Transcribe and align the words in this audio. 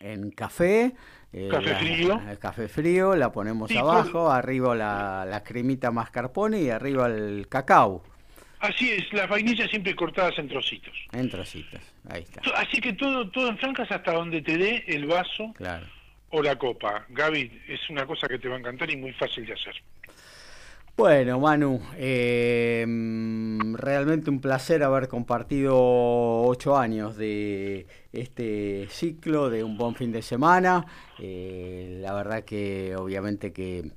en 0.00 0.30
café. 0.30 0.92
Eh, 1.32 1.48
café 1.50 1.74
frío. 1.74 2.20
El 2.28 2.38
café 2.38 2.68
frío, 2.68 3.14
la 3.14 3.30
ponemos 3.32 3.70
abajo, 3.76 4.30
arriba 4.30 4.74
la, 4.74 5.26
la 5.28 5.42
cremita 5.42 5.90
mascarpone 5.90 6.62
y 6.62 6.70
arriba 6.70 7.06
el 7.06 7.46
cacao. 7.48 8.02
Así 8.60 8.90
es, 8.90 9.12
las 9.12 9.28
vainillas 9.28 9.70
siempre 9.70 9.94
cortadas 9.94 10.36
en 10.38 10.48
trocitos. 10.48 10.94
En 11.12 11.30
trocitos, 11.30 11.80
ahí 12.08 12.22
está. 12.22 12.40
Así 12.56 12.80
que 12.80 12.92
todo, 12.94 13.30
todo 13.30 13.48
en 13.48 13.58
francas 13.58 13.90
hasta 13.90 14.12
donde 14.12 14.42
te 14.42 14.56
dé 14.56 14.84
el 14.88 15.06
vaso 15.06 15.52
claro. 15.54 15.86
o 16.30 16.42
la 16.42 16.56
copa. 16.56 17.04
Gaby, 17.10 17.62
es 17.68 17.88
una 17.88 18.04
cosa 18.04 18.26
que 18.26 18.38
te 18.38 18.48
va 18.48 18.56
a 18.56 18.58
encantar 18.58 18.90
y 18.90 18.96
muy 18.96 19.12
fácil 19.12 19.46
de 19.46 19.52
hacer. 19.52 19.74
Bueno, 20.96 21.38
Manu, 21.38 21.80
eh, 21.96 22.84
realmente 23.74 24.30
un 24.30 24.40
placer 24.40 24.82
haber 24.82 25.06
compartido 25.06 25.76
ocho 26.42 26.76
años 26.76 27.16
de 27.16 27.86
este 28.12 28.88
ciclo 28.90 29.50
de 29.50 29.64
un 29.64 29.76
buen 29.76 29.94
fin 29.94 30.12
de 30.12 30.22
semana. 30.22 30.86
Eh, 31.18 31.98
la 32.00 32.14
verdad 32.14 32.44
que 32.44 32.96
obviamente 32.96 33.52
que 33.52 33.92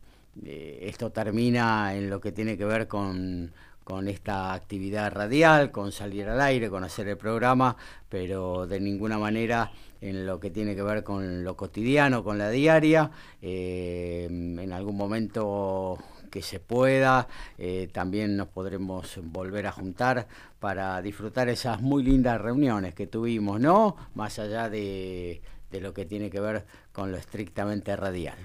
eh, 0.45 0.79
esto 0.83 1.11
termina 1.11 1.95
en 1.95 2.09
lo 2.09 2.21
que 2.21 2.31
tiene 2.31 2.57
que 2.57 2.65
ver 2.65 2.87
con 2.87 3.51
con 3.83 4.07
esta 4.07 4.53
actividad 4.53 5.11
radial, 5.11 5.71
con 5.71 5.91
salir 5.91 6.29
al 6.29 6.39
aire, 6.39 6.69
con 6.69 6.83
hacer 6.83 7.07
el 7.07 7.17
programa, 7.17 7.75
pero 8.09 8.67
de 8.67 8.79
ninguna 8.79 9.17
manera 9.17 9.71
en 10.01 10.25
lo 10.25 10.39
que 10.39 10.49
tiene 10.49 10.75
que 10.75 10.83
ver 10.83 11.03
con 11.03 11.43
lo 11.43 11.55
cotidiano, 11.57 12.23
con 12.23 12.37
la 12.37 12.49
diaria. 12.49 13.11
Eh, 13.41 14.27
en 14.29 14.71
algún 14.71 14.95
momento 14.95 15.97
que 16.31 16.41
se 16.41 16.59
pueda, 16.59 17.27
eh, 17.59 17.89
también 17.93 18.35
nos 18.35 18.47
podremos 18.47 19.19
volver 19.21 19.67
a 19.67 19.71
juntar 19.71 20.27
para 20.59 20.99
disfrutar 21.01 21.49
esas 21.49 21.81
muy 21.81 22.03
lindas 22.03 22.41
reuniones 22.41 22.95
que 22.95 23.05
tuvimos, 23.05 23.59
¿no? 23.59 23.95
Más 24.15 24.39
allá 24.39 24.69
de, 24.69 25.41
de 25.69 25.81
lo 25.81 25.93
que 25.93 26.05
tiene 26.05 26.29
que 26.29 26.39
ver 26.39 26.65
con 26.91 27.11
lo 27.11 27.17
estrictamente 27.17 27.95
radial. 27.95 28.37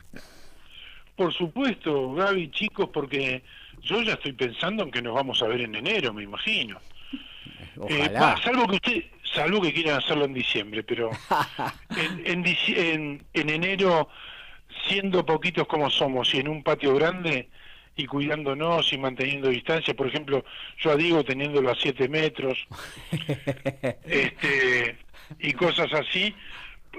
Por 1.16 1.32
supuesto, 1.32 2.12
Gaby, 2.12 2.50
chicos, 2.50 2.90
porque 2.92 3.42
yo 3.80 4.02
ya 4.02 4.14
estoy 4.14 4.32
pensando 4.32 4.82
en 4.82 4.90
que 4.90 5.00
nos 5.00 5.14
vamos 5.14 5.42
a 5.42 5.46
ver 5.46 5.62
en 5.62 5.74
enero, 5.74 6.12
me 6.12 6.22
imagino. 6.22 6.78
Eh, 7.90 8.10
salvo 8.42 8.66
que 8.66 8.76
usted, 8.76 9.04
salvo 9.22 9.60
que 9.60 9.70
quieran 9.70 9.98
hacerlo 9.98 10.24
en 10.24 10.32
diciembre, 10.32 10.82
pero 10.82 11.10
en, 12.24 12.42
en, 12.46 13.26
en, 13.34 13.50
enero, 13.50 14.08
siendo 14.88 15.26
poquitos 15.26 15.66
como 15.66 15.90
somos 15.90 16.32
y 16.32 16.38
en 16.38 16.48
un 16.48 16.62
patio 16.62 16.94
grande 16.94 17.50
y 17.96 18.06
cuidándonos 18.06 18.92
y 18.92 18.98
manteniendo 18.98 19.48
distancia, 19.48 19.94
por 19.94 20.06
ejemplo, 20.06 20.44
yo 20.78 20.90
a 20.90 20.96
Diego 20.96 21.24
teniéndolo 21.24 21.70
a 21.70 21.74
7 21.74 22.08
metros, 22.08 22.66
este, 24.04 24.96
y 25.38 25.52
cosas 25.52 25.92
así, 25.94 26.34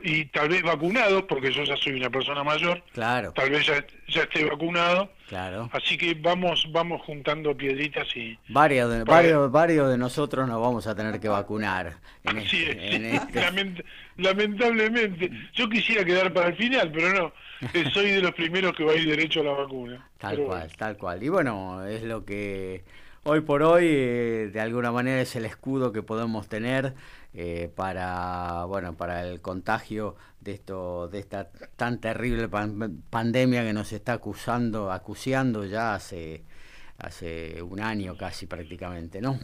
y 0.03 0.25
tal 0.25 0.49
vez 0.49 0.63
vacunado, 0.63 1.25
porque 1.25 1.51
yo 1.51 1.63
ya 1.63 1.75
soy 1.77 1.93
una 1.93 2.09
persona 2.09 2.43
mayor, 2.43 2.83
claro. 2.93 3.31
tal 3.33 3.49
vez 3.49 3.65
ya, 3.65 3.85
ya 4.07 4.23
esté 4.23 4.45
vacunado, 4.45 5.09
claro. 5.27 5.69
así 5.73 5.97
que 5.97 6.13
vamos 6.13 6.67
vamos 6.71 7.01
juntando 7.01 7.55
piedritas 7.55 8.07
y... 8.15 8.37
Varios 8.49 8.91
de, 8.91 9.03
varios, 9.03 9.51
varios 9.51 9.89
de 9.89 9.97
nosotros 9.97 10.47
nos 10.47 10.61
vamos 10.61 10.87
a 10.87 10.95
tener 10.95 11.19
que 11.19 11.29
vacunar. 11.29 11.97
En 12.23 12.37
este, 12.37 13.15
este. 13.15 13.83
lamentablemente, 14.17 15.31
yo 15.53 15.69
quisiera 15.69 16.03
quedar 16.03 16.33
para 16.33 16.49
el 16.49 16.55
final, 16.55 16.91
pero 16.91 17.13
no, 17.13 17.33
eh, 17.73 17.85
soy 17.93 18.11
de 18.11 18.21
los 18.21 18.33
primeros 18.33 18.75
que 18.75 18.83
va 18.83 18.91
a 18.91 18.95
ir 18.95 19.07
derecho 19.07 19.41
a 19.41 19.43
la 19.43 19.51
vacuna. 19.51 20.07
Tal 20.17 20.37
cual, 20.37 20.71
tal 20.77 20.97
cual. 20.97 21.23
Y 21.23 21.29
bueno, 21.29 21.85
es 21.85 22.03
lo 22.03 22.25
que 22.25 22.83
hoy 23.23 23.41
por 23.41 23.61
hoy 23.61 23.85
eh, 23.87 24.49
de 24.53 24.59
alguna 24.61 24.91
manera 24.91 25.21
es 25.21 25.35
el 25.35 25.45
escudo 25.45 25.91
que 25.91 26.01
podemos 26.01 26.47
tener 26.47 26.93
eh, 27.39 27.71
para 27.75 28.65
bueno 28.65 28.97
para 28.97 29.21
el 29.21 29.41
contagio 29.41 30.15
de 30.41 30.53
esto 30.53 31.07
de 31.07 31.19
esta 31.19 31.51
tan 31.75 32.01
terrible 32.01 32.49
pandemia 32.49 33.63
que 33.63 33.73
nos 33.73 33.93
está 33.93 34.13
acusando 34.13 34.91
acuciando 34.91 35.63
ya 35.63 35.93
hace 35.93 36.41
hace 36.97 37.61
un 37.61 37.79
año 37.79 38.17
casi 38.17 38.47
prácticamente 38.47 39.21
no 39.21 39.39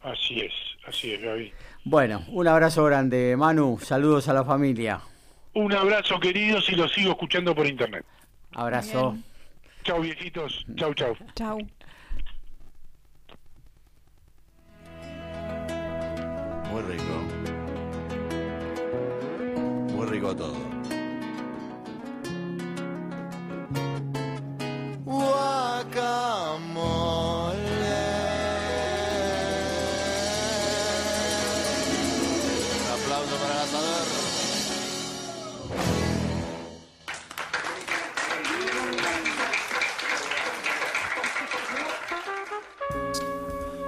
así 0.00 0.42
es 0.42 0.52
así 0.86 1.12
es 1.12 1.20
Gaby. 1.20 1.52
Bueno 1.82 2.24
un 2.28 2.46
abrazo 2.46 2.84
grande 2.84 3.36
Manu. 3.36 3.80
Saludos 3.80 4.28
a 4.28 4.32
la 4.32 4.44
familia. 4.44 5.00
Un 5.54 5.72
abrazo 5.72 6.20
queridos 6.20 6.68
y 6.68 6.76
los 6.76 6.92
sigo 6.92 7.10
escuchando 7.10 7.52
por 7.52 7.66
internet. 7.66 8.04
Abrazo. 8.52 9.18
Chao 9.82 10.00
viejitos. 10.00 10.64
Chau 10.76 10.94
chau. 10.94 11.16
Chau 11.34 11.58
Muy 16.78 16.92
rico. 16.92 17.04
Muy 19.96 20.06
rico 20.06 20.36
todo. 20.36 20.68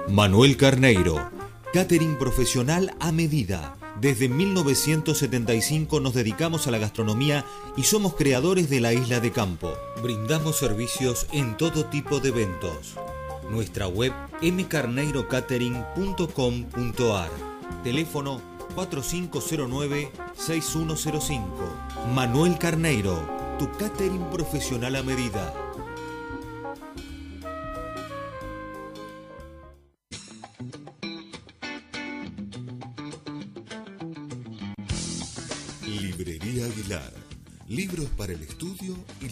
Manuel 0.09 0.57
Carneiro 0.57 1.40
Catering 1.73 2.17
profesional 2.17 2.93
a 2.99 3.13
medida. 3.13 3.77
Desde 4.01 4.27
1975 4.27 6.01
nos 6.01 6.13
dedicamos 6.13 6.67
a 6.67 6.71
la 6.71 6.79
gastronomía 6.79 7.45
y 7.77 7.83
somos 7.83 8.15
creadores 8.15 8.69
de 8.69 8.81
la 8.81 8.91
isla 8.91 9.21
de 9.21 9.31
campo. 9.31 9.71
Brindamos 10.03 10.57
servicios 10.57 11.27
en 11.31 11.55
todo 11.55 11.85
tipo 11.85 12.19
de 12.19 12.27
eventos. 12.27 12.95
Nuestra 13.49 13.87
web 13.87 14.11
mcarneirocatering.com.ar. 14.41 17.29
Teléfono 17.85 18.41
4509-6105. 18.75 21.41
Manuel 22.13 22.57
Carneiro, 22.57 23.17
tu 23.57 23.71
catering 23.77 24.25
profesional 24.25 24.97
a 24.97 25.03
medida. 25.03 25.53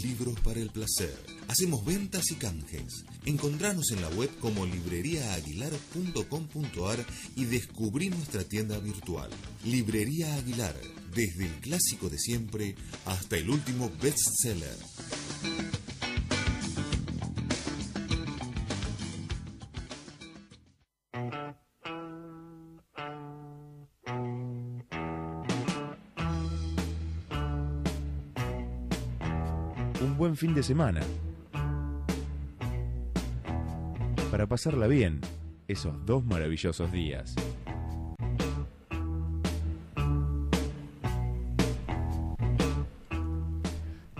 Libros 0.01 0.37
para 0.41 0.59
el 0.59 0.69
placer. 0.69 1.17
Hacemos 1.47 1.85
ventas 1.85 2.29
y 2.31 2.35
canjes. 2.35 3.05
Encontranos 3.25 3.91
en 3.91 4.01
la 4.01 4.09
web 4.09 4.29
como 4.39 4.65
libreriaaguilar.com.ar 4.65 7.05
y 7.35 7.45
descubrí 7.45 8.09
nuestra 8.09 8.43
tienda 8.43 8.77
virtual. 8.79 9.29
Librería 9.65 10.35
Aguilar, 10.35 10.75
desde 11.13 11.45
el 11.45 11.53
clásico 11.61 12.09
de 12.09 12.17
siempre 12.17 12.75
hasta 13.05 13.37
el 13.37 13.49
último 13.49 13.89
bestseller. 14.01 14.75
Fin 30.39 30.55
de 30.55 30.63
semana. 30.63 31.01
Para 34.31 34.47
pasarla 34.47 34.87
bien 34.87 35.19
esos 35.67 35.93
dos 36.05 36.23
maravillosos 36.23 36.89
días. 36.93 37.35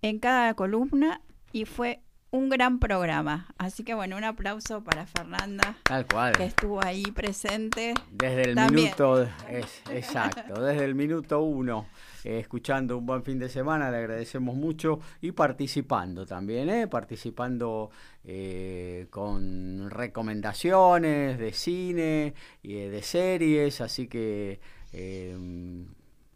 en 0.00 0.18
cada 0.20 0.54
columna 0.54 1.20
y 1.52 1.66
fue 1.66 2.02
un 2.30 2.48
gran 2.48 2.78
programa. 2.78 3.48
Así 3.58 3.82
que 3.82 3.94
bueno, 3.94 4.16
un 4.16 4.24
aplauso 4.24 4.82
para 4.82 5.06
Fernanda 5.06 5.76
Tal 5.82 6.06
cual. 6.06 6.36
que 6.36 6.44
estuvo 6.44 6.82
ahí 6.82 7.02
presente. 7.02 7.94
Desde 8.10 8.42
el 8.42 8.54
También. 8.54 8.84
minuto, 8.84 9.22
es, 9.48 9.82
exacto, 9.90 10.62
desde 10.62 10.84
el 10.84 10.94
minuto 10.94 11.40
uno, 11.40 11.86
eh, 12.24 12.38
escuchando 12.38 12.98
un 12.98 13.06
buen 13.06 13.24
fin 13.24 13.38
de 13.38 13.48
semana, 13.48 13.90
le 13.90 13.98
agradecemos 13.98 14.54
mucho 14.54 15.00
y 15.20 15.32
participando 15.32 16.24
también, 16.26 16.70
¿eh? 16.70 16.86
participando 16.86 17.90
eh, 18.24 19.06
con 19.10 19.90
recomendaciones 19.90 21.38
de 21.38 21.52
cine 21.52 22.34
y 22.62 22.76
eh, 22.76 22.90
de 22.90 23.02
series, 23.02 23.80
así 23.80 24.06
que 24.08 24.60
eh, 24.92 25.36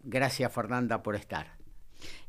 gracias 0.03 0.53
Fernanda 0.53 1.03
por 1.03 1.15
estar. 1.15 1.54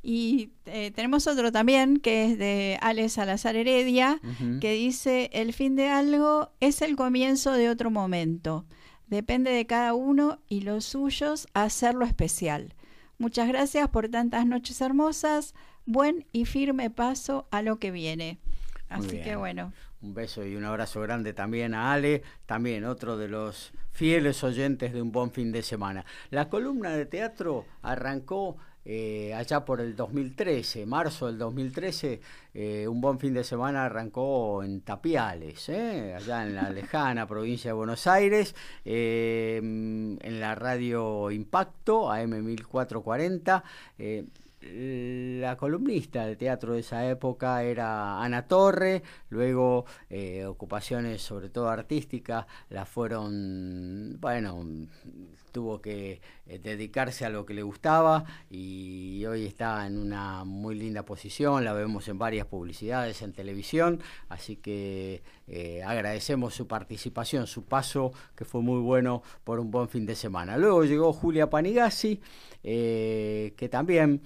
Y 0.07 0.51
eh, 0.67 0.91
tenemos 0.91 1.25
otro 1.25 1.51
también 1.51 1.97
que 1.97 2.25
es 2.25 2.37
de 2.37 2.77
Alex 2.79 3.13
Salazar 3.13 3.55
Heredia, 3.55 4.19
que 4.61 4.73
dice, 4.73 5.31
el 5.33 5.51
fin 5.51 5.75
de 5.75 5.89
algo 5.89 6.51
es 6.59 6.83
el 6.83 6.95
comienzo 6.95 7.53
de 7.53 7.71
otro 7.71 7.89
momento. 7.89 8.67
Depende 9.07 9.49
de 9.49 9.65
cada 9.65 9.95
uno 9.95 10.37
y 10.47 10.61
los 10.61 10.85
suyos 10.85 11.47
hacerlo 11.55 12.05
especial. 12.05 12.75
Muchas 13.17 13.47
gracias 13.47 13.89
por 13.89 14.07
tantas 14.09 14.45
noches 14.45 14.79
hermosas. 14.79 15.55
Buen 15.87 16.27
y 16.31 16.45
firme 16.45 16.91
paso 16.91 17.47
a 17.49 17.63
lo 17.63 17.79
que 17.79 17.89
viene. 17.89 18.37
Así 18.89 19.19
que 19.21 19.35
bueno, 19.35 19.73
Un 20.03 20.13
beso 20.13 20.45
y 20.45 20.55
un 20.55 20.65
abrazo 20.65 21.01
grande 21.01 21.33
también 21.33 21.73
a 21.73 21.93
Ale, 21.93 22.21
también 22.45 22.85
otro 22.85 23.17
de 23.17 23.27
los 23.27 23.73
fieles 23.91 24.43
oyentes 24.43 24.93
de 24.93 25.01
un 25.01 25.11
buen 25.11 25.31
fin 25.31 25.51
de 25.51 25.63
semana. 25.63 26.05
La 26.29 26.47
columna 26.47 26.91
de 26.91 27.07
teatro 27.07 27.65
arrancó 27.81 28.57
eh, 28.87 29.33
allá 29.33 29.65
por 29.65 29.81
el 29.81 29.95
2013, 29.95 30.85
marzo 30.85 31.25
del 31.25 31.39
2013, 31.39 32.21
eh, 32.53 32.87
un 32.87 33.01
buen 33.01 33.17
fin 33.17 33.33
de 33.33 33.43
semana 33.43 33.85
arrancó 33.85 34.61
en 34.63 34.81
Tapiales, 34.81 35.69
¿eh? 35.69 36.13
allá 36.15 36.43
en 36.43 36.53
la 36.53 36.69
lejana 36.71 37.25
provincia 37.25 37.71
de 37.71 37.73
Buenos 37.73 38.05
Aires, 38.05 38.53
en 38.85 40.39
la 40.39 40.53
radio 40.53 41.31
Impacto, 41.31 42.11
AM 42.11 42.29
1440. 42.45 43.63
eh, 43.97 44.25
la 45.41 45.57
columnista 45.57 46.25
de 46.27 46.35
teatro 46.35 46.73
de 46.73 46.79
esa 46.81 47.07
época 47.09 47.63
era 47.63 48.21
Ana 48.23 48.47
Torre, 48.47 49.01
luego 49.29 49.85
ocupaciones 50.47 51.21
sobre 51.21 51.49
todo 51.49 51.69
artísticas 51.69 52.45
la 52.69 52.85
fueron, 52.85 54.17
bueno, 54.19 54.63
tuvo 55.55 55.81
que 55.81 56.19
eh, 56.47 56.59
dedicarse 56.59 57.23
a 57.23 57.29
lo 57.29 57.45
que 57.45 57.53
le 57.53 57.63
gustaba 57.63 58.25
y 58.49 59.23
hoy 59.25 59.45
está 59.45 59.87
en 59.87 59.97
una 59.97 60.43
muy 60.43 60.75
linda 60.75 61.03
posición, 61.05 61.63
la 61.63 61.71
vemos 61.71 62.09
en 62.09 62.17
varias 62.17 62.45
publicidades 62.45 63.21
en 63.21 63.31
televisión, 63.31 64.01
así 64.27 64.57
que 64.57 65.23
eh, 65.47 65.81
agradecemos 65.81 66.53
su 66.53 66.67
participación, 66.67 67.47
su 67.47 67.63
paso 67.63 68.11
que 68.35 68.43
fue 68.43 68.61
muy 68.61 68.81
bueno 68.81 69.23
por 69.45 69.61
un 69.61 69.71
buen 69.71 69.87
fin 69.87 70.05
de 70.05 70.15
semana. 70.15 70.57
Luego 70.57 70.83
llegó 70.83 71.13
Julia 71.13 71.49
Panigasi, 71.49 72.19
eh, 72.61 73.53
que 73.55 73.69
también 73.69 74.23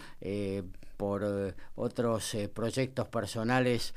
por 0.97 1.53
otros 1.75 2.35
proyectos 2.55 3.07
personales 3.07 3.93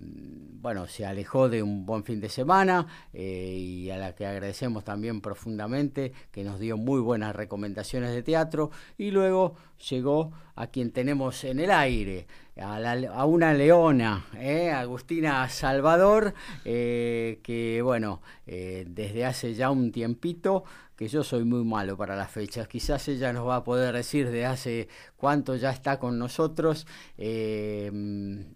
bueno, 0.00 0.86
se 0.86 1.04
alejó 1.04 1.48
de 1.50 1.62
un 1.62 1.84
buen 1.84 2.04
fin 2.04 2.20
de 2.20 2.28
semana 2.30 2.86
eh, 3.12 3.54
y 3.58 3.90
a 3.90 3.98
la 3.98 4.14
que 4.14 4.24
agradecemos 4.26 4.82
también 4.82 5.20
profundamente, 5.20 6.12
que 6.30 6.42
nos 6.42 6.58
dio 6.58 6.76
muy 6.78 7.00
buenas 7.00 7.36
recomendaciones 7.36 8.12
de 8.14 8.22
teatro 8.22 8.70
y 8.96 9.10
luego 9.10 9.56
llegó 9.90 10.32
a 10.56 10.68
quien 10.68 10.90
tenemos 10.90 11.44
en 11.44 11.60
el 11.60 11.70
aire, 11.70 12.26
a, 12.56 12.78
la- 12.78 13.10
a 13.12 13.26
una 13.26 13.52
leona, 13.52 14.24
eh, 14.38 14.70
Agustina 14.70 15.46
Salvador, 15.50 16.32
eh, 16.64 17.40
que 17.42 17.82
bueno, 17.82 18.22
eh, 18.46 18.86
desde 18.88 19.26
hace 19.26 19.52
ya 19.54 19.70
un 19.70 19.92
tiempito, 19.92 20.64
que 20.96 21.08
yo 21.08 21.24
soy 21.24 21.44
muy 21.44 21.64
malo 21.64 21.96
para 21.96 22.16
las 22.16 22.30
fechas, 22.30 22.68
quizás 22.68 23.08
ella 23.08 23.32
nos 23.32 23.46
va 23.48 23.56
a 23.56 23.64
poder 23.64 23.94
decir 23.94 24.30
de 24.30 24.46
hace 24.46 24.88
cuánto 25.16 25.56
ya 25.56 25.70
está 25.70 25.98
con 25.98 26.18
nosotros, 26.18 26.86
eh, 27.18 27.90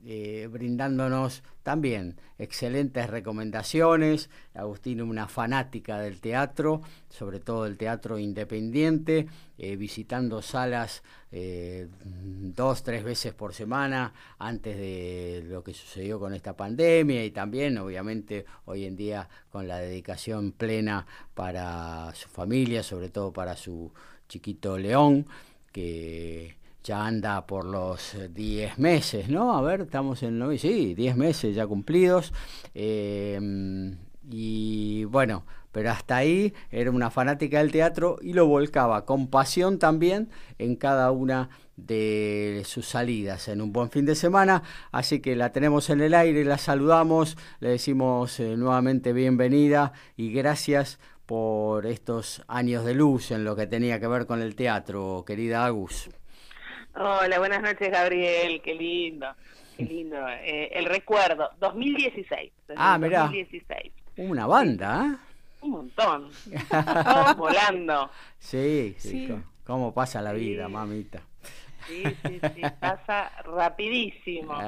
eh, 0.04 0.48
brindándonos 0.50 1.42
también 1.62 2.20
excelentes 2.38 3.10
recomendaciones. 3.10 4.30
Agustina, 4.54 5.04
una 5.04 5.28
fanática 5.28 5.98
del 5.98 6.20
teatro, 6.20 6.82
sobre 7.08 7.40
todo 7.40 7.66
el 7.66 7.76
teatro 7.76 8.18
independiente, 8.18 9.26
eh, 9.58 9.76
visitando 9.76 10.40
salas 10.40 11.02
dos, 11.30 12.82
tres 12.82 13.04
veces 13.04 13.34
por 13.34 13.52
semana 13.52 14.14
antes 14.38 14.78
de 14.78 15.44
lo 15.46 15.62
que 15.62 15.74
sucedió 15.74 16.18
con 16.18 16.32
esta 16.32 16.56
pandemia 16.56 17.22
y 17.22 17.30
también, 17.32 17.76
obviamente, 17.76 18.46
hoy 18.64 18.86
en 18.86 18.96
día 18.96 19.28
con 19.50 19.68
la 19.68 19.78
dedicación 19.78 20.52
plena 20.52 21.06
para 21.34 22.14
su 22.14 22.28
familia, 22.28 22.82
sobre 22.82 23.08
todo 23.08 23.32
para 23.32 23.56
su 23.56 23.92
chiquito 24.28 24.78
León, 24.78 25.26
que 25.72 26.56
ya 26.84 27.06
anda 27.06 27.46
por 27.46 27.64
los 27.64 28.16
10 28.34 28.78
meses, 28.78 29.28
¿no? 29.28 29.56
A 29.56 29.62
ver, 29.62 29.82
estamos 29.82 30.22
en... 30.22 30.58
Sí, 30.58 30.94
10 30.94 31.16
meses 31.16 31.54
ya 31.54 31.66
cumplidos. 31.66 32.32
Eh, 32.74 33.96
y 34.30 35.04
bueno, 35.04 35.44
pero 35.72 35.90
hasta 35.90 36.16
ahí 36.16 36.54
era 36.70 36.90
una 36.90 37.10
fanática 37.10 37.58
del 37.58 37.72
teatro 37.72 38.18
y 38.20 38.32
lo 38.32 38.46
volcaba 38.46 39.04
con 39.04 39.28
pasión 39.28 39.78
también 39.78 40.28
en 40.58 40.76
cada 40.76 41.10
una 41.10 41.50
de 41.78 42.62
sus 42.66 42.86
salidas 42.86 43.46
en 43.48 43.60
un 43.62 43.72
buen 43.72 43.90
fin 43.90 44.04
de 44.04 44.14
semana. 44.16 44.62
Así 44.90 45.20
que 45.20 45.36
la 45.36 45.52
tenemos 45.52 45.88
en 45.90 46.00
el 46.00 46.12
aire, 46.14 46.44
la 46.44 46.58
saludamos, 46.58 47.36
le 47.60 47.70
decimos 47.70 48.40
eh, 48.40 48.56
nuevamente 48.56 49.12
bienvenida 49.12 49.92
y 50.16 50.32
gracias 50.32 50.98
por 51.24 51.86
estos 51.86 52.42
años 52.48 52.84
de 52.84 52.94
luz 52.94 53.30
en 53.30 53.44
lo 53.44 53.54
que 53.54 53.66
tenía 53.66 54.00
que 54.00 54.08
ver 54.08 54.26
con 54.26 54.42
el 54.42 54.56
teatro, 54.56 55.24
querida 55.26 55.64
Agus. 55.66 56.10
Hola, 56.96 57.38
buenas 57.38 57.62
noches, 57.62 57.90
Gabriel. 57.92 58.60
Qué 58.62 58.74
lindo, 58.74 59.26
qué 59.76 59.84
lindo. 59.84 60.16
Eh, 60.28 60.70
el 60.72 60.86
recuerdo, 60.86 61.50
2016. 61.60 62.52
desde 62.66 62.74
Ah, 62.76 62.98
mirá. 62.98 63.20
2016. 63.24 63.92
Una 64.16 64.46
banda, 64.46 65.06
¿eh? 65.06 65.16
Un 65.60 65.70
montón. 65.70 66.28
Estamos 66.52 67.36
volando. 67.36 68.10
Sí, 68.38 68.96
sí. 68.98 69.28
¿Cómo 69.64 69.92
pasa 69.92 70.22
la 70.22 70.32
vida, 70.32 70.66
Sí. 70.66 70.72
mamita? 70.72 71.20
Sí, 71.88 72.02
sí, 72.22 72.40
sí. 72.54 72.62
Pasa 72.80 73.30
rapidísimo. 73.44 74.54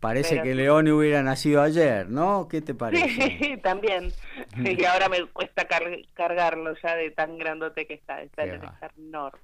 Parece 0.00 0.30
Pero 0.30 0.42
que 0.44 0.50
sí. 0.50 0.54
León 0.56 0.88
hubiera 0.88 1.22
nacido 1.22 1.62
ayer, 1.62 2.08
¿no? 2.08 2.48
¿Qué 2.48 2.60
te 2.60 2.74
parece? 2.74 3.38
Sí, 3.38 3.56
también. 3.62 4.12
Y 4.56 4.84
ahora 4.84 5.08
me 5.08 5.24
cuesta 5.26 5.66
car- 5.66 5.98
cargarlo 6.14 6.74
ya 6.82 6.96
de 6.96 7.10
tan 7.10 7.38
grandote 7.38 7.86
que 7.86 7.94
está. 7.94 8.22
Está 8.22 8.44
en 8.44 8.64
estar 8.64 8.92
enorme. 8.98 9.40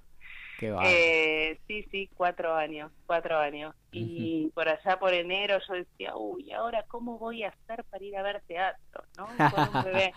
Qué 0.59 0.73
va. 0.73 0.83
Eh, 0.87 1.59
sí, 1.69 1.87
sí, 1.91 2.11
cuatro 2.17 2.55
años, 2.55 2.91
cuatro 3.07 3.39
años. 3.39 3.75
Y 3.93 4.51
por 4.55 4.69
allá 4.69 4.99
por 4.99 5.15
enero 5.15 5.59
yo 5.67 5.75
decía, 5.75 6.17
uy, 6.17 6.51
ahora 6.53 6.85
cómo 6.89 7.19
voy 7.19 7.45
a 7.45 7.49
hacer 7.51 7.85
para 7.85 8.05
ir 8.05 8.17
a 8.17 8.23
ver 8.23 8.43
teatro, 8.47 9.05
¿no? 9.17 9.27
Con 9.51 9.77
un 9.77 9.85
bebé. 9.85 10.13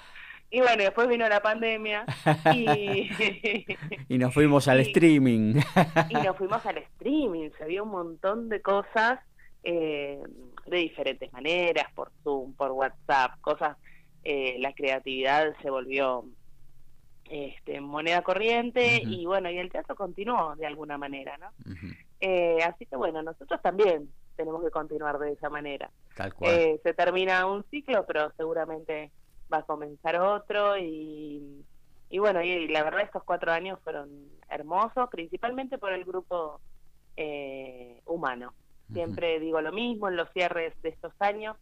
Y 0.51 0.59
bueno, 0.59 0.83
después 0.83 1.07
vino 1.07 1.27
la 1.29 1.41
pandemia 1.41 2.05
y, 2.53 3.09
Y 4.09 4.17
nos 4.17 4.33
fuimos 4.33 4.67
al 4.67 4.81
streaming. 4.81 5.55
y 6.09 6.13
nos 6.13 6.35
fuimos 6.37 6.65
al 6.65 6.77
streaming. 6.77 7.49
Se 7.57 7.65
vio 7.65 7.83
un 7.83 7.91
montón 7.91 8.49
de 8.49 8.61
cosas 8.61 9.19
eh, 9.63 10.21
de 10.67 10.77
diferentes 10.77 11.31
maneras, 11.31 11.85
por 11.95 12.11
Zoom, 12.23 12.53
por 12.53 12.71
WhatsApp, 12.71 13.39
cosas. 13.41 13.77
eh, 14.23 14.57
la 14.59 14.73
creatividad 14.73 15.55
se 15.61 15.69
volvió 15.69 16.25
este, 17.29 17.79
moneda 17.79 18.21
corriente 18.21 19.01
y 19.05 19.25
bueno, 19.25 19.49
y 19.49 19.57
el 19.57 19.71
teatro 19.71 19.95
continuó 19.95 20.55
de 20.57 20.67
alguna 20.67 20.97
manera, 20.97 21.37
¿no? 21.37 21.47
Eh, 22.19 22.59
así 22.63 22.85
que 22.85 22.97
bueno, 22.97 23.23
nosotros 23.23 23.61
también 23.61 24.09
tenemos 24.35 24.61
que 24.63 24.69
continuar 24.69 25.17
de 25.17 25.31
esa 25.31 25.49
manera. 25.49 25.89
Tal 26.15 26.33
cual. 26.33 26.51
Eh, 26.53 26.79
se 26.83 26.93
termina 26.93 27.45
un 27.45 27.63
ciclo, 27.71 28.05
pero 28.05 28.31
seguramente 28.35 29.11
va 29.51 29.57
a 29.57 29.63
comenzar 29.63 30.17
otro 30.17 30.77
y, 30.77 31.65
y 32.09 32.19
bueno, 32.19 32.41
y, 32.41 32.67
la 32.67 32.83
verdad 32.83 33.01
estos 33.01 33.23
cuatro 33.23 33.51
años 33.51 33.79
fueron 33.83 34.09
hermosos, 34.49 35.09
principalmente 35.09 35.77
por 35.77 35.93
el 35.93 36.05
grupo 36.05 36.59
eh, 37.17 38.01
humano. 38.05 38.53
Siempre 38.93 39.39
digo 39.39 39.61
lo 39.61 39.71
mismo 39.71 40.09
en 40.09 40.17
los 40.17 40.29
cierres 40.33 40.73
de 40.81 40.89
estos 40.89 41.13
años, 41.19 41.55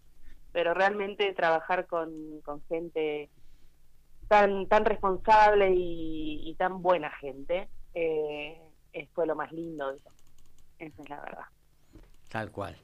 pero 0.51 0.73
realmente 0.73 1.31
trabajar 1.33 1.85
con, 1.85 2.41
con 2.43 2.63
gente 2.67 3.29
tan 4.29 4.67
tan 4.67 4.85
responsable 4.85 5.73
y, 5.75 6.55
tan 6.57 6.81
buena 6.81 7.11
gente 7.19 7.67
eh, 7.93 8.57
fue 9.13 9.25
lo 9.25 9.35
más 9.35 9.51
lindo 9.51 9.91
eso. 9.91 10.09
esa 10.77 11.01
es 11.01 11.09
la 11.09 11.19
verdad 11.21 11.45
tal 12.29 12.51
cual 12.51 12.75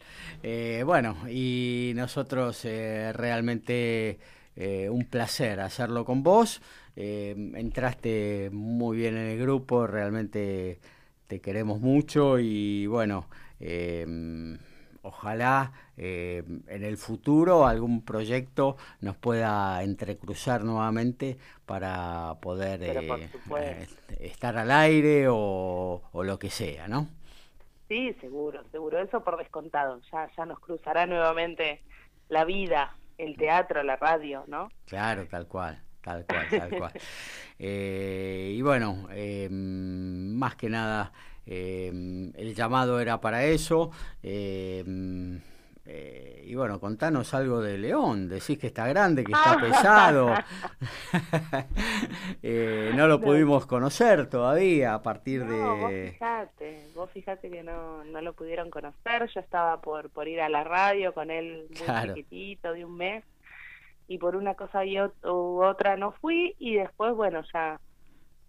eh, 0.42 0.82
bueno 0.86 1.16
y 1.30 1.94
nosotros 1.96 2.66
eh, 2.66 3.14
realmente 3.14 4.18
eh, 4.56 4.90
un 4.90 5.06
placer 5.06 5.60
hacerlo 5.60 6.06
con 6.06 6.24
vos. 6.24 6.62
Entraste 6.96 8.50
muy 8.54 8.98
bien 8.98 9.18
en 9.18 9.28
el 9.28 9.40
grupo 9.40 9.86
realmente 9.86 10.80
te 11.28 11.42
queremos 11.42 11.82
mucho 11.82 12.40
y 12.40 12.88
bueno 12.88 13.28
ojalá 15.06 15.72
eh, 15.98 16.44
en 16.68 16.84
el 16.84 16.98
futuro 16.98 17.68
algún 17.68 18.04
proyecto 18.04 18.76
nos 19.02 19.16
pueda 19.16 19.84
entrecruzar 19.84 20.64
nuevamente 20.64 21.38
para 21.66 22.36
poder 22.42 22.84
eh, 22.84 23.30
eh, 23.58 23.88
estar 24.20 24.58
al 24.58 24.72
aire 24.72 25.28
o, 25.30 26.02
lo 26.14 26.40
que 26.40 26.50
sea, 26.50 26.88
¿no? 26.88 27.08
Sí, 27.88 28.14
seguro, 28.20 28.64
seguro, 28.72 29.00
eso 29.00 29.24
por 29.24 29.38
descontado, 29.38 30.02
ya, 30.12 30.28
ya 30.36 30.46
nos 30.48 30.60
cruzará 30.60 31.06
nuevamente 31.06 31.84
la 32.30 32.44
vida, 32.44 32.96
el 33.18 33.38
teatro, 33.38 33.84
la 33.84 33.96
radio, 33.96 34.44
¿no? 34.48 34.70
Claro, 34.86 35.28
tal 35.28 35.48
cual. 35.48 35.82
Tal 36.02 36.26
cual, 36.26 36.48
tal 36.50 36.70
cual. 36.78 36.92
y 37.58 38.62
bueno, 38.62 39.08
más 39.50 40.56
que 40.56 40.70
nada, 40.70 41.12
el 41.48 42.54
llamado 42.56 43.00
era 43.00 43.20
para 43.20 43.46
eso. 43.46 43.90
Eh, 45.88 46.42
y 46.46 46.56
bueno, 46.56 46.80
contanos 46.80 47.34
algo 47.36 47.62
de 47.62 47.78
León. 47.78 48.28
Decís 48.28 48.58
que 48.58 48.68
está 48.68 48.88
grande, 48.88 49.24
que 49.24 49.32
está 49.32 49.58
pesado. 49.60 50.34
Eh, 52.42 52.92
no 52.96 53.08
lo 53.08 53.20
pudimos 53.20 53.66
conocer 53.66 54.30
todavía 54.30 54.94
a 54.94 55.02
partir 55.02 55.46
de. 55.46 55.58
Vos 55.58 55.92
fijate, 55.92 56.88
vos 56.94 57.10
fijate 57.12 57.50
que 57.50 57.64
no, 57.64 58.04
no 58.04 58.22
lo 58.22 58.34
pudieron 58.34 58.70
conocer. 58.70 59.28
Yo 59.34 59.40
estaba 59.40 59.82
por, 59.82 60.10
por 60.12 60.28
ir 60.28 60.42
a 60.42 60.50
la 60.50 60.64
radio 60.64 61.14
con 61.14 61.32
él 61.32 61.68
muy 61.70 62.08
chiquitito, 62.08 62.74
de 62.74 62.86
un 62.86 62.98
mes. 62.98 63.24
Y 64.08 64.20
por 64.20 64.36
una 64.36 64.54
cosa 64.54 64.86
y 64.86 65.00
u 65.00 65.64
otra 65.64 65.98
no 65.98 66.12
fui. 66.14 66.56
Y 66.60 66.76
después, 66.76 67.16
bueno, 67.16 67.42
ya, 67.52 67.80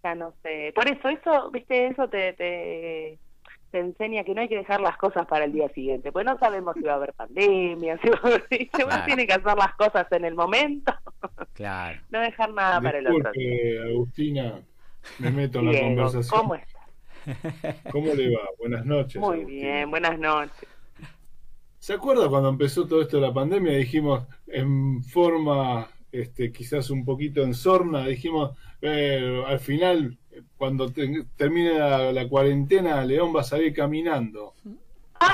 ya 0.03 0.15
no 0.15 0.33
sé. 0.43 0.71
Por 0.75 0.87
eso, 0.87 1.09
eso, 1.09 1.49
viste, 1.49 1.87
eso 1.87 2.07
te, 2.07 2.33
te 2.33 3.19
te 3.71 3.79
enseña 3.79 4.23
que 4.23 4.33
no 4.33 4.41
hay 4.41 4.47
que 4.47 4.57
dejar 4.57 4.81
las 4.81 4.97
cosas 4.97 5.25
para 5.27 5.45
el 5.45 5.53
día 5.53 5.69
siguiente, 5.69 6.11
pues 6.11 6.25
no 6.25 6.37
sabemos 6.39 6.75
si 6.75 6.83
va 6.83 6.93
a 6.93 6.95
haber 6.95 7.13
pandemia, 7.13 7.97
si, 7.99 8.09
uno 8.83 9.03
tiene 9.05 9.27
que 9.27 9.33
hacer 9.33 9.57
las 9.57 9.75
cosas 9.75 10.07
en 10.11 10.25
el 10.25 10.35
momento, 10.35 10.93
claro. 11.53 11.99
no 12.09 12.19
dejar 12.19 12.53
nada 12.53 12.79
para 12.81 12.99
el 12.99 13.07
otro 13.07 13.31
día. 13.33 13.83
Agustina, 13.89 14.61
me 15.19 15.31
meto 15.31 15.59
en 15.59 15.71
la 15.71 15.79
conversación. 15.79 16.39
¿Cómo 16.39 16.55
estás? 16.55 16.77
¿Cómo 17.91 18.13
le 18.13 18.33
va? 18.33 18.41
Buenas 18.57 18.85
noches. 18.85 19.21
Muy 19.21 19.43
bien, 19.43 19.89
buenas 19.89 20.17
noches. 20.17 20.67
¿Se 21.79 21.93
acuerda 21.93 22.27
cuando 22.27 22.49
empezó 22.49 22.87
todo 22.87 23.01
esto 23.01 23.17
de 23.17 23.27
la 23.27 23.33
pandemia? 23.33 23.73
Dijimos 23.73 24.25
en 24.47 25.03
forma, 25.03 25.87
este, 26.11 26.51
quizás 26.51 26.89
un 26.89 27.05
poquito 27.05 27.43
en 27.43 27.53
sorna, 27.53 28.05
dijimos, 28.05 28.57
eh, 28.81 29.43
al 29.45 29.59
final 29.59 30.17
cuando 30.57 30.91
termine 31.35 31.77
la, 32.13 32.27
cuarentena, 32.27 33.03
León 33.05 33.33
va 33.35 33.41
a 33.41 33.43
salir 33.43 33.73
caminando. 33.73 34.53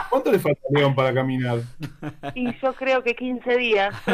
¿Cuánto 0.09 0.31
le 0.31 0.39
falta 0.39 0.61
a 0.69 0.79
León 0.79 0.95
para 0.95 1.13
caminar? 1.13 1.59
Y 2.35 2.53
yo 2.59 2.73
creo 2.73 3.03
que 3.03 3.15
15 3.15 3.57
días. 3.57 3.95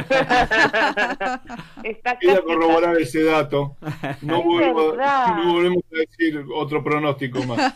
Está 1.83 2.17
Quería 2.17 2.41
corroborar 2.41 2.97
ese 2.97 3.23
dato. 3.23 3.75
No, 4.21 4.43
volvemos 4.43 5.83
a 5.93 5.97
decir 5.97 6.43
otro 6.53 6.83
pronóstico 6.83 7.43
más. 7.43 7.75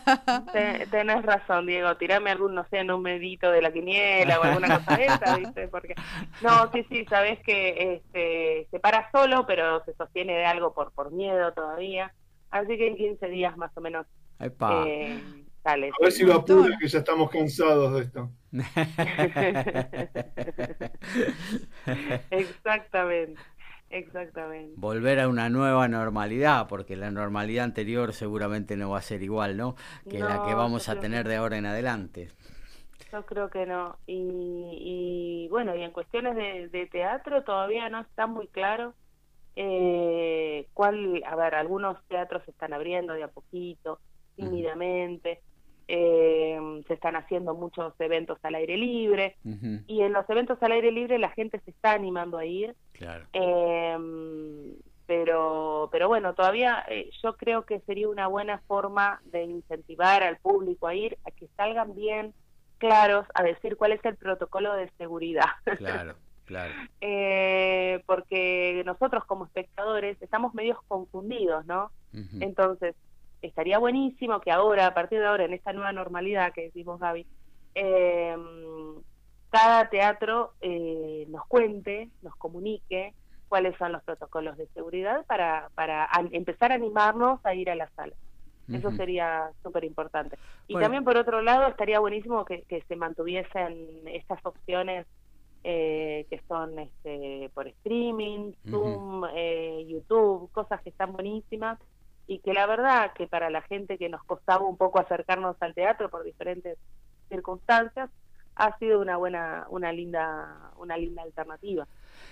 tenés 0.90 1.22
razón, 1.22 1.66
Diego. 1.66 1.96
Tirame 1.96 2.30
algún, 2.30 2.54
no 2.54 2.66
sé, 2.70 2.84
numerito 2.84 3.50
de 3.50 3.62
la 3.62 3.72
quiniela 3.72 4.40
o 4.40 4.42
alguna 4.42 4.78
cosa 4.78 4.96
de 4.96 5.04
esa, 5.06 5.36
¿viste? 5.36 5.68
Porque... 5.68 5.94
No, 6.42 6.70
sí, 6.72 6.84
sí, 6.90 7.04
sabés 7.08 7.38
que 7.40 7.94
este, 7.94 8.66
se 8.70 8.80
para 8.80 9.10
solo, 9.12 9.46
pero 9.46 9.84
se 9.84 9.94
sostiene 9.94 10.34
de 10.34 10.44
algo 10.44 10.74
por, 10.74 10.92
por 10.92 11.12
miedo 11.12 11.52
todavía. 11.52 12.12
Así 12.54 12.78
que 12.78 12.86
en 12.86 12.96
15 12.96 13.28
días 13.30 13.56
más 13.56 13.76
o 13.76 13.80
menos. 13.80 14.06
Eh, 14.38 15.20
a 15.64 15.76
ver 15.76 16.12
si 16.12 16.22
lo 16.22 16.34
apura, 16.34 16.78
que 16.78 16.86
ya 16.86 17.00
estamos 17.00 17.28
cansados 17.28 17.94
de 17.94 18.02
esto. 18.02 18.30
exactamente, 22.30 23.42
exactamente. 23.90 24.72
Volver 24.76 25.18
a 25.18 25.26
una 25.26 25.48
nueva 25.48 25.88
normalidad, 25.88 26.68
porque 26.68 26.94
la 26.94 27.10
normalidad 27.10 27.64
anterior 27.64 28.12
seguramente 28.12 28.76
no 28.76 28.90
va 28.90 28.98
a 28.98 29.02
ser 29.02 29.24
igual, 29.24 29.56
¿no? 29.56 29.74
Que 30.08 30.20
la 30.20 30.44
que 30.44 30.54
vamos 30.54 30.88
a 30.88 31.00
tener 31.00 31.26
de 31.26 31.34
ahora 31.34 31.58
en 31.58 31.66
adelante. 31.66 32.30
Yo 33.10 33.26
creo 33.26 33.50
que 33.50 33.66
no. 33.66 33.98
Y, 34.06 35.48
bueno, 35.50 35.74
y 35.74 35.82
en 35.82 35.90
cuestiones 35.90 36.70
de 36.70 36.86
teatro 36.86 37.42
todavía 37.42 37.88
no 37.88 38.02
está 38.02 38.28
muy 38.28 38.46
claro 38.46 38.94
eh, 39.56 40.66
cuál, 40.74 41.22
a 41.26 41.36
ver, 41.36 41.54
algunos 41.54 41.96
teatros 42.08 42.42
se 42.44 42.50
están 42.50 42.72
abriendo 42.72 43.12
de 43.14 43.22
a 43.22 43.28
poquito, 43.28 44.00
tímidamente, 44.36 45.40
eh, 45.86 46.82
se 46.86 46.94
están 46.94 47.16
haciendo 47.16 47.54
muchos 47.54 47.92
eventos 48.00 48.38
al 48.42 48.54
aire 48.54 48.76
libre, 48.76 49.36
y 49.86 50.00
en 50.02 50.12
los 50.12 50.28
eventos 50.28 50.62
al 50.62 50.72
aire 50.72 50.90
libre 50.90 51.18
la 51.18 51.30
gente 51.30 51.60
se 51.60 51.70
está 51.70 51.92
animando 51.92 52.38
a 52.38 52.44
ir. 52.44 52.74
Eh, 53.32 53.98
pero, 55.06 55.88
pero 55.92 56.08
bueno, 56.08 56.34
todavía 56.34 56.84
eh, 56.88 57.10
yo 57.22 57.36
creo 57.36 57.66
que 57.66 57.80
sería 57.80 58.08
una 58.08 58.26
buena 58.26 58.58
forma 58.66 59.20
de 59.26 59.44
incentivar 59.44 60.22
al 60.22 60.38
público 60.38 60.86
a 60.86 60.94
ir, 60.94 61.18
a 61.26 61.30
que 61.30 61.46
salgan 61.56 61.94
bien 61.94 62.32
claros 62.78 63.26
a 63.34 63.42
decir 63.42 63.76
cuál 63.76 63.92
es 63.92 64.04
el 64.04 64.16
protocolo 64.16 64.74
de 64.74 64.90
seguridad. 64.96 65.50
Claro. 65.76 66.16
Claro. 66.44 66.72
Eh, 67.00 68.02
porque 68.06 68.82
nosotros 68.84 69.24
como 69.24 69.46
espectadores 69.46 70.20
estamos 70.20 70.54
medios 70.54 70.78
confundidos, 70.88 71.64
¿no? 71.66 71.90
Entonces, 72.40 72.94
estaría 73.42 73.78
buenísimo 73.78 74.40
que 74.40 74.52
ahora, 74.52 74.86
a 74.86 74.94
partir 74.94 75.18
de 75.18 75.26
ahora, 75.26 75.44
en 75.44 75.52
esta 75.52 75.72
nueva 75.72 75.92
normalidad 75.92 76.52
que 76.52 76.62
decimos 76.62 77.00
Gaby, 77.00 77.26
eh, 77.74 78.36
cada 79.50 79.88
teatro 79.88 80.52
eh, 80.60 81.26
nos 81.28 81.44
cuente, 81.46 82.08
nos 82.22 82.36
comunique 82.36 83.14
cuáles 83.48 83.76
son 83.78 83.92
los 83.92 84.02
protocolos 84.02 84.56
de 84.56 84.66
seguridad 84.68 85.24
para, 85.26 85.70
para 85.74 86.08
empezar 86.32 86.72
a 86.72 86.76
animarnos 86.76 87.44
a 87.44 87.54
ir 87.54 87.70
a 87.70 87.74
la 87.74 87.88
sala. 87.90 88.14
Eso 88.72 88.90
sería 88.92 89.50
súper 89.62 89.84
importante. 89.84 90.38
Y 90.68 90.74
también, 90.78 91.04
por 91.04 91.18
otro 91.18 91.42
lado, 91.42 91.68
estaría 91.68 92.00
buenísimo 92.00 92.46
que, 92.46 92.62
que 92.62 92.82
se 92.88 92.96
mantuviesen 92.96 94.00
estas 94.06 94.38
opciones 94.44 95.06
eh, 95.64 96.26
que 96.28 96.40
son 96.46 96.78
este, 96.78 97.50
por 97.54 97.66
streaming, 97.66 98.52
Zoom, 98.70 99.24
eh, 99.34 99.84
YouTube, 99.88 100.50
cosas 100.52 100.82
que 100.82 100.90
están 100.90 101.12
buenísimas 101.12 101.78
y 102.26 102.38
que 102.40 102.52
la 102.52 102.66
verdad 102.66 103.12
que 103.14 103.26
para 103.26 103.48
la 103.48 103.62
gente 103.62 103.96
que 103.96 104.10
nos 104.10 104.22
costaba 104.24 104.64
un 104.64 104.76
poco 104.76 105.00
acercarnos 105.00 105.56
al 105.60 105.74
teatro 105.74 106.10
por 106.10 106.22
diferentes 106.22 106.78
circunstancias 107.28 108.10
ha 108.56 108.78
sido 108.78 109.00
una 109.00 109.16
buena 109.16 109.66
una 109.70 109.92
linda 109.92 110.70
una 110.78 110.96
linda 110.96 111.22
alternativa. 111.22 111.86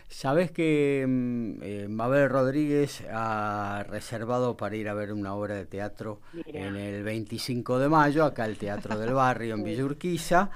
Sabes 0.09 0.50
que 0.50 1.05
mm, 1.09 1.62
eh, 1.62 1.87
Mabel 1.88 2.29
Rodríguez 2.29 3.02
ha 3.11 3.85
reservado 3.88 4.57
para 4.57 4.76
ir 4.76 4.88
a 4.88 4.95
ver 4.95 5.12
una 5.12 5.35
obra 5.35 5.55
de 5.55 5.64
teatro 5.64 6.21
en 6.47 6.76
el 6.76 7.02
25 7.02 7.79
de 7.79 7.88
mayo, 7.88 8.25
acá 8.25 8.45
el 8.45 8.59
Teatro 8.59 8.99
del 8.99 9.14
Barrio 9.14 9.55
en 9.55 9.64
Villa 9.64 9.85
Urquiza. 9.85 10.50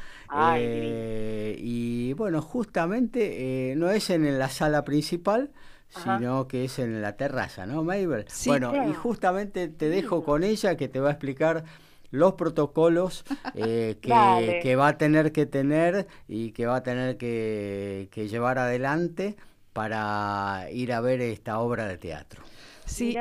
Eh, 0.57 1.57
y 1.59 2.13
bueno, 2.13 2.43
justamente 2.43 3.71
eh, 3.71 3.77
no 3.77 3.89
es 3.91 4.11
en 4.11 4.39
la 4.39 4.51
sala 4.51 4.85
principal, 4.85 5.51
sino 5.89 6.47
que 6.47 6.65
es 6.65 6.79
en 6.79 7.01
la 7.01 7.17
terraza, 7.17 7.65
¿no, 7.65 7.83
Mabel? 7.83 8.27
bueno, 8.45 8.91
y 8.91 8.93
justamente 8.93 9.69
te 9.69 9.89
dejo 9.89 10.23
con 10.25 10.43
ella 10.45 10.77
que 10.77 10.89
te 10.89 11.01
va 11.01 11.09
a 11.09 11.13
explicar 11.13 11.65
los 12.11 12.35
protocolos 12.35 13.25
eh, 13.55 13.97
que, 14.01 14.77
va 14.77 14.89
a 14.89 14.99
tener 14.99 15.33
que 15.33 15.47
tener 15.47 16.07
y 16.29 16.53
que 16.53 16.67
va 16.67 16.77
a 16.77 16.83
tener 16.83 17.17
que, 17.17 18.09
llevar 18.31 18.59
adelante 18.59 19.37
para 19.73 20.69
ir 20.73 20.93
a 20.93 21.01
ver 21.01 21.21
esta 21.21 21.59
obra 21.59 21.87
de 21.87 21.99
teatro. 21.99 22.43
Sí, 22.85 23.17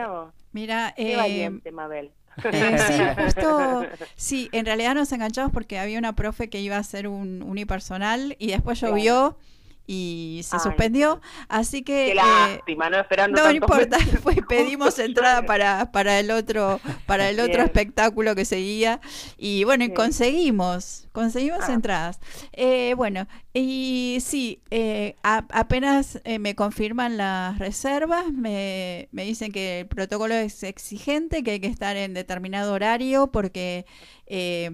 mira, 0.51 0.93
eh, 0.97 1.49
Mabel. 1.71 2.11
Eh, 2.43 2.77
sí, 2.77 2.93
justo, 3.23 3.85
sí, 4.15 4.49
en 4.51 4.65
realidad 4.65 4.95
nos 4.95 5.11
enganchamos 5.11 5.51
porque 5.51 5.79
había 5.79 5.97
una 5.97 6.15
profe 6.15 6.49
que 6.49 6.59
iba 6.59 6.75
a 6.75 6.79
hacer 6.79 7.07
un 7.07 7.41
unipersonal 7.43 8.35
y 8.39 8.47
después 8.47 8.79
llovió 8.81 9.37
y 9.87 10.41
se 10.43 10.55
Ay, 10.55 10.59
suspendió. 10.61 11.21
Así 11.47 11.83
que... 11.83 12.13
Qué 12.13 12.71
eh, 12.71 12.75
¿no? 12.75 12.97
Esperando 12.99 13.37
no 13.37 13.43
tantos 13.43 13.55
importa, 13.55 13.97
pues 14.23 14.37
pedimos 14.47 14.97
entrada 14.99 15.45
para, 15.45 15.91
para 15.91 16.19
el 16.19 16.31
otro, 16.31 16.79
para 17.05 17.29
el 17.29 17.39
otro 17.39 17.53
Bien. 17.55 17.65
espectáculo 17.65 18.35
que 18.35 18.45
seguía 18.45 18.99
y 19.37 19.63
bueno, 19.63 19.83
y 19.83 19.93
conseguimos, 19.93 21.07
conseguimos 21.11 21.59
Ah. 21.67 21.73
entradas. 21.73 22.19
Eh, 22.53 22.93
bueno, 22.97 23.27
y 23.53 24.17
sí, 24.21 24.61
eh, 24.71 25.15
a- 25.23 25.45
apenas 25.51 26.19
eh, 26.23 26.39
me 26.39 26.55
confirman 26.55 27.17
las 27.17 27.59
reservas, 27.59 28.31
me, 28.33 29.07
me 29.11 29.23
dicen 29.23 29.51
que 29.51 29.81
el 29.81 29.87
protocolo 29.87 30.33
es 30.35 30.63
exigente, 30.63 31.43
que 31.43 31.51
hay 31.51 31.59
que 31.59 31.67
estar 31.67 31.95
en 31.97 32.13
determinado 32.13 32.73
horario 32.73 33.27
porque 33.31 33.85
eh, 34.25 34.71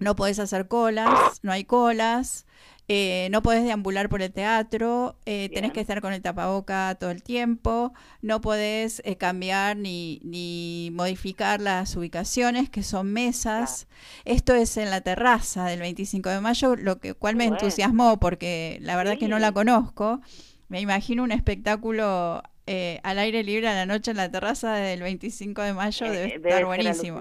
no 0.00 0.14
podés 0.16 0.38
hacer 0.38 0.68
colas, 0.68 1.40
no 1.42 1.52
hay 1.52 1.64
colas. 1.64 2.46
Eh, 2.88 3.28
no 3.30 3.42
podés 3.42 3.64
deambular 3.64 4.08
por 4.08 4.22
el 4.22 4.32
teatro, 4.32 5.18
eh, 5.26 5.50
tenés 5.52 5.72
que 5.72 5.80
estar 5.80 6.00
con 6.00 6.12
el 6.14 6.22
tapaboca 6.22 6.96
todo 6.98 7.10
el 7.10 7.22
tiempo, 7.22 7.92
no 8.22 8.40
podés 8.40 9.02
eh, 9.04 9.16
cambiar 9.16 9.76
ni, 9.76 10.20
ni 10.24 10.90
modificar 10.94 11.60
las 11.60 11.94
ubicaciones, 11.96 12.70
que 12.70 12.82
son 12.82 13.12
mesas. 13.12 13.86
Esto 14.24 14.54
es 14.54 14.76
en 14.78 14.90
la 14.90 15.02
terraza 15.02 15.66
del 15.66 15.80
25 15.80 16.30
de 16.30 16.40
mayo, 16.40 16.76
lo 16.76 16.98
que 16.98 17.14
cual 17.14 17.36
me 17.36 17.44
bueno. 17.44 17.56
entusiasmó 17.58 18.18
porque 18.18 18.78
la 18.80 18.96
verdad 18.96 19.18
que 19.18 19.28
no 19.28 19.38
la 19.38 19.48
Sí. 19.48 19.54
conozco. 19.54 20.20
Me 20.68 20.80
imagino 20.80 21.22
un 21.24 21.32
espectáculo 21.32 22.42
eh, 22.66 23.00
al 23.02 23.18
aire 23.18 23.42
libre 23.44 23.68
a 23.68 23.74
la 23.74 23.86
noche 23.86 24.10
en 24.10 24.18
la 24.18 24.30
terraza 24.30 24.74
del 24.74 25.00
25 25.02 25.62
de 25.62 25.72
mayo, 25.72 26.06
Eh, 26.06 26.10
debe 26.10 26.28
debe 26.38 26.48
estar 26.50 26.64
buenísimo. 26.66 27.20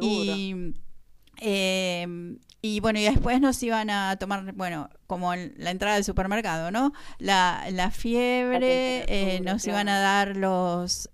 Y, 0.00 0.74
eh, 1.40 2.36
y 2.62 2.80
bueno, 2.80 2.98
y 2.98 3.02
después 3.02 3.40
nos 3.40 3.62
iban 3.62 3.90
a 3.90 4.16
tomar, 4.16 4.52
bueno, 4.54 4.88
como 5.14 5.32
en 5.34 5.54
la 5.56 5.70
entrada 5.70 5.94
del 5.96 6.04
supermercado, 6.04 6.70
¿no? 6.70 6.92
La, 7.18 7.64
la 7.70 7.90
fiebre, 7.90 9.04
La 9.06 9.06
eh, 9.08 9.40
nos 9.44 9.66
iban 9.66 9.88
a 9.88 9.98
dar 10.00 10.36
los, 10.36 11.08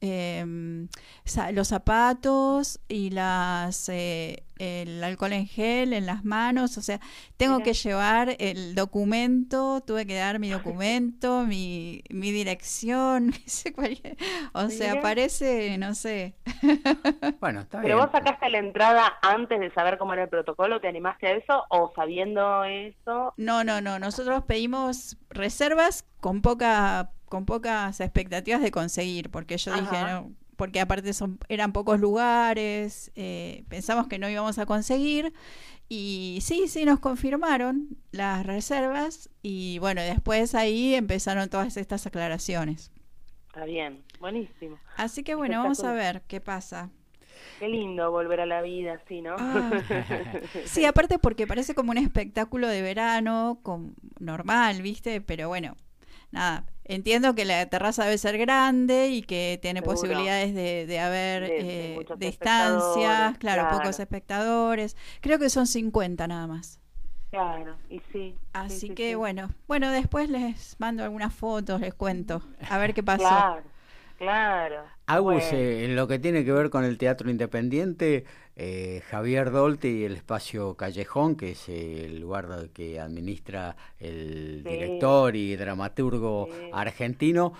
za- 1.25 1.53
los 1.53 1.69
zapatos 1.69 2.81
y 2.89 3.11
las 3.11 3.89
eh, 3.89 4.45
el 4.59 5.03
alcohol 5.03 5.33
en 5.33 5.47
gel 5.47 5.93
en 5.95 6.05
las 6.07 6.25
manos, 6.25 6.77
o 6.77 6.83
sea, 6.83 7.01
tengo 7.39 7.57
Mira. 7.57 7.63
que 7.63 7.73
llevar 7.73 8.37
el 8.39 8.75
documento, 8.75 9.81
tuve 9.87 10.07
que 10.07 10.17
dar 10.17 10.39
mi 10.39 10.51
documento, 10.51 11.45
mi, 11.47 12.03
mi 12.11 12.31
dirección, 12.31 13.33
o 14.53 14.69
sea, 14.69 14.97
Mira. 14.97 15.01
parece, 15.01 15.79
no 15.79 15.95
sé, 15.95 16.35
Bueno, 17.41 17.61
está 17.61 17.81
Pero 17.81 17.97
bien. 17.97 17.99
vos 17.99 18.11
sacaste 18.13 18.49
la 18.51 18.59
entrada 18.59 19.19
antes 19.23 19.59
de 19.61 19.71
saber 19.73 19.99
cómo 19.99 20.13
era 20.13 20.25
el 20.25 20.29
protocolo, 20.29 20.81
¿te 20.81 20.89
animaste 20.89 21.27
a 21.29 21.33
eso? 21.33 21.65
¿O 21.71 21.93
sabiendo 21.95 22.65
eso? 22.65 23.35
No, 23.37 23.65
no, 23.65 23.81
no. 23.81 23.90
Nosotros 23.99 24.45
pedimos 24.45 25.17
reservas 25.31 26.05
con 26.21 26.43
poca, 26.43 27.13
con 27.27 27.47
pocas 27.47 28.01
expectativas 28.01 28.61
de 28.63 28.71
conseguir, 28.71 29.31
porque 29.31 29.57
yo 29.59 29.75
dije, 29.75 30.03
no, 30.03 30.33
porque 30.57 30.81
aparte 30.81 31.13
son, 31.15 31.39
eran 31.49 31.73
pocos 31.73 31.99
lugares, 31.99 33.11
eh, 33.15 33.65
pensamos 33.69 34.09
que 34.09 34.19
no 34.19 34.29
íbamos 34.29 34.59
a 34.59 34.67
conseguir. 34.67 35.33
Y 35.89 36.39
sí, 36.43 36.69
sí, 36.69 36.85
nos 36.85 37.01
confirmaron 37.01 37.97
las 38.13 38.47
reservas 38.47 39.29
y 39.43 39.79
bueno, 39.81 40.03
después 40.03 40.55
ahí 40.55 40.95
empezaron 40.95 41.49
todas 41.49 41.77
estas 41.77 42.07
aclaraciones. 42.07 42.93
Está 43.49 43.65
bien, 43.65 44.05
buenísimo. 44.21 44.79
Así 44.97 45.25
que 45.25 45.35
bueno, 45.35 45.63
vamos 45.63 45.83
a 45.83 45.93
ver 45.93 46.23
qué 46.29 46.41
pasa. 46.41 46.91
Qué 47.59 47.69
lindo 47.69 48.11
volver 48.11 48.41
a 48.41 48.47
la 48.47 48.63
vida 48.63 48.95
así, 49.05 49.21
¿no? 49.21 49.37
Ah. 49.39 49.71
Sí, 50.65 50.85
aparte 50.85 51.19
porque 51.19 51.47
parece 51.47 51.75
como 51.75 51.91
un 51.91 51.99
espectáculo 51.99 52.69
de 52.69 52.83
verano, 52.83 53.61
con, 53.63 53.95
normal, 54.19 54.83
¿viste? 54.83 55.21
Pero 55.21 55.49
bueno, 55.49 55.77
nada. 56.31 56.65
Entiendo 56.85 57.35
que 57.37 57.45
la 57.45 57.67
terraza 57.67 58.05
debe 58.05 58.19
ser 58.19 58.37
grande 58.37 59.09
y 59.11 59.23
que 59.23 59.59
tiene 59.63 59.81
Seguro. 59.81 59.95
posibilidades 59.95 60.55
de, 60.55 60.87
de 60.87 60.99
haber 60.99 61.43
De- 61.43 61.95
eh, 61.95 62.07
claro, 62.41 63.37
claro. 63.39 63.69
pocos 63.79 64.01
espectadores. 64.01 64.97
Creo 65.21 65.39
que 65.39 65.51
son 65.51 65.67
50 65.69 66.27
nada 66.27 66.47
más. 66.49 66.81
Claro, 67.31 67.77
y 67.89 68.01
sí. 68.13 68.35
Así 68.53 68.81
sí, 68.81 68.87
sí, 68.89 68.95
que 68.95 69.11
sí. 69.11 69.15
bueno, 69.15 69.51
bueno, 69.69 69.91
después 69.93 70.29
les 70.29 70.75
mando 70.81 71.05
algunas 71.05 71.33
fotos, 71.33 71.81
les 71.81 71.95
cuento, 71.95 72.43
a 72.69 72.79
ver 72.79 72.93
qué 72.93 73.05
pasó. 73.05 73.23
Claro, 73.23 73.63
claro. 74.19 74.85
Agus, 75.15 75.43
Bueno. 75.51 75.59
eh, 75.59 75.85
en 75.87 75.97
lo 75.97 76.07
que 76.07 76.19
tiene 76.19 76.45
que 76.45 76.53
ver 76.53 76.71
con 76.71 76.85
el 76.85 76.97
teatro 76.99 77.31
independiente, 77.31 78.25
eh, 78.57 79.03
Javier 79.11 79.51
Dolte 79.51 79.89
y 79.91 80.05
el 80.05 80.15
espacio 80.17 80.75
Callejón, 80.75 81.35
que 81.37 81.53
es 81.53 81.69
el 81.69 82.21
lugar 82.21 82.69
que 82.73 83.01
administra 83.01 83.77
el 83.99 84.63
Sí. 84.65 84.69
director 84.71 85.35
y 85.35 85.57
dramaturgo 85.57 86.47
Sí. 86.51 86.71
argentino, 86.73 87.53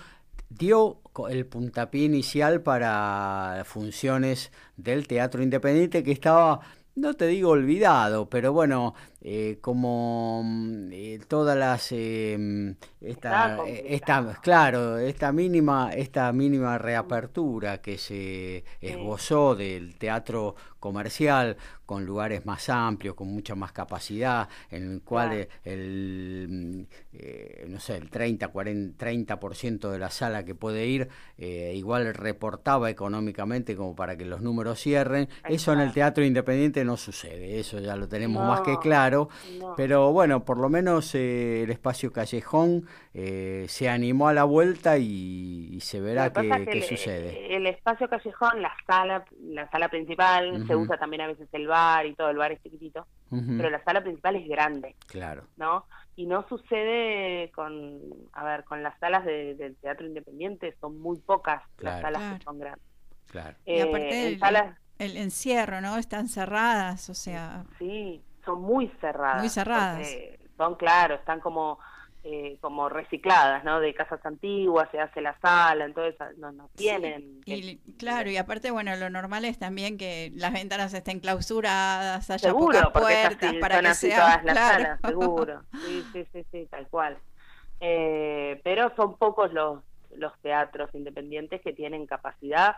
dio 0.49 0.99
el 1.29 1.45
puntapié 1.45 2.05
inicial 2.05 2.61
para 2.61 3.63
funciones 3.65 4.51
del 4.77 5.07
teatro 5.07 5.41
independiente 5.43 6.03
que 6.03 6.11
estaba, 6.11 6.59
no 6.95 7.13
te 7.15 7.27
digo 7.27 7.49
olvidado, 7.51 8.29
pero 8.29 8.51
bueno, 8.53 8.93
eh, 9.21 9.59
como 9.61 10.41
mm, 10.43 10.89
eh, 10.91 11.19
todas 11.27 11.57
las 11.57 11.91
eh, 11.91 12.35
mm, 12.39 12.71
esta, 13.01 13.61
eh, 13.63 13.85
esta 13.89 14.39
claro 14.41 14.97
esta 14.97 15.31
mínima 15.31 15.91
esta 15.93 16.31
mínima 16.33 16.77
reapertura 16.77 17.81
que 17.81 17.97
se 17.97 18.63
esbozó 18.81 19.55
del 19.55 19.95
teatro 19.97 20.55
comercial 20.79 21.57
con 21.85 22.05
lugares 22.05 22.45
más 22.45 22.69
amplios 22.69 23.15
con 23.15 23.27
mucha 23.27 23.53
más 23.55 23.71
capacidad 23.71 24.49
en 24.71 24.91
el 24.93 25.01
cual 25.03 25.29
Claro. 25.29 25.41
eh, 25.41 25.49
el 25.65 26.47
mm, 26.49 26.81
eh, 27.13 27.65
no 27.69 27.79
sé 27.79 27.97
el 27.97 28.09
30 28.09 28.47
40 28.49 28.97
30% 28.97 29.89
de 29.91 29.99
la 29.99 30.09
sala 30.09 30.43
que 30.43 30.55
puede 30.55 30.87
ir 30.87 31.09
eh, 31.37 31.73
igual 31.75 32.13
reportaba 32.13 32.89
económicamente 32.89 33.75
como 33.75 33.95
para 33.95 34.17
que 34.17 34.25
los 34.25 34.41
números 34.41 34.79
cierren 34.79 35.29
eso 35.47 35.73
en 35.73 35.79
el 35.81 35.91
teatro 35.93 36.23
independiente 36.25 36.83
no 36.85 36.97
sucede 36.97 37.59
eso 37.59 37.79
ya 37.79 37.95
lo 37.95 38.07
tenemos 38.07 38.43
más 38.43 38.61
que 38.61 38.79
No, 38.79 38.79
claro 39.11 39.29
no. 39.59 39.73
pero 39.75 40.11
bueno, 40.11 40.43
por 40.45 40.57
lo 40.57 40.69
menos 40.69 41.13
eh, 41.15 41.63
el 41.63 41.69
espacio 41.71 42.11
callejón 42.11 42.85
eh, 43.13 43.65
se 43.67 43.89
animó 43.89 44.27
a 44.27 44.33
la 44.33 44.43
vuelta 44.45 44.97
y, 44.97 45.69
y 45.71 45.79
se 45.81 45.99
verá 45.99 46.31
que 46.33 46.41
qué, 46.49 46.65
que 46.65 46.81
sucede. 46.81 47.55
El 47.55 47.67
espacio 47.67 48.09
callejón, 48.09 48.61
la 48.61 48.73
sala, 48.87 49.25
la 49.41 49.69
sala 49.69 49.89
principal, 49.89 50.65
se 50.67 50.75
usa 50.75 50.97
también 50.97 51.21
a 51.21 51.27
veces 51.27 51.47
el 51.51 51.67
bar 51.67 52.05
y 52.05 52.15
todo, 52.15 52.29
el 52.29 52.37
bar 52.37 52.51
es 52.51 52.61
chiquitito, 52.63 53.05
pero 53.29 53.69
la 53.69 53.83
sala 53.83 54.01
principal 54.01 54.35
es 54.35 54.47
grande, 54.47 54.95
Claro, 55.07 55.43
¿no? 55.57 55.85
Y 56.15 56.25
no 56.25 56.45
sucede 56.49 57.51
con, 57.55 57.99
a 58.33 58.43
ver, 58.43 58.63
con 58.65 58.83
las 58.83 58.97
salas 58.99 59.25
de- 59.25 59.55
del 59.55 59.75
teatro 59.77 60.05
independiente, 60.05 60.75
son 60.81 60.99
muy 60.99 61.17
pocas 61.19 61.63
Claro. 61.77 61.95
las 61.95 62.01
salas 62.01 62.21
Claro. 62.21 62.37
que 62.37 62.43
son 62.43 62.59
grandes. 62.59 62.85
claro. 63.27 63.57
Y 63.65 63.71
Eh, 63.73 63.81
aparte 63.83 64.21
en 64.21 64.27
el- 64.33 64.39
salas, 64.39 64.77
El 64.99 65.17
encierro, 65.17 65.81
¿no? 65.81 65.97
Están 65.97 66.27
cerradas, 66.27 67.09
o 67.09 67.15
sea, 67.15 67.63
sí, 67.79 68.21
son 68.45 68.61
muy 68.61 68.87
cerradas. 69.01 69.39
Muy 69.39 69.49
cerradas. 69.49 70.07
Son, 70.57 70.75
claro, 70.75 71.15
están 71.15 71.39
como 71.39 71.79
eh, 72.23 72.57
como 72.61 72.87
recicladas, 72.87 73.63
¿no? 73.63 73.79
De 73.79 73.95
casas 73.95 74.23
antiguas, 74.23 74.87
se 74.91 74.99
hace 74.99 75.21
la 75.21 75.35
sala, 75.39 75.85
entonces 75.85 76.15
ah, 76.21 76.29
no, 76.37 76.51
no 76.51 76.69
tienen... 76.75 77.41
Y 77.45 77.77
claro, 77.97 78.29
y 78.29 78.37
aparte, 78.37 78.69
bueno, 78.69 78.95
lo 78.95 79.09
normal 79.09 79.43
es 79.45 79.57
también 79.57 79.97
que 79.97 80.31
las 80.35 80.53
ventanas 80.53 80.93
estén 80.93 81.19
clausuradas, 81.19 82.29
haya 82.29 82.49
Seguro, 82.49 82.79
pocas 82.93 83.01
puertas 83.01 83.43
así, 83.49 83.57
para 83.57 83.75
son 83.77 83.83
que 83.85 83.89
así 83.89 84.07
sea 84.07 84.17
todas 84.19 84.43
las 84.45 84.53
claro. 84.55 84.83
salas, 84.83 84.99
seguro. 85.03 85.61
Sí, 85.83 86.05
sí, 86.13 86.27
sí, 86.31 86.45
sí, 86.51 86.67
tal 86.69 86.87
cual. 86.89 87.17
Eh, 87.79 88.61
pero 88.63 88.93
son 88.95 89.17
pocos 89.17 89.51
los, 89.51 89.83
los 90.15 90.31
teatros 90.41 90.91
independientes 90.93 91.59
que 91.61 91.73
tienen 91.73 92.05
capacidad 92.05 92.75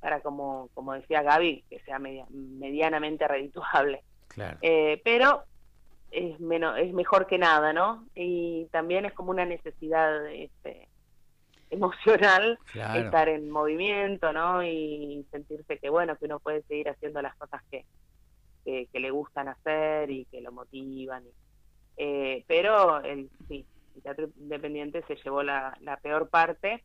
para, 0.00 0.20
como, 0.20 0.68
como 0.74 0.92
decía 0.92 1.22
Gaby, 1.22 1.64
que 1.70 1.80
sea 1.80 1.98
media- 1.98 2.26
medianamente 2.28 3.26
redituable. 3.28 4.04
Claro. 4.34 4.58
Eh, 4.62 5.00
pero 5.04 5.44
es, 6.10 6.38
menos, 6.40 6.78
es 6.78 6.92
mejor 6.92 7.26
que 7.26 7.38
nada, 7.38 7.72
¿no? 7.72 8.06
Y 8.14 8.66
también 8.72 9.04
es 9.06 9.12
como 9.14 9.30
una 9.30 9.44
necesidad 9.46 10.26
este, 10.28 10.88
emocional 11.70 12.58
Claro. 12.72 13.00
estar 13.04 13.28
en 13.28 13.50
movimiento, 13.50 14.32
¿no? 14.32 14.62
Y 14.64 15.26
sentirse 15.30 15.78
que, 15.78 15.88
bueno, 15.90 16.16
que 16.16 16.26
uno 16.26 16.40
puede 16.40 16.62
seguir 16.64 16.88
haciendo 16.88 17.22
las 17.22 17.34
cosas 17.36 17.60
que, 17.70 17.84
que, 18.64 18.88
que 18.92 19.00
le 19.00 19.10
gustan 19.10 19.48
hacer 19.48 20.10
y 20.10 20.26
que 20.26 20.40
lo 20.40 20.52
motivan. 20.52 21.24
y- 21.26 21.34
eh, 21.98 22.44
pero 22.48 23.02
el, 23.02 23.30
sí, 23.48 23.66
el 23.94 24.02
teatro 24.02 24.28
independiente 24.36 25.04
se 25.06 25.16
llevó 25.16 25.42
la, 25.42 25.76
la 25.80 25.98
peor 25.98 26.28
parte 26.30 26.84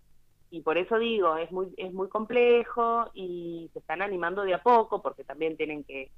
y 0.49 0.61
por 0.61 0.77
eso 0.77 0.97
digo, 0.99 1.37
es 1.37 1.51
muy, 1.51 1.73
es 1.77 1.93
muy 1.93 2.09
complejo 2.09 3.09
y 3.13 3.69
se 3.73 3.79
están 3.79 4.01
animando 4.01 4.43
de 4.43 4.53
a 4.53 4.61
poco 4.61 5.01
porque 5.01 5.23
también 5.23 5.55
tienen 5.57 5.83
que, 5.85 6.11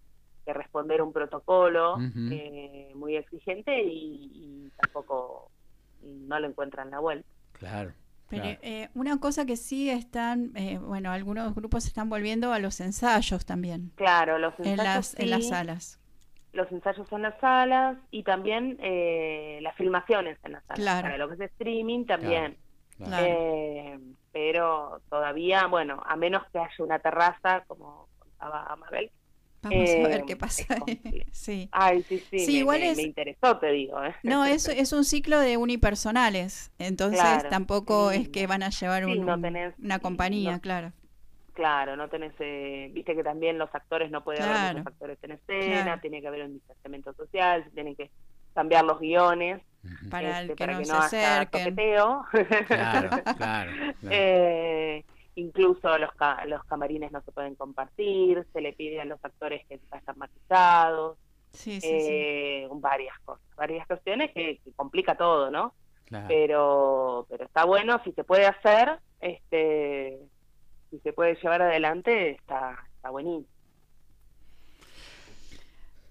que 0.49 0.53
responder 0.53 1.01
un 1.01 1.13
protocolo 1.13 1.93
Ujú. 1.95 2.29
eh, 2.31 2.91
muy 2.95 3.15
exigente 3.15 3.83
y, 3.83 4.31
y 4.33 4.71
tampoco 4.81 5.51
no 6.01 6.39
le 6.39 6.47
encuentran 6.47 6.89
la 6.89 6.99
vuelta. 6.99 7.27
Claro. 7.53 7.91
Pero 8.29 8.43
claro. 8.43 8.59
eh, 8.61 8.89
una 8.95 9.19
cosa 9.19 9.45
que 9.45 9.57
sí 9.57 9.89
están, 9.89 10.51
eh, 10.55 10.77
bueno, 10.79 11.11
algunos 11.11 11.53
grupos 11.55 11.85
están 11.87 12.09
volviendo 12.09 12.51
a 12.53 12.59
los 12.59 12.79
ensayos 12.79 13.45
también, 13.45 13.91
Claro, 13.95 14.37
los 14.39 14.53
en 14.59 14.67
ensayos 14.67 14.83
las, 14.85 15.19
en 15.19 15.29
las 15.29 15.43
sí, 15.43 15.49
salas. 15.49 15.99
los 16.53 16.71
ensayos 16.71 17.11
en 17.11 17.21
las 17.23 17.39
salas 17.39 17.97
y 18.11 18.23
también 18.23 18.77
eh, 18.81 19.59
las 19.61 19.75
filmaciones 19.75 20.37
en 20.43 20.53
las 20.53 20.63
salas. 20.65 20.79
Claro. 20.79 21.01
Para 21.03 21.17
lo 21.17 21.27
que 21.29 21.35
es 21.43 21.51
streaming 21.51 22.05
también. 22.05 22.57
Claro. 22.97 23.25
Eh, 23.27 23.99
pero 24.31 25.01
todavía, 25.09 25.65
bueno, 25.67 26.01
a 26.05 26.15
menos 26.15 26.43
que 26.51 26.59
haya 26.59 26.83
una 26.83 26.99
terraza, 26.99 27.63
como 27.67 28.07
contaba 28.19 28.75
Mabel. 28.75 29.09
Vamos 29.61 29.89
a 29.89 29.93
eh, 29.93 30.03
ver 30.07 30.23
qué 30.25 30.35
pasa. 30.37 30.63
sí. 31.31 31.67
Ay, 31.71 32.03
sí, 32.07 32.23
sí, 32.29 32.39
Sí, 32.39 32.51
me, 32.53 32.57
igual 32.59 32.79
me- 32.79 32.91
es- 32.91 32.97
me 32.97 33.03
interesó, 33.03 33.57
te 33.59 33.71
digo. 33.71 34.01
¿eh? 34.03 34.15
No, 34.23 34.45
es, 34.45 34.67
es 34.69 34.93
un 34.93 35.03
ciclo 35.03 35.39
de 35.39 35.57
unipersonales, 35.57 36.71
entonces 36.79 37.19
Claro, 37.19 37.49
tampoco 37.49 38.11
sí, 38.11 38.21
es 38.21 38.29
que 38.29 38.47
van 38.47 38.63
a 38.63 38.69
llevar 38.69 39.03
sí, 39.03 39.11
un- 39.11 39.25
no 39.25 39.37
tenés- 39.37 39.73
una 39.83 39.99
compañía, 39.99 40.53
no- 40.53 40.61
claro. 40.61 40.93
Claro, 41.53 41.97
no 41.97 42.07
tenés, 42.07 42.31
eh, 42.39 42.89
viste 42.93 43.13
que 43.15 43.23
también 43.23 43.57
los 43.57 43.73
actores 43.75 44.09
no 44.11 44.23
puede 44.23 44.39
haber 44.41 44.51
Claro. 44.53 44.77
muchos 44.79 44.93
actores 44.93 45.17
en 45.23 45.31
escena, 45.31 45.83
Claro. 45.83 46.01
tiene 46.01 46.21
que 46.21 46.27
haber 46.29 46.43
un 46.45 46.53
distanciamiento 46.53 47.13
social, 47.15 47.63
se 47.65 47.69
tienen 47.71 47.95
que 47.97 48.09
cambiar 48.55 48.85
los 48.85 48.97
guiones 48.99 49.61
Para 50.09 50.39
este, 50.39 50.41
el 50.43 50.47
que 50.49 50.55
para 50.55 50.73
no 50.73 50.79
que 50.79 50.85
se 50.85 50.91
no 50.93 50.97
haya 50.99 51.05
acerquen. 51.41 51.63
toqueteo. 51.75 52.25
Claro, 52.67 53.09
claro. 53.37 53.71
claro. 53.99 55.03
Incluso 55.35 55.97
los, 55.97 56.11
ca- 56.15 56.45
los 56.45 56.63
camarines 56.65 57.11
no 57.11 57.21
se 57.21 57.31
pueden 57.31 57.55
compartir, 57.55 58.45
se 58.53 58.61
le 58.61 58.73
pide 58.73 58.99
a 59.01 59.05
los 59.05 59.19
actores 59.23 59.65
que 59.67 59.79
vayan 59.89 60.17
maquillados, 60.17 61.17
Sí, 61.53 61.81
sí, 61.81 61.99
sí. 61.99 62.27
eh, 62.27 62.67
varias 62.71 63.15
cosas, 63.25 63.43
varias 63.57 63.87
cuestiones 63.87 64.31
que, 64.33 64.59
que 64.63 64.73
complica 64.75 65.15
todo, 65.17 65.51
¿no? 65.51 65.75
claro. 66.05 66.27
Pero, 66.27 67.25
pero 67.29 67.45
está 67.45 67.65
bueno, 67.65 68.01
si 68.03 68.11
se 68.13 68.23
puede 68.23 68.45
hacer, 68.45 68.99
este, 69.19 70.19
si 70.91 70.99
se 71.01 71.13
puede 71.13 71.35
llevar 71.35 71.61
adelante, 71.63 72.31
está, 72.31 72.77
está 72.97 73.09
buenísimo. 73.11 73.47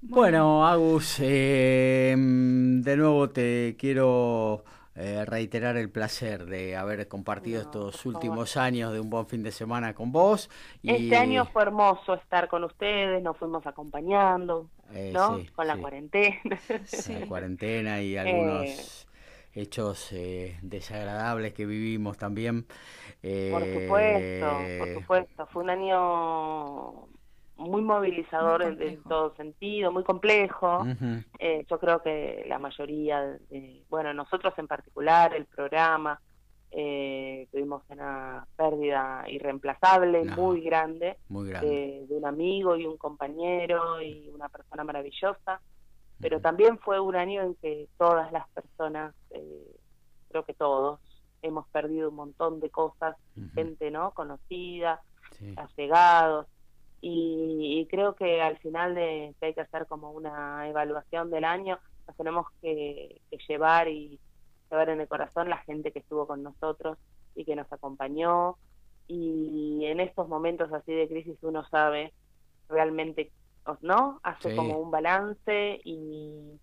Bueno, 0.01 0.67
Agus, 0.67 1.17
eh, 1.21 2.15
de 2.17 2.97
nuevo 2.97 3.29
te 3.31 3.77
quiero 3.79 4.65
eh, 4.99 5.25
reiterar 5.27 5.77
el 5.77 5.91
placer 5.91 6.47
de 6.47 6.77
haber 6.77 7.09
compartido 7.09 7.61
No, 7.61 7.63
estos 7.63 8.07
favor. 8.13 8.15
últimos 8.15 8.57
años 8.57 8.93
de 8.93 9.01
un 9.01 9.11
buen 9.11 9.27
fin 9.27 9.43
de 9.43 9.53
semana 9.53 9.95
con 9.95 10.13
vos. 10.13 10.51
Y, 10.83 10.91
Este 10.93 11.17
año 11.17 11.47
fue 11.47 11.63
hermoso 11.63 12.15
estar 12.15 12.49
con 12.49 12.65
ustedes, 12.65 13.23
nos 13.23 13.37
fuimos 13.37 13.67
acompañando, 13.67 14.71
eh, 14.93 15.13
¿no? 15.13 15.39
sí, 15.39 15.49
con 15.55 15.67
la 15.67 15.77
sí, 15.77 15.81
cuarentena. 15.81 16.41
Sí. 16.85 17.15
la 17.15 17.27
cuarentena 17.27 18.03
y 18.03 18.17
algunos 18.17 19.07
hechos 19.55 20.13
eh, 20.13 20.59
desagradables 20.63 21.53
que 21.55 21.67
vivimos 21.67 22.19
también. 22.19 22.67
Eh, 23.23 23.51
Por 23.51 23.65
supuesto, 23.67 24.75
por 24.79 24.95
supuesto. 24.95 25.47
Fue 25.47 25.63
un 25.65 25.71
año 25.71 27.09
muy 27.59 27.83
movilizador 27.83 28.65
Muy 28.65 28.87
en, 28.87 29.03
todo 29.03 29.35
sentido, 29.35 29.93
muy 29.93 30.05
complejo. 30.05 30.87
Eh, 31.39 31.67
yo 31.69 31.79
creo 31.79 32.03
que 32.03 32.45
la 32.49 32.59
mayoría, 32.59 33.21
de, 33.51 33.85
bueno, 33.91 34.15
nosotros 34.15 34.55
en 34.59 34.67
particular, 34.67 35.35
el 35.35 35.45
programa, 35.47 36.21
eh, 36.71 37.49
tuvimos 37.51 37.83
una 37.89 38.47
pérdida 38.57 39.25
irreemplazable, 39.29 40.25
No. 40.25 40.37
muy 40.37 40.61
grande, 40.63 41.17
muy 41.29 41.49
grande. 41.49 41.69
de, 41.69 42.07
de 42.09 42.15
un 42.15 42.27
amigo 42.27 42.77
y 42.77 42.87
un 42.87 42.97
compañero 42.97 44.01
y 44.01 44.29
una 44.33 44.49
persona 44.49 44.85
maravillosa. 44.85 45.61
Pero 46.21 46.41
también 46.41 46.79
fue 46.79 46.99
un 46.99 47.15
año 47.15 47.43
en 47.43 47.55
que 47.57 47.89
todas 47.97 48.33
las 48.33 48.49
personas, 48.51 49.15
eh, 49.31 49.77
creo 50.29 50.45
que 50.45 50.55
todos, 50.55 51.01
hemos 51.43 51.69
perdido 51.69 52.09
un 52.11 52.17
montón 52.17 52.59
de 52.61 52.71
cosas, 52.71 53.17
gente 53.55 53.91
no 53.93 54.11
conocida, 54.11 55.01
sí, 55.39 55.55
allegados, 55.57 56.47
y, 57.01 57.81
y 57.81 57.87
creo 57.89 58.15
que 58.15 58.41
al 58.43 58.59
final 58.59 58.95
de 58.95 59.35
que 59.41 59.47
hay 59.47 59.55
que 59.55 59.61
hacer 59.63 59.87
como 59.87 60.11
una 60.13 60.69
evaluación 60.69 61.31
del 61.31 61.45
año, 61.45 61.79
nos 62.07 62.17
tenemos 62.17 62.47
que, 62.61 63.21
que 63.31 63.39
llevar 63.49 63.89
y 63.89 64.21
llevar 64.71 64.91
en 64.91 65.01
el 65.01 65.09
corazón 65.09 65.49
la 65.49 65.59
gente 65.59 65.93
que 65.93 66.01
estuvo 66.01 66.27
con 66.27 66.43
nosotros 66.43 66.99
y 67.35 67.45
que 67.45 67.57
nos 67.57 67.73
acompañó, 67.73 68.57
y 69.07 69.85
en 69.87 70.01
estos 70.01 70.29
momentos 70.29 70.71
así 70.73 70.93
de 70.93 71.09
crisis 71.09 71.39
uno 71.43 71.65
sabe 71.71 72.13
realmente, 72.69 73.33
¿no? 73.81 74.21
Hace 74.23 74.51
Sí. 74.51 74.57
como 74.57 74.79
un 74.79 74.91
balance 74.91 75.81
y, 75.85 76.61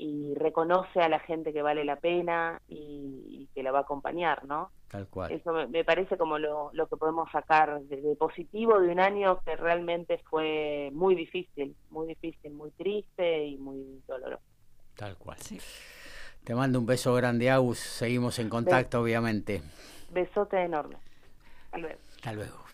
y 0.00 0.34
reconoce 0.34 1.00
a 1.00 1.10
la 1.10 1.18
gente 1.20 1.52
que 1.52 1.60
vale 1.60 1.84
la 1.84 1.96
pena 1.96 2.62
y, 2.68 3.22
y 3.28 3.48
que 3.54 3.62
la 3.62 3.70
va 3.70 3.80
a 3.80 3.82
acompañar, 3.82 4.46
¿no? 4.46 4.70
tal 4.88 5.06
cual. 5.08 5.30
Eso 5.30 5.52
me, 5.52 5.66
me 5.66 5.84
parece 5.84 6.16
como 6.16 6.38
lo, 6.38 6.70
lo 6.72 6.88
que 6.88 6.96
podemos 6.96 7.30
sacar 7.30 7.80
de, 7.82 8.00
de 8.00 8.16
positivo 8.16 8.80
de 8.80 8.88
un 8.88 8.98
año 8.98 9.40
que 9.44 9.54
realmente 9.56 10.18
fue 10.28 10.90
muy 10.92 11.14
difícil, 11.14 11.76
muy 11.90 12.08
difícil, 12.08 12.52
muy 12.52 12.70
triste 12.72 13.44
y 13.46 13.58
muy 13.58 14.02
doloroso. 14.08 14.42
Tal 14.96 15.16
cual. 15.16 15.38
Sí. 15.38 15.60
Te 16.44 16.54
mando 16.54 16.78
un 16.80 16.86
beso 16.86 17.14
grande, 17.14 17.50
Agus. 17.50 17.78
Seguimos 17.78 18.38
en 18.38 18.48
contacto, 18.48 19.00
obviamente. 19.00 19.62
Besote 20.10 20.62
enorme. 20.62 20.96
Hasta 21.66 21.78
luego. 21.78 22.00
Hasta 22.16 22.32
luego. 22.32 22.64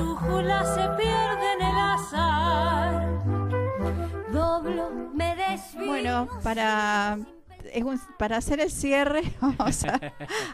Brújula 0.00 0.62
se 0.74 0.88
pierde 1.02 1.52
en 1.54 1.62
el 1.62 1.76
azar. 1.78 3.22
Doblo, 4.30 4.90
me 5.14 5.34
desvío. 5.36 5.86
Bueno, 5.86 6.28
para, 6.42 7.16
es 7.72 7.82
un- 7.82 7.98
para 8.18 8.36
hacer 8.36 8.60
el 8.60 8.70
cierre, 8.70 9.22
vamos 9.40 9.84
a 9.86 9.98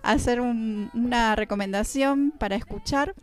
hacer 0.05 0.41
un- 0.41 0.91
una 0.95 1.35
recomendación 1.35 2.31
para 2.39 2.55
escuchar. 2.55 3.15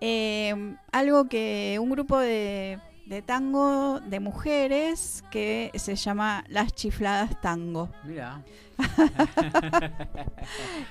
Eh, 0.00 0.76
algo 0.92 1.28
que 1.28 1.78
un 1.80 1.90
grupo 1.90 2.18
de, 2.20 2.78
de 3.06 3.22
tango 3.22 3.98
de 3.98 4.20
mujeres 4.20 5.24
que 5.32 5.72
se 5.74 5.96
llama 5.96 6.44
Las 6.46 6.72
Chifladas 6.74 7.40
Tango. 7.40 7.88
Mira. 8.04 8.40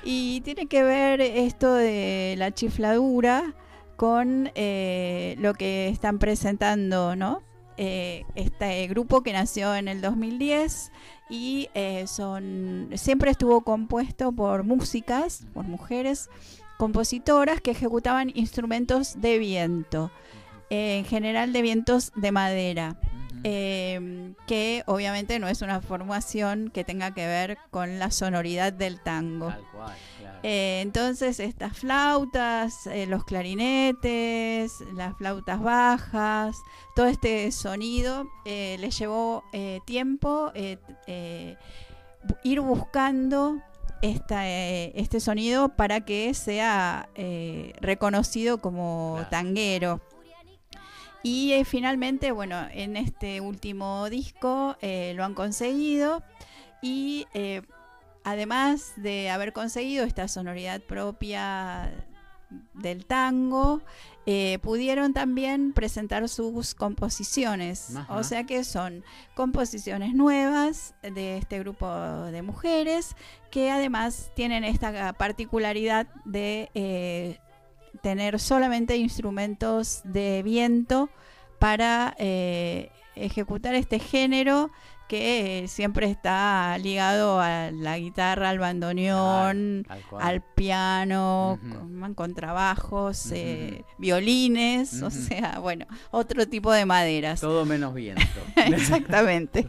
Y 0.04 0.42
tiene 0.42 0.66
que 0.66 0.84
ver 0.84 1.22
esto 1.22 1.74
de 1.74 2.36
la 2.38 2.52
chifladura 2.52 3.54
con 3.96 4.52
eh, 4.56 5.36
lo 5.40 5.54
que 5.54 5.90
están 5.90 6.20
presentando, 6.20 7.16
¿no? 7.16 7.42
Eh, 7.78 8.24
este 8.36 8.88
grupo 8.88 9.22
que 9.22 9.34
nació 9.34 9.76
en 9.76 9.90
el 9.90 10.00
2010 10.00 10.94
y 11.30 11.68
eh, 11.74 12.08
son 12.08 12.90
siempre 12.96 13.32
estuvo 13.32 13.62
compuesto 13.62 14.32
por 14.32 14.64
músicas, 14.64 15.46
por 15.54 15.66
mujeres 15.66 16.30
compositoras 16.78 17.60
que 17.60 17.72
ejecutaban 17.72 18.32
instrumentos 18.34 19.20
de 19.20 19.40
viento, 19.40 20.10
eh, 20.70 21.00
en 21.00 21.06
general 21.06 21.52
de 21.52 21.62
vientos 21.62 22.14
de 22.16 22.32
madera 22.32 22.98
eh, 23.48 24.34
que 24.48 24.84
obviamente 24.88 25.38
no 25.40 25.48
es 25.48 25.62
una 25.62 25.80
formación 25.82 26.72
que 26.74 26.84
tenga 26.84 27.14
que 27.14 27.28
ver 27.28 27.58
con 27.70 28.00
la 28.00 28.10
sonoridad 28.10 28.74
del 28.74 29.00
tango. 29.02 29.50
Tal 29.50 29.64
cual, 29.72 29.96
claro. 30.20 30.40
Eh, 30.42 30.80
entonces 30.82 31.40
estas 31.40 31.78
flautas, 31.78 32.88
eh, 32.88 33.06
los 33.06 33.24
clarinetes, 33.24 34.72
las 34.96 35.16
flautas 35.18 35.62
bajas, 35.62 36.58
todo 36.96 37.06
este 37.06 37.52
sonido 37.52 38.26
eh, 38.46 38.78
les 38.80 38.98
llevó 38.98 39.44
tiempo 39.86 40.52
ir 42.44 42.60
buscando 42.62 43.62
esta, 44.02 44.48
eh, 44.48 44.92
este 44.96 45.20
sonido 45.20 45.70
para 45.70 46.02
que 46.02 46.34
sea 46.34 47.10
eh, 47.16 47.74
reconocido 47.82 48.60
como 48.60 49.14
Claro. 49.16 49.30
tanguero. 49.30 50.02
Y 51.26 51.54
eh, 51.54 51.66
finalmente, 51.66 52.32
bueno, 52.32 52.68
en 52.72 52.96
este 52.96 53.42
último 53.42 54.08
disco 54.12 54.78
eh, 54.80 55.14
lo 55.16 55.26
han 55.26 55.34
conseguido 55.34 56.22
y 56.84 57.26
eh, 57.34 57.64
además 58.24 58.94
de 58.96 59.32
haber 59.32 59.52
conseguido 59.52 60.06
esta 60.06 60.28
sonoridad 60.28 60.82
propia 60.82 61.92
del 62.76 63.08
tango, 63.08 63.82
pudieron 64.62 65.14
también 65.14 65.74
presentar 65.74 66.30
sus 66.30 66.76
composiciones. 66.76 67.96
Ajá. 67.96 68.18
O 68.18 68.24
sea 68.24 68.44
que 68.44 68.64
son 68.64 69.04
composiciones 69.34 70.14
nuevas 70.14 70.94
de 71.02 71.38
este 71.40 71.58
grupo 71.58 71.92
de 72.26 72.44
mujeres 72.44 73.16
que 73.50 73.72
además 73.72 74.32
tienen 74.36 74.64
esta 74.64 75.14
particularidad 75.14 76.06
de 76.24 77.40
tener 78.02 78.40
solamente 78.40 78.98
instrumentos 78.98 80.02
de 80.04 80.44
viento 80.44 81.10
para 81.60 82.16
eh, 82.20 82.92
ejecutar 83.16 83.76
este 83.76 84.00
género 84.00 84.72
que 85.08 85.64
eh, 85.64 85.68
siempre 85.68 86.10
está 86.10 86.78
ligado 86.80 87.40
a 87.40 87.70
la 87.72 87.98
guitarra, 88.00 88.50
al 88.50 88.60
bandoneón, 88.60 89.86
al 90.20 90.42
piano, 90.42 91.60
con 92.02 92.14
contrabajos, 92.16 93.32
eh, 93.32 93.84
violines, 93.98 95.02
o 95.04 95.12
sea, 95.12 95.60
bueno, 95.60 95.86
otro 96.12 96.48
tipo 96.48 96.72
de 96.72 96.86
maderas. 96.86 97.42
Todo 97.42 97.66
menos 97.66 97.94
viento. 97.94 98.24
Exactamente. 98.56 99.68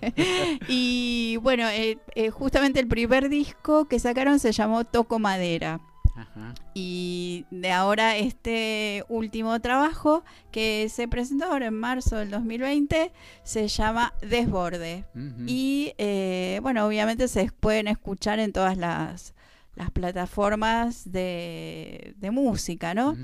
y 0.69 1.39
bueno, 1.43 1.69
eh, 1.69 1.99
eh, 2.15 2.31
justamente 2.31 2.81
el 2.81 2.89
primer 2.89 3.29
disco 3.29 3.87
que 3.89 3.99
sacaron 3.99 4.39
se 4.39 4.53
llamó 4.53 4.85
Toco 4.85 5.19
Madera. 5.19 5.81
Ajá. 6.17 6.55
Y 6.75 7.45
de 7.51 7.73
ahora 7.73 8.17
este 8.17 9.05
último 9.09 9.61
trabajo 9.61 10.25
que 10.51 10.89
se 10.89 11.09
presentó 11.09 11.47
ahora 11.47 11.67
en 11.67 11.75
marzo 11.75 12.17
del 12.17 12.31
2020 12.31 13.13
se 13.43 13.69
llama 13.69 14.15
Desborde. 14.23 15.05
Y 15.47 15.93
eh, 15.99 16.59
bueno, 16.63 16.87
obviamente 16.87 17.29
se 17.29 17.51
pueden 17.53 17.89
escuchar 17.89 18.39
en 18.39 18.53
todas 18.53 18.77
las, 18.77 19.35
las 19.75 19.91
plataformas 19.91 21.11
de, 21.13 22.15
de 22.17 22.31
música, 22.31 22.95
¿no? 22.95 23.17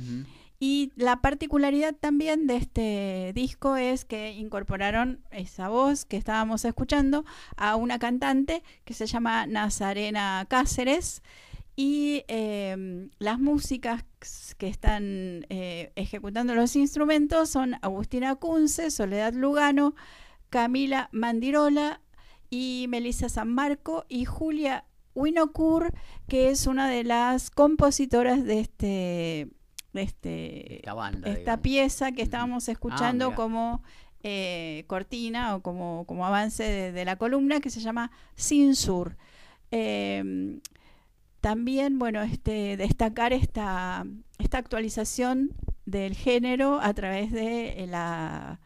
Y 0.65 0.93
la 0.95 1.21
particularidad 1.21 1.93
también 1.93 2.47
de 2.47 2.55
este 2.55 3.33
disco 3.35 3.75
es 3.75 4.05
que 4.05 4.31
incorporaron 4.31 5.19
esa 5.33 5.69
voz 5.69 6.05
que 6.05 6.17
estábamos 6.17 6.65
escuchando 6.65 7.25
a 7.57 7.75
una 7.75 7.99
cantante 7.99 8.63
que 8.85 8.95
se 8.95 9.07
llama 9.07 9.47
Nazarena 9.47 10.47
Cáceres 10.49 11.21
y 11.85 12.23
eh, 12.29 13.09
las 13.19 13.41
músicas 13.41 14.05
que 14.57 14.69
están 14.69 15.45
eh, 15.49 15.91
ejecutando 15.97 16.55
los 16.55 16.77
instrumentos 16.77 17.49
son 17.51 17.75
Agustina 17.83 18.37
Kunze, 18.37 18.93
Soledad 18.93 19.33
Lugano, 19.35 19.97
Camila 20.49 21.09
Mandirola 21.11 22.01
y 22.51 22.87
Melissa 22.89 23.29
San 23.29 23.49
Marco 23.53 24.05
y 24.09 24.27
Julia 24.27 24.85
Winokur, 25.17 25.93
que 26.29 26.51
es 26.51 26.69
una 26.69 26.89
de 26.89 27.03
las 27.03 27.51
compositoras 27.51 28.45
de 28.45 28.61
este 28.61 29.49
de 29.93 30.03
este 30.03 30.77
Esta 30.77 30.95
banda, 30.95 31.29
esta 31.31 31.41
digamos. 31.41 31.61
pieza 31.63 32.13
que 32.13 32.23
estábamos 32.23 32.69
escuchando 32.69 33.25
mira. 33.31 33.37
como 33.37 33.83
eh, 34.23 34.85
cortina 34.87 35.57
o 35.57 35.63
como, 35.63 36.05
como 36.07 36.25
avance 36.25 36.63
de, 36.63 36.93
de 36.93 37.05
la 37.05 37.17
columna 37.17 37.59
que 37.59 37.71
se 37.71 37.81
llama 37.81 38.13
Sin 38.37 38.77
Sur. 38.77 39.17
Eh, 39.73 40.61
también, 41.43 41.99
bueno, 41.99 42.23
este, 42.23 42.77
destacar 42.77 43.33
esta, 43.33 44.07
esta 44.39 44.59
actualización 44.59 45.51
del 45.85 46.15
género 46.15 46.81
a 46.81 46.95
través 46.95 47.33
de 47.33 47.83
eh, 47.83 47.87
la 47.89 48.61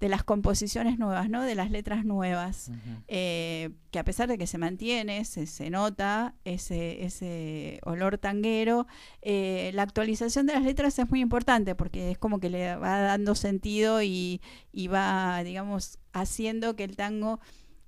de 0.00 0.08
las 0.10 0.24
composiciones 0.24 0.98
nuevas, 0.98 1.30
¿no? 1.30 1.42
De 1.42 1.54
las 1.54 1.70
letras 1.70 2.04
nuevas, 2.04 2.70
eh, 3.08 3.70
que 3.90 3.98
a 3.98 4.04
pesar 4.04 4.28
de 4.28 4.36
que 4.36 4.46
se 4.46 4.58
mantiene, 4.58 5.24
se, 5.24 5.46
se 5.46 5.70
nota 5.70 6.34
ese, 6.44 7.04
ese 7.04 7.80
olor 7.82 8.18
tanguero, 8.18 8.86
eh, 9.22 9.70
la 9.72 9.82
actualización 9.82 10.46
de 10.46 10.52
las 10.52 10.64
letras 10.64 10.98
es 10.98 11.08
muy 11.08 11.20
importante 11.20 11.74
porque 11.74 12.10
es 12.10 12.18
como 12.18 12.40
que 12.40 12.50
le 12.50 12.76
va 12.76 12.98
dando 12.98 13.34
sentido 13.34 14.02
y, 14.02 14.42
y 14.70 14.88
va, 14.88 15.42
digamos, 15.44 15.98
haciendo 16.12 16.76
que 16.76 16.84
el 16.84 16.96
tango, 16.96 17.40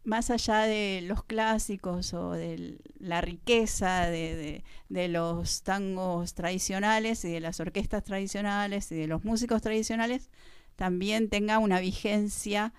más 0.08 0.30
allá 0.30 0.60
de 0.62 1.02
los 1.04 1.22
clásicos 1.22 2.14
o 2.14 2.32
de 2.32 2.78
la 2.98 3.20
riqueza 3.20 4.06
de, 4.06 4.34
de- 4.34 4.64
de 4.88 5.08
los 5.08 5.62
tangos 5.62 6.34
tradicionales 6.34 7.24
y 7.24 7.30
de 7.30 7.40
las 7.40 7.60
orquestas 7.60 8.02
tradicionales 8.04 8.90
y 8.90 8.96
de 8.96 9.06
los 9.06 9.22
músicos 9.24 9.60
tradicionales, 9.62 10.30
también 10.76 11.28
tenga 11.28 11.58
una 11.58 11.78
vigencia 11.80 12.72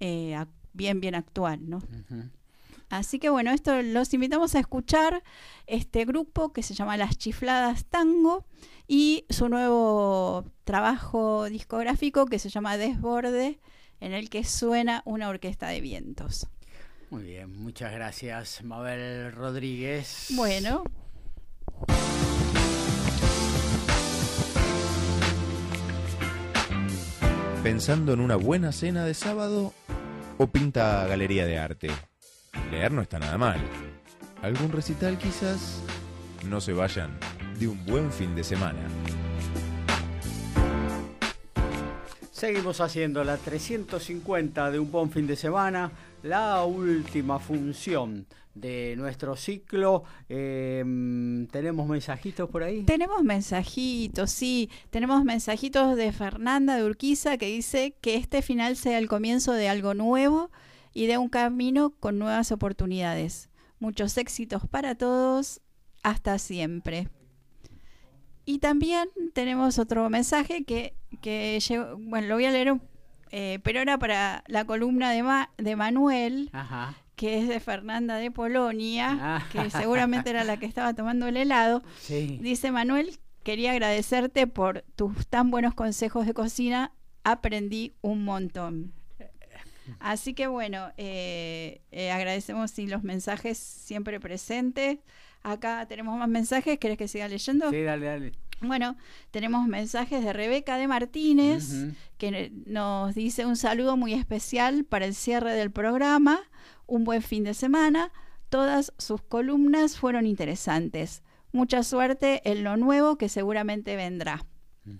eh, 0.00 0.36
bien, 0.72 1.00
bien 1.00 1.14
actual, 1.14 1.68
¿no? 1.68 1.82
Así 2.88 3.18
que 3.18 3.30
bueno, 3.30 3.50
esto 3.50 3.82
los 3.82 4.14
invitamos 4.14 4.54
a 4.54 4.60
escuchar 4.60 5.24
este 5.66 6.04
grupo 6.04 6.52
que 6.52 6.62
se 6.62 6.74
llama 6.74 6.96
Las 6.96 7.18
Chifladas 7.18 7.84
Tango 7.86 8.44
y 8.86 9.24
su 9.28 9.48
nuevo 9.48 10.44
trabajo 10.62 11.46
discográfico 11.50 12.26
que 12.26 12.38
se 12.38 12.48
llama 12.48 12.76
Desborde, 12.76 13.58
en 13.98 14.12
el 14.12 14.30
que 14.30 14.44
suena 14.44 15.02
una 15.04 15.28
orquesta 15.30 15.66
de 15.68 15.80
vientos. 15.80 16.46
Muy 17.10 17.22
bien, 17.22 17.56
muchas 17.62 17.92
gracias, 17.92 18.62
Mabel 18.64 19.32
Rodríguez. 19.32 20.28
Bueno, 20.30 20.84
¿Pensando 27.66 28.12
en 28.12 28.20
una 28.20 28.36
buena 28.36 28.70
cena 28.70 29.04
de 29.04 29.12
sábado 29.12 29.72
o 30.38 30.46
pinta 30.46 31.04
galería 31.08 31.44
de 31.46 31.58
arte? 31.58 31.90
Leer 32.70 32.92
no 32.92 33.02
está 33.02 33.18
nada 33.18 33.36
mal. 33.36 33.58
¿Algún 34.40 34.70
recital 34.70 35.18
quizás? 35.18 35.82
No 36.48 36.60
se 36.60 36.72
vayan 36.72 37.18
de 37.58 37.66
un 37.66 37.84
buen 37.84 38.12
fin 38.12 38.36
de 38.36 38.44
semana. 38.44 38.78
Seguimos 42.30 42.80
haciendo 42.80 43.24
la 43.24 43.36
350 43.36 44.70
de 44.70 44.78
un 44.78 44.92
buen 44.92 45.10
fin 45.10 45.26
de 45.26 45.34
semana, 45.34 45.90
la 46.22 46.64
última 46.64 47.38
función 47.38 48.26
de 48.56 48.94
nuestro 48.96 49.36
ciclo. 49.36 50.04
Eh, 50.28 50.82
¿Tenemos 51.50 51.86
mensajitos 51.86 52.48
por 52.50 52.62
ahí? 52.62 52.82
tenemos 52.84 53.22
mensajitos, 53.22 54.30
sí, 54.30 54.70
tenemos 54.90 55.24
mensajitos 55.24 55.96
de 55.96 56.10
Fernanda 56.12 56.76
de 56.76 56.84
Urquiza 56.84 57.36
que 57.36 57.46
dice 57.46 57.94
que 58.00 58.16
este 58.16 58.42
final 58.42 58.76
sea 58.76 58.98
el 58.98 59.08
comienzo 59.08 59.52
de 59.52 59.68
algo 59.68 59.94
nuevo 59.94 60.50
y 60.92 61.06
de 61.06 61.18
un 61.18 61.28
camino 61.28 61.90
con 62.00 62.18
nuevas 62.18 62.50
oportunidades. 62.52 63.50
Muchos 63.78 64.16
éxitos 64.16 64.66
para 64.66 64.94
todos, 64.94 65.60
hasta 66.02 66.38
siempre. 66.38 67.08
Y 68.46 68.60
también 68.60 69.08
tenemos 69.34 69.78
otro 69.78 70.08
mensaje 70.08 70.64
que, 70.64 70.94
que 71.20 71.60
llegó, 71.60 71.98
bueno, 71.98 72.28
lo 72.28 72.36
voy 72.36 72.46
a 72.46 72.50
leer, 72.50 72.78
eh, 73.30 73.58
pero 73.62 73.80
era 73.80 73.98
para 73.98 74.44
la 74.46 74.64
columna 74.64 75.10
de, 75.10 75.22
Ma- 75.22 75.50
de 75.58 75.76
Manuel, 75.76 76.50
Ajá. 76.52 76.94
que 77.16 77.38
es 77.40 77.48
de 77.48 77.60
Fernanda 77.60 78.16
de 78.16 78.30
Polonia, 78.30 79.18
Ah. 79.20 79.48
que 79.52 79.70
seguramente 79.70 80.30
era 80.30 80.44
la 80.44 80.58
que 80.58 80.66
estaba 80.66 80.94
tomando 80.94 81.26
el 81.26 81.36
helado. 81.36 81.82
Sí. 82.00 82.38
Dice 82.42 82.70
Manuel, 82.72 83.18
quería 83.42 83.72
agradecerte 83.72 84.46
por 84.46 84.82
tus 84.96 85.26
tan 85.26 85.50
buenos 85.50 85.74
consejos 85.74 86.26
de 86.26 86.34
cocina, 86.34 86.92
aprendí 87.24 87.94
un 88.02 88.24
montón. 88.24 88.92
Así 90.00 90.34
que 90.34 90.48
bueno, 90.48 90.90
eh, 90.96 91.80
eh, 91.92 92.10
agradecemos 92.10 92.72
sí, 92.72 92.86
los 92.88 93.04
mensajes 93.04 93.56
siempre 93.56 94.18
presentes. 94.18 94.98
Acá 95.44 95.86
tenemos 95.86 96.18
más 96.18 96.28
mensajes, 96.28 96.76
¿querés 96.78 96.98
que 96.98 97.06
siga 97.06 97.28
leyendo? 97.28 97.70
Sí, 97.70 97.82
dale, 97.82 98.06
dale. 98.06 98.32
Bueno, 98.60 98.96
tenemos 99.30 99.66
mensajes 99.66 100.24
de 100.24 100.32
Rebeca 100.32 100.76
de 100.78 100.88
Martínez, 100.88 101.68
que 102.16 102.52
nos 102.64 103.14
dice 103.14 103.44
un 103.44 103.56
saludo 103.56 103.96
muy 103.96 104.14
especial 104.14 104.84
para 104.84 105.04
el 105.04 105.14
cierre 105.14 105.52
del 105.52 105.70
programa, 105.70 106.40
un 106.86 107.04
buen 107.04 107.22
fin 107.22 107.44
de 107.44 107.52
semana, 107.52 108.12
todas 108.48 108.92
sus 108.96 109.20
columnas 109.22 109.98
fueron 109.98 110.26
interesantes. 110.26 111.22
Mucha 111.52 111.82
suerte 111.82 112.40
en 112.50 112.64
lo 112.64 112.76
nuevo 112.76 113.16
que 113.16 113.28
seguramente 113.28 113.96
vendrá. 113.96 114.46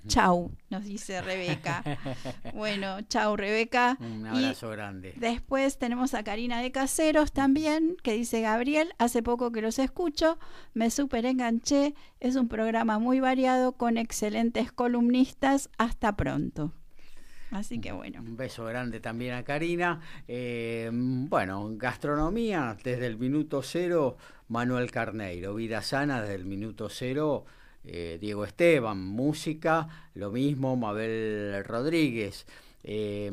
Chau, 0.08 0.52
nos 0.70 0.84
dice 0.84 1.20
Rebeca. 1.22 1.82
bueno, 2.54 3.00
chau 3.02 3.36
Rebeca. 3.36 3.96
Un 4.00 4.26
Y 4.26 4.44
abrazo 4.44 4.70
grande. 4.70 5.14
Después 5.16 5.78
tenemos 5.78 6.14
a 6.14 6.22
Karina 6.22 6.60
de 6.60 6.72
Caseros 6.72 7.32
también, 7.32 7.96
que 8.02 8.12
dice 8.12 8.40
Gabriel, 8.40 8.94
hace 8.98 9.22
poco 9.22 9.52
que 9.52 9.62
los 9.62 9.78
escucho, 9.78 10.38
me 10.74 10.90
súper 10.90 11.26
enganché, 11.26 11.94
es 12.20 12.36
un 12.36 12.48
programa 12.48 12.98
muy 12.98 13.20
variado 13.20 13.72
con 13.72 13.98
excelentes 13.98 14.72
columnistas, 14.72 15.70
hasta 15.78 16.16
pronto. 16.16 16.72
Así 17.50 17.80
que 17.80 17.92
bueno. 17.92 18.20
Un 18.20 18.36
beso 18.36 18.64
grande 18.64 19.00
también 19.00 19.34
a 19.34 19.44
Karina. 19.44 20.00
Eh, 20.26 20.90
bueno, 20.92 21.70
gastronomía 21.76 22.76
desde 22.82 23.06
el 23.06 23.18
minuto 23.18 23.62
cero, 23.62 24.16
Manuel 24.48 24.90
Carneiro. 24.90 25.54
Vida 25.54 25.82
sana 25.82 26.20
desde 26.20 26.34
el 26.34 26.44
minuto 26.44 26.88
cero, 26.88 27.44
eh, 27.86 28.18
Diego 28.20 28.44
Esteban. 28.44 28.98
Música, 28.98 29.88
lo 30.14 30.30
mismo, 30.30 30.76
Mabel 30.76 31.64
Rodríguez. 31.64 32.46
Eh, 32.82 33.30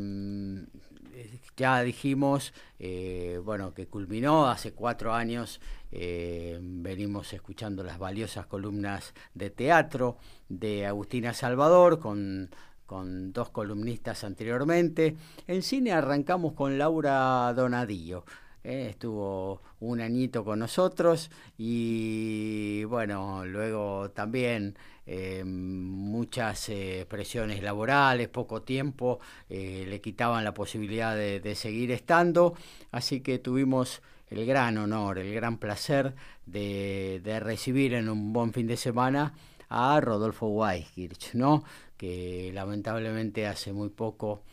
ya 1.56 1.82
dijimos, 1.84 2.54
eh, 2.80 3.40
bueno, 3.44 3.74
que 3.74 3.88
culminó 3.88 4.48
hace 4.48 4.74
cuatro 4.74 5.14
años. 5.14 5.60
eh, 5.96 6.58
venimos 6.60 7.34
escuchando 7.34 7.84
las 7.84 8.00
valiosas 8.00 8.48
columnas 8.48 9.14
de 9.36 9.52
teatro 9.52 10.18
de 10.50 10.88
Agustina 10.88 11.34
Salvador 11.34 12.00
con 12.00 12.50
con 12.86 13.34
dos 13.34 13.50
columnistas 13.50 14.24
anteriormente. 14.24 15.16
En 15.48 15.64
cine 15.64 15.94
arrancamos 15.94 16.54
con 16.54 16.78
Laura 16.78 17.52
Donadillo. 17.56 18.26
Eh, 18.64 18.88
estuvo 18.92 19.62
un 19.82 20.00
añito 20.00 20.46
con 20.46 20.60
nosotros 20.60 21.30
y 21.58 22.86
bueno, 22.86 23.46
luego 23.46 24.12
también 24.12 24.78
eh, 25.06 25.44
muchas 25.44 26.70
eh, 26.70 27.06
presiones 27.10 27.62
laborales, 27.62 28.30
poco 28.30 28.62
tiempo, 28.62 29.20
le 29.50 30.00
quitaban 30.00 30.46
la 30.46 30.54
posibilidad 30.54 31.14
de, 31.14 31.56
seguir 31.56 31.92
estando, 31.92 32.54
así 32.92 33.20
que 33.20 33.38
tuvimos 33.38 34.02
el 34.30 34.46
gran 34.46 34.78
honor, 34.78 35.20
el 35.20 35.34
gran 35.34 35.58
placer 35.58 36.16
de, 36.46 37.40
recibir 37.42 37.94
en 37.96 38.08
un 38.08 38.32
buen 38.32 38.54
fin 38.54 38.66
de 38.68 38.78
semana 38.78 39.34
a 39.68 40.00
Rodolfo 40.00 40.48
Weiskirch, 40.48 41.34
¿no? 41.34 41.66
que 41.98 42.52
lamentablemente 42.54 43.46
hace 43.46 43.74
muy 43.74 43.90
poco, 43.90 44.44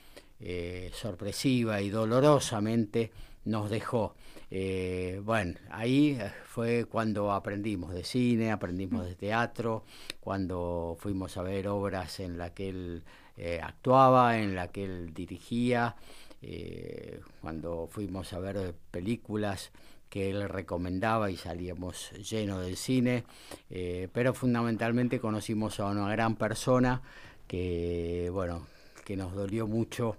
sorpresiva 0.93 1.81
y 1.81 1.91
dolorosamente, 1.91 3.13
nos 3.51 3.71
dejó. 3.71 4.15
Eh, 4.51 5.21
bueno, 5.25 5.55
ahí 5.71 6.19
fue 6.47 6.87
cuando 6.87 7.33
aprendimos 7.33 7.93
de 7.93 8.05
cine, 8.05 8.51
aprendimos 8.51 9.07
de 9.07 9.15
teatro, 9.15 9.85
cuando 10.21 10.97
fuimos 10.99 11.37
a 11.37 11.43
ver 11.43 11.69
obras 11.69 12.21
en 12.21 12.39
las 12.39 12.53
que 12.53 12.69
él 12.71 13.05
eh, 13.37 13.61
actuaba, 13.63 14.39
en 14.39 14.55
la 14.55 14.69
que 14.69 14.85
él 14.85 15.15
dirigía, 15.15 15.97
eh, 16.43 17.21
cuando 17.41 17.89
fuimos 17.91 18.33
a 18.33 18.39
ver 18.39 18.75
películas 18.91 19.73
que 20.11 20.31
él 20.31 20.49
recomendaba 20.49 21.31
y 21.31 21.37
salíamos 21.37 22.11
llenos 22.13 22.63
del 22.65 22.77
cine, 22.77 23.25
eh, 23.71 24.09
pero 24.13 24.35
fundamentalmente 24.35 25.21
conocimos 25.21 25.81
a 25.81 25.87
una 25.87 26.11
gran 26.11 26.37
persona 26.37 27.01
que, 27.47 28.29
bueno, 28.33 28.67
que 29.05 29.17
nos 29.17 29.33
dolió 29.35 29.67
mucho 29.67 30.17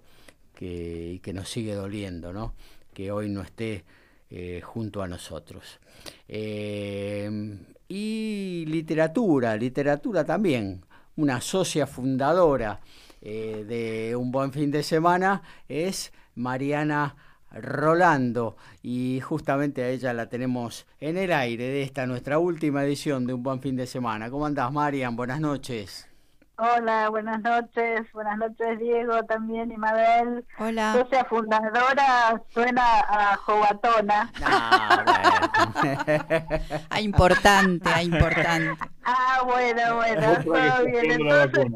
que, 0.55 1.13
y 1.13 1.19
que 1.19 1.33
nos 1.33 1.49
sigue 1.49 1.75
doliendo, 1.75 2.31
¿no? 2.33 2.53
Que 3.01 3.11
hoy 3.11 3.29
no 3.29 3.41
esté 3.41 3.83
eh, 4.29 4.61
junto 4.63 5.01
a 5.01 5.07
nosotros. 5.07 5.79
Eh, 6.27 7.57
y 7.87 8.63
literatura, 8.67 9.55
literatura 9.55 10.23
también, 10.23 10.85
una 11.15 11.41
socia 11.41 11.87
fundadora 11.87 12.79
eh, 13.19 13.65
de 13.67 14.15
Un 14.15 14.31
Buen 14.31 14.53
Fin 14.53 14.69
de 14.69 14.83
Semana 14.83 15.41
es 15.67 16.13
Mariana 16.35 17.15
Rolando 17.51 18.55
y 18.83 19.19
justamente 19.19 19.81
a 19.81 19.89
ella 19.89 20.13
la 20.13 20.29
tenemos 20.29 20.85
en 20.99 21.17
el 21.17 21.33
aire 21.33 21.69
de 21.69 21.81
esta 21.81 22.05
nuestra 22.05 22.37
última 22.37 22.83
edición 22.83 23.25
de 23.25 23.33
Un 23.33 23.41
Buen 23.41 23.61
Fin 23.61 23.75
de 23.77 23.87
Semana. 23.87 24.29
¿Cómo 24.29 24.45
andás, 24.45 24.71
Marian? 24.71 25.15
Buenas 25.15 25.41
noches. 25.41 26.10
Hola, 26.63 27.09
buenas 27.09 27.41
noches. 27.41 28.01
Buenas 28.13 28.37
noches, 28.37 28.77
Diego, 28.77 29.23
también, 29.23 29.71
y 29.71 29.77
Mabel. 29.77 30.45
Hola. 30.59 30.93
Socia 30.93 31.25
fundadora 31.25 32.39
suena 32.53 32.99
a 32.99 33.35
jovatona. 33.37 34.31
Ah, 36.89 37.01
importante, 37.01 37.89
ah, 37.91 38.03
importante. 38.03 38.77
Ah, 39.03 39.41
bueno, 39.43 39.95
bueno, 39.95 40.43
todo 40.43 40.85
bien. 40.85 41.11
Entonces. 41.11 41.67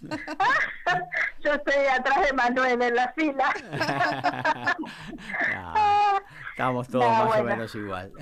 yo 1.40 1.52
estoy 1.52 1.86
atrás 1.86 2.26
de 2.26 2.32
Manuel 2.32 2.82
en 2.82 2.94
la 2.94 3.12
fila. 3.12 3.52
No, 5.54 6.20
estamos 6.50 6.88
todos 6.88 7.04
No, 7.04 7.10
más 7.10 7.22
o 7.24 7.26
bueno. 7.28 7.44
menos 7.44 7.74
igual. 7.74 8.12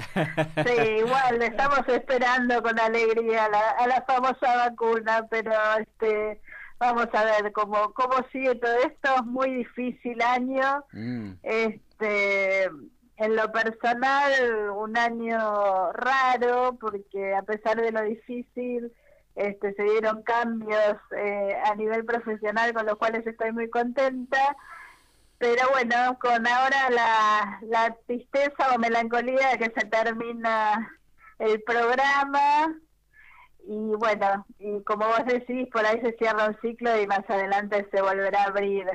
Sí, 0.67 0.83
igual, 0.99 1.43
estamos 1.43 1.81
esperando 1.89 2.62
con 2.62 2.79
alegría 2.79 3.49
la, 3.49 3.71
a 3.71 3.87
la 3.87 4.03
famosa 4.03 4.57
vacuna, 4.69 5.27
pero 5.31 5.53
este 5.79 6.41
vamos 6.79 7.09
a 7.15 7.25
ver 7.25 7.53
cómo, 7.53 7.93
cómo 7.95 8.15
sigue 8.33 8.55
todo 8.57 8.75
esto. 8.79 9.15
Es 9.17 9.25
muy 9.25 9.55
difícil 9.55 10.21
año. 10.23 10.85
Mm, 10.93 11.33
Este, 11.43 12.65
en 13.19 13.37
lo 13.37 13.51
personal, 13.51 14.71
un 14.75 14.97
año 14.99 15.93
raro, 15.93 16.77
porque 16.79 17.35
a 17.35 17.43
pesar 17.43 17.81
de 17.81 17.91
lo 17.93 18.03
difícil, 18.03 18.93
este, 19.37 19.75
se 19.75 19.83
dieron 19.83 20.22
cambios 20.22 20.96
eh, 21.16 21.57
a 21.64 21.75
nivel 21.75 22.05
profesional 22.05 22.72
con 22.72 22.87
los 22.87 22.96
cuales 22.96 23.27
estoy 23.27 23.53
muy 23.53 23.68
contenta. 23.70 24.57
Pero 25.38 25.68
bueno, 25.70 26.18
con 26.18 26.46
ahora 26.46 26.90
la, 26.90 27.61
la 27.62 27.94
tristeza 28.07 28.75
o 28.75 28.79
melancolía 28.79 29.51
de 29.51 29.59
que 29.59 29.81
se 29.81 29.87
termina 29.87 30.90
el 31.38 31.62
programa. 31.62 32.75
Y 33.68 33.94
bueno, 33.99 34.46
y 34.59 34.83
como 34.85 35.07
vos 35.07 35.27
decís, 35.27 35.68
por 35.70 35.85
ahí 35.85 36.01
se 36.01 36.12
cierra 36.12 36.46
un 36.46 36.57
ciclo 36.62 36.99
y 36.99 37.07
más 37.07 37.29
adelante 37.29 37.87
se 37.90 38.01
volverá 38.01 38.44
a 38.44 38.46
abrir 38.46 38.87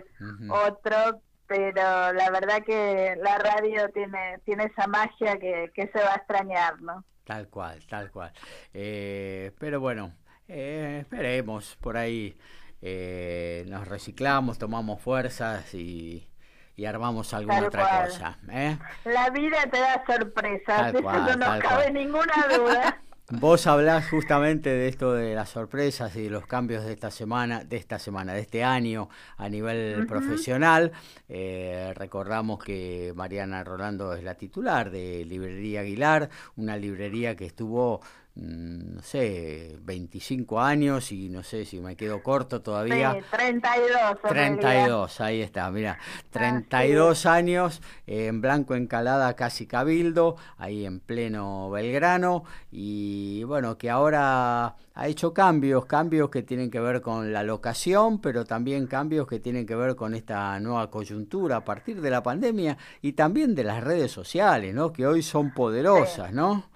otro, 0.49 1.21
pero 1.45 2.13
la 2.13 2.29
verdad 2.31 2.63
que 2.65 3.17
la 3.21 3.37
radio 3.37 3.89
tiene 3.89 4.39
tiene 4.45 4.63
esa 4.65 4.87
magia 4.87 5.37
que, 5.37 5.69
que 5.75 5.87
se 5.87 5.99
va 5.99 6.13
a 6.13 6.15
extrañar, 6.15 6.81
¿no? 6.81 7.03
Tal 7.25 7.49
cual, 7.49 7.85
tal 7.87 8.11
cual. 8.11 8.31
Eh, 8.73 9.51
pero 9.59 9.79
bueno, 9.79 10.13
eh, 10.51 10.97
esperemos, 11.01 11.77
por 11.81 11.97
ahí 11.97 12.37
eh, 12.81 13.65
nos 13.67 13.87
reciclamos, 13.87 14.57
tomamos 14.57 15.01
fuerzas 15.01 15.73
y, 15.73 16.27
y 16.75 16.85
armamos 16.85 17.33
alguna 17.33 17.55
Tal 17.57 17.65
otra 17.65 17.87
cual. 17.87 18.05
cosa. 18.07 18.39
¿eh? 18.51 18.77
La 19.05 19.29
vida 19.29 19.57
te 19.71 19.79
da 19.79 20.03
sorpresas, 20.05 20.93
eso 20.93 21.01
no 21.01 21.35
nos 21.35 21.59
cabe 21.59 21.83
cual. 21.83 21.93
ninguna 21.93 22.33
duda. 22.57 23.01
Vos 23.33 23.65
hablás 23.65 24.09
justamente 24.09 24.69
de 24.69 24.89
esto 24.89 25.13
de 25.13 25.35
las 25.35 25.47
sorpresas 25.51 26.13
y 26.17 26.23
de 26.23 26.29
los 26.29 26.45
cambios 26.47 26.83
de 26.83 26.91
esta 26.91 27.09
semana, 27.11 27.63
de 27.63 27.77
esta 27.77 27.97
semana, 27.97 28.33
de 28.33 28.41
este 28.41 28.61
año 28.65 29.07
a 29.37 29.47
nivel 29.47 30.05
profesional. 30.05 30.91
Eh, 31.29 31.93
recordamos 31.95 32.61
que 32.61 33.13
Mariana 33.15 33.63
Rolando 33.63 34.13
es 34.15 34.23
la 34.25 34.35
titular 34.35 34.91
de 34.91 35.23
Librería 35.23 35.79
Aguilar, 35.79 36.29
una 36.57 36.75
librería 36.75 37.37
que 37.37 37.45
estuvo, 37.45 38.01
no 38.35 39.01
sé, 39.01 39.77
25 39.81 40.61
años 40.61 41.11
y 41.11 41.27
no 41.27 41.43
sé 41.43 41.65
si 41.65 41.79
me 41.81 41.97
quedo 41.97 42.23
corto 42.23 42.61
todavía. 42.61 43.13
Sí, 43.13 43.19
32. 43.29 44.01
en 44.23 44.59
32, 44.59 45.21
ahí 45.21 45.41
está, 45.41 45.69
mira, 45.69 45.99
32 46.29 47.25
años 47.25 47.81
en 48.07 48.39
Blanco 48.39 48.75
Encalada, 48.75 49.35
casi 49.35 49.67
Cabildo, 49.67 50.37
ahí 50.57 50.85
en 50.85 51.01
pleno 51.01 51.69
Belgrano, 51.69 52.45
y 52.71 53.43
bueno, 53.43 53.77
que 53.77 53.89
ahora 53.89 54.75
ha 54.93 55.07
hecho 55.07 55.33
cambios, 55.33 55.85
cambios 55.85 56.29
que 56.29 56.41
tienen 56.41 56.71
que 56.71 56.79
ver 56.79 57.01
con 57.01 57.33
la 57.33 57.43
locación, 57.43 58.19
pero 58.19 58.45
también 58.45 58.87
cambios 58.87 59.27
que 59.27 59.39
tienen 59.39 59.65
que 59.65 59.75
ver 59.75 59.95
con 59.95 60.15
esta 60.15 60.57
nueva 60.61 60.89
coyuntura 60.89 61.57
a 61.57 61.65
partir 61.65 61.99
de 61.99 62.09
la 62.09 62.23
pandemia 62.23 62.77
y 63.01 63.13
también 63.13 63.55
de 63.55 63.65
las 63.65 63.83
redes 63.83 64.11
sociales, 64.11 64.73
¿no? 64.73 64.93
Que 64.93 65.05
hoy 65.05 65.21
son 65.21 65.53
poderosas, 65.53 66.31
¿no? 66.31 66.69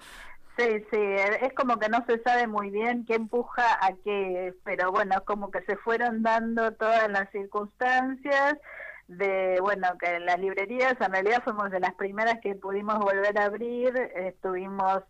Sí, 0.57 0.85
sí, 0.89 0.99
es 1.41 1.53
como 1.53 1.77
que 1.79 1.89
no 1.89 2.05
se 2.07 2.21
sabe 2.23 2.47
muy 2.47 2.69
bien 2.69 3.05
qué 3.05 3.15
empuja 3.15 3.63
a 3.81 3.93
qué, 4.05 4.53
pero 4.63 4.91
bueno, 4.91 5.23
como 5.25 5.51
que 5.51 5.61
se 5.63 5.75
fueron 5.77 6.23
dando 6.23 6.71
todas 6.73 7.09
las 7.09 7.29
circunstancias 7.31 8.55
de, 9.07 9.57
bueno, 9.61 9.97
que 9.99 10.19
las 10.21 10.39
librerías 10.39 10.95
en 11.01 11.11
realidad 11.11 11.43
fuimos 11.43 11.71
de 11.71 11.81
las 11.81 11.93
primeras 11.95 12.39
que 12.41 12.55
pudimos 12.55 12.99
volver 12.99 13.37
a 13.37 13.45
abrir, 13.45 13.97
estuvimos 14.15 15.03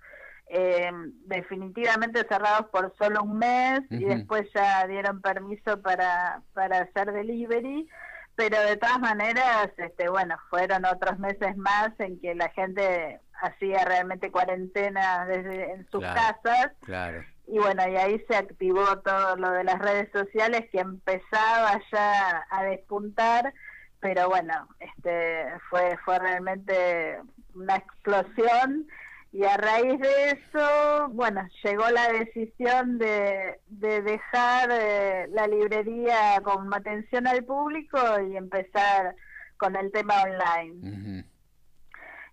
eh, 0.47 0.91
definitivamente 1.25 2.25
cerrados 2.27 2.67
por 2.71 2.91
solo 2.97 3.21
un 3.21 3.37
mes 3.37 3.81
y 3.91 4.03
después 4.03 4.49
ya 4.53 4.87
dieron 4.87 5.21
permiso 5.21 5.79
para, 5.81 6.41
para 6.53 6.79
hacer 6.79 7.11
delivery 7.11 7.87
pero 8.35 8.59
de 8.61 8.75
todas 8.77 8.99
maneras, 8.99 9.69
este, 9.77 10.09
bueno, 10.09 10.35
fueron 10.49 10.85
otros 10.85 11.17
meses 11.19 11.55
más 11.55 11.91
en 11.99 12.19
que 12.19 12.35
la 12.35 12.49
gente 12.49 13.21
hacía 13.41 13.83
realmente 13.85 14.31
cuarentena 14.31 15.25
desde 15.25 15.71
en 15.71 15.87
sus 15.89 16.01
Claro. 16.01 16.15
casas 16.43 16.71
Claro. 16.83 17.23
y 17.47 17.59
bueno, 17.59 17.87
y 17.87 17.95
ahí 17.97 18.23
se 18.27 18.35
activó 18.35 18.99
todo 18.99 19.35
lo 19.35 19.51
de 19.51 19.63
las 19.63 19.79
redes 19.79 20.09
sociales 20.11 20.61
que 20.71 20.79
empezaba 20.79 21.79
ya 21.91 22.45
a 22.49 22.63
despuntar, 22.63 23.53
pero 23.99 24.29
bueno, 24.29 24.67
este 24.79 25.45
fue 25.69 25.97
fue 26.05 26.19
realmente 26.19 27.19
una 27.55 27.75
explosión 27.77 28.87
y 29.31 29.43
a 29.43 29.57
raíz 29.57 29.99
de 29.99 30.29
eso, 30.31 31.09
bueno, 31.09 31.45
llegó 31.63 31.89
la 31.89 32.07
decisión 32.09 32.97
de, 32.97 33.59
de 33.67 34.01
dejar 34.01 34.69
eh, 34.71 35.27
la 35.31 35.45
librería 35.47 36.39
con 36.41 36.73
atención 36.73 37.27
al 37.27 37.43
público 37.43 37.97
y 38.21 38.37
empezar 38.37 39.13
con 39.57 39.75
el 39.75 39.91
tema 39.91 40.21
online. 40.23 41.25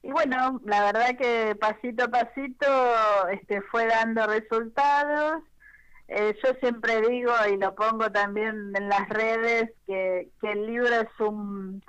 Y 0.03 0.11
bueno, 0.11 0.61
la 0.64 0.84
verdad 0.84 1.16
que 1.16 1.55
pasito 1.55 2.05
a 2.05 2.09
pasito 2.09 2.66
este, 3.30 3.61
fue 3.62 3.86
dando 3.86 4.26
resultados. 4.26 5.42
Eh, 6.09 6.36
yo 6.44 6.55
siempre 6.61 7.00
digo 7.09 7.32
y 7.50 7.57
lo 7.57 7.74
pongo 7.74 8.11
también 8.11 8.72
en 8.74 8.88
las 8.88 9.09
redes 9.09 9.70
que, 9.86 10.28
que 10.40 10.53
el 10.53 10.66
libro 10.66 10.88
es 10.88 11.20
un 11.20 11.82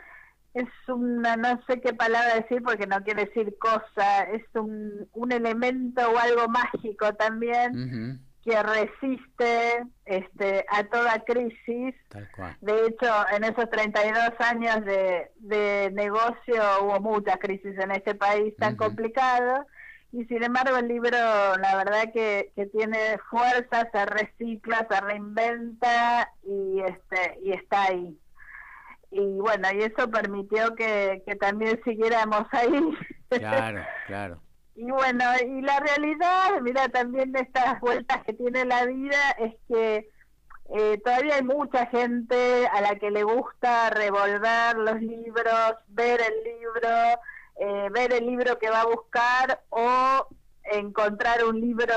es 0.53 0.69
una 0.87 1.35
no 1.35 1.59
sé 1.65 1.81
qué 1.81 1.93
palabra 1.93 2.35
decir 2.35 2.61
porque 2.63 2.85
no 2.85 3.03
quiere 3.03 3.25
decir 3.25 3.57
cosa 3.57 4.23
es 4.25 4.43
un, 4.53 5.09
un 5.13 5.31
elemento 5.31 6.07
o 6.09 6.17
algo 6.17 6.47
mágico 6.47 7.11
también 7.15 8.21
que 8.43 8.61
resiste 8.61 9.83
este, 10.05 10.65
a 10.69 10.83
toda 10.83 11.23
crisis. 11.25 11.95
Tal 12.09 12.29
cual. 12.35 12.57
De 12.61 12.87
hecho, 12.87 13.07
en 13.33 13.43
esos 13.45 13.69
32 13.69 14.31
años 14.39 14.85
de, 14.85 15.31
de 15.37 15.91
negocio 15.93 16.61
hubo 16.81 16.99
muchas 16.99 17.37
crisis 17.37 17.77
en 17.79 17.91
este 17.91 18.15
país 18.15 18.53
tan 18.57 18.75
complicado 18.75 19.65
y 20.13 20.25
sin 20.25 20.43
embargo 20.43 20.77
el 20.77 20.87
libro 20.87 21.09
la 21.09 21.75
verdad 21.75 22.11
que, 22.13 22.51
que 22.55 22.67
tiene 22.67 23.17
fuerza, 23.31 23.89
se 23.91 24.05
recicla, 24.05 24.87
se 24.89 25.01
reinventa 25.01 26.29
y, 26.43 26.81
este, 26.81 27.39
y 27.43 27.51
está 27.51 27.85
ahí. 27.85 28.19
Y 29.09 29.39
bueno, 29.39 29.67
y 29.73 29.79
eso 29.81 30.09
permitió 30.11 30.75
que, 30.75 31.23
que 31.25 31.35
también 31.35 31.79
siguiéramos 31.83 32.45
ahí. 32.51 32.97
Claro, 33.29 33.83
claro. 34.05 34.39
Y 34.75 34.89
bueno, 34.89 35.23
y 35.45 35.61
la 35.61 35.79
realidad, 35.79 36.59
mira, 36.61 36.89
también 36.89 37.31
de 37.31 37.41
estas 37.41 37.79
vueltas 37.79 38.23
que 38.23 38.33
tiene 38.33 38.65
la 38.65 38.85
vida 38.85 39.31
es 39.37 39.53
que 39.67 40.09
eh, 40.75 40.99
todavía 41.03 41.35
hay 41.35 41.43
mucha 41.43 41.85
gente 41.87 42.67
a 42.67 42.81
la 42.81 42.95
que 42.95 43.11
le 43.11 43.23
gusta 43.23 43.91
revolver 43.91 44.75
los 44.77 44.99
libros, 45.01 45.75
ver 45.89 46.21
el 46.21 46.43
libro, 46.43 46.89
eh, 47.59 47.89
ver 47.91 48.13
el 48.13 48.25
libro 48.25 48.57
que 48.57 48.69
va 48.71 48.81
a 48.81 48.87
buscar 48.87 49.61
o 49.69 50.27
encontrar 50.63 51.43
un 51.45 51.59
libro 51.59 51.93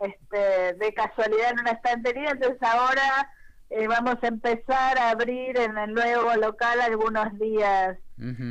este, 0.00 0.74
de 0.74 0.94
casualidad 0.94 1.50
en 1.50 1.60
una 1.60 1.70
estantería. 1.72 2.30
Entonces 2.30 2.62
ahora 2.62 3.30
eh, 3.70 3.86
vamos 3.86 4.16
a 4.22 4.28
empezar 4.28 4.98
a 4.98 5.10
abrir 5.10 5.58
en 5.58 5.76
el 5.76 5.92
nuevo 5.92 6.34
local 6.36 6.80
algunos 6.80 7.38
días 7.38 7.98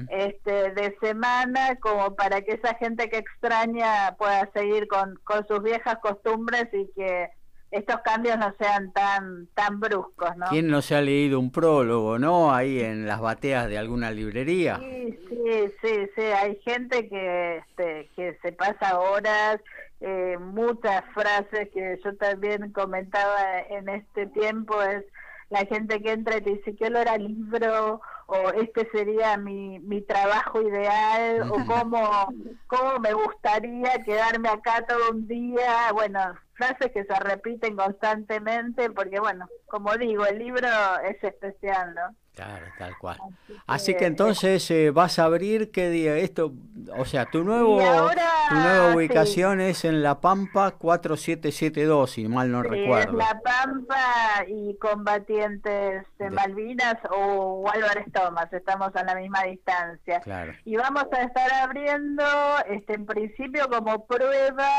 este, 0.10 0.72
de 0.72 0.96
semana 1.02 1.76
como 1.82 2.16
para 2.16 2.42
que 2.42 2.54
esa 2.54 2.76
gente 2.76 3.10
que 3.10 3.18
extraña 3.18 4.16
pueda 4.18 4.50
seguir 4.54 4.88
con, 4.88 5.20
con 5.26 5.46
sus 5.46 5.62
viejas 5.62 5.98
costumbres 6.02 6.68
y 6.72 6.90
que 6.96 7.30
estos 7.72 7.98
cambios 8.02 8.38
no 8.38 8.54
sean 8.58 8.94
tan 8.94 9.48
tan 9.54 9.80
bruscos, 9.80 10.38
¿no? 10.38 10.46
¿Quién 10.50 10.68
no 10.68 10.82
se 10.82 10.96
ha 10.96 11.02
leído 11.02 11.40
un 11.40 11.52
prólogo, 11.52 12.18
no? 12.18 12.54
Ahí 12.54 12.80
en 12.80 13.06
las 13.06 13.20
bateas 13.20 13.68
de 13.68 13.78
alguna 13.78 14.12
librería. 14.12 14.78
Sí, 14.78 15.20
sí, 15.28 15.74
sí, 15.82 16.10
sí, 16.16 16.22
hay 16.22 16.56
gente 16.64 17.10
que, 17.10 17.58
este, 17.58 18.10
que 18.16 18.38
se 18.42 18.54
pasa 18.54 19.00
horas, 19.00 19.60
eh, 20.00 20.38
muchas 20.40 21.04
frases 21.14 21.70
que 21.74 22.00
yo 22.04 22.16
también 22.18 22.72
comentaba 22.72 23.60
en 23.70 23.90
este 23.90 24.28
tiempo 24.28 24.82
es 24.82 25.04
la 25.50 25.60
gente 25.66 26.02
que 26.02 26.12
entra 26.12 26.38
y 26.38 26.42
te 26.42 26.50
dice 26.52 26.76
que 26.76 26.86
olor 26.88 27.08
a 27.08 27.18
libro 27.18 28.02
o 28.28 28.50
este 28.52 28.88
sería 28.92 29.38
mi, 29.38 29.80
mi 29.80 30.02
trabajo 30.02 30.62
ideal 30.62 31.50
o 31.50 31.56
cómo, 31.66 32.28
cómo 32.68 33.00
me 33.00 33.14
gustaría 33.14 34.04
quedarme 34.04 34.50
acá 34.50 34.86
todo 34.86 35.12
un 35.12 35.28
día, 35.28 35.92
bueno, 35.94 36.20
frases 36.54 36.92
que 36.92 37.06
se 37.06 37.20
repiten 37.22 37.78
constantemente 37.78 38.90
porque 38.90 39.20
bueno, 39.20 39.48
como 39.68 39.96
digo, 39.96 40.26
el 40.26 40.40
libro 40.40 40.68
es 41.06 41.24
especial, 41.24 41.96
¿no? 41.96 42.16
Claro, 42.38 42.68
tal 42.78 42.96
cual. 43.00 43.18
Así 43.66 43.96
que 43.96 44.06
entonces 44.06 44.70
eh, 44.70 44.92
vas 44.92 45.18
a 45.18 45.24
abrir 45.24 45.72
qué 45.72 45.90
día 45.90 46.16
esto, 46.18 46.54
o 46.96 47.04
sea, 47.04 47.26
tu 47.26 47.44
nuevo 47.44 47.82
ahora, 47.82 48.22
tu 48.50 48.54
nueva 48.56 48.92
sí. 48.92 48.96
ubicación 48.96 49.60
es 49.60 49.84
en 49.86 50.04
La 50.04 50.22
Pampa 50.22 50.70
4772, 50.72 52.12
si 52.12 52.28
mal 52.28 52.52
no 52.52 52.62
Sí, 52.62 52.70
recuerdo. 52.70 53.10
es 53.10 53.18
La 53.18 53.42
Pampa 53.42 54.46
y 54.48 54.78
combatientes 54.78 56.06
de 56.20 56.30
Malvinas 56.30 56.98
o 57.10 57.68
Álvarez 57.74 58.06
Thomas, 58.14 58.54
estamos 58.54 58.96
a 58.96 59.04
la 59.04 59.16
misma 59.16 59.42
distancia. 59.46 60.20
Claro. 60.20 60.54
Y 60.64 60.76
vamos 60.76 61.06
a 61.12 61.24
estar 61.24 61.52
abriendo, 61.64 62.24
este, 62.70 62.94
en 62.94 63.08
principio 63.08 63.68
como 63.68 64.06
prueba, 64.06 64.70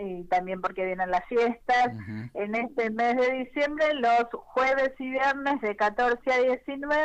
y 0.00 0.24
también 0.24 0.60
porque 0.60 0.84
vienen 0.84 1.12
las 1.12 1.24
fiestas, 1.26 1.90
en 2.34 2.54
este 2.56 2.90
mes 2.90 3.14
de 3.16 3.30
diciembre, 3.44 3.94
los 3.94 4.24
jueves 4.46 4.90
y 4.98 5.10
viernes 5.10 5.60
de 5.60 5.76
14 5.76 6.32
a 6.32 6.38
19 6.38 6.95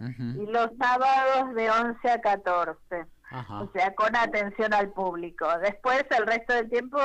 Ujú. 0.00 0.42
y 0.42 0.46
los 0.46 0.70
sábados 0.78 1.54
de 1.54 1.70
11 1.70 2.10
a 2.10 2.20
14. 2.20 3.06
Ajá. 3.30 3.62
O 3.62 3.70
sea, 3.72 3.94
con 3.94 4.14
atención 4.14 4.72
al 4.72 4.90
público. 4.90 5.46
Después, 5.60 6.04
el 6.16 6.26
resto 6.26 6.54
del 6.54 6.70
tiempo, 6.70 6.98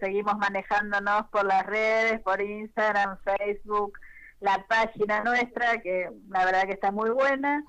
seguimos 0.00 0.36
manejándonos 0.38 1.28
por 1.30 1.44
las 1.44 1.64
redes, 1.66 2.20
por 2.22 2.40
Instagram, 2.40 3.16
Facebook, 3.24 3.98
la 4.40 4.64
página 4.68 5.22
nuestra, 5.22 5.78
que 5.80 6.10
la 6.28 6.44
verdad 6.44 6.64
que 6.64 6.72
está 6.72 6.90
muy 6.90 7.10
buena. 7.10 7.64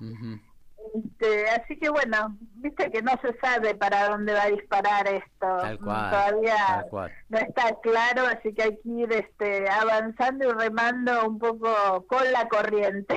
Este, 0.94 1.48
así 1.50 1.78
que 1.78 1.88
bueno, 1.90 2.36
viste 2.54 2.90
que 2.90 3.02
no 3.02 3.12
se 3.22 3.38
sabe 3.38 3.74
para 3.74 4.08
dónde 4.08 4.32
va 4.32 4.44
a 4.44 4.50
disparar 4.50 5.06
esto. 5.06 5.28
Tal 5.58 5.78
cual, 5.78 6.10
Todavía 6.10 6.56
tal 6.66 6.88
cual. 6.88 7.12
no 7.28 7.38
está 7.38 7.76
claro, 7.82 8.22
así 8.26 8.52
que 8.54 8.62
hay 8.62 8.76
que 8.80 8.88
ir 8.88 9.12
este, 9.12 9.68
avanzando 9.68 10.48
y 10.48 10.52
remando 10.52 11.28
un 11.28 11.38
poco 11.38 12.04
con 12.08 12.32
la 12.32 12.48
corriente. 12.48 13.14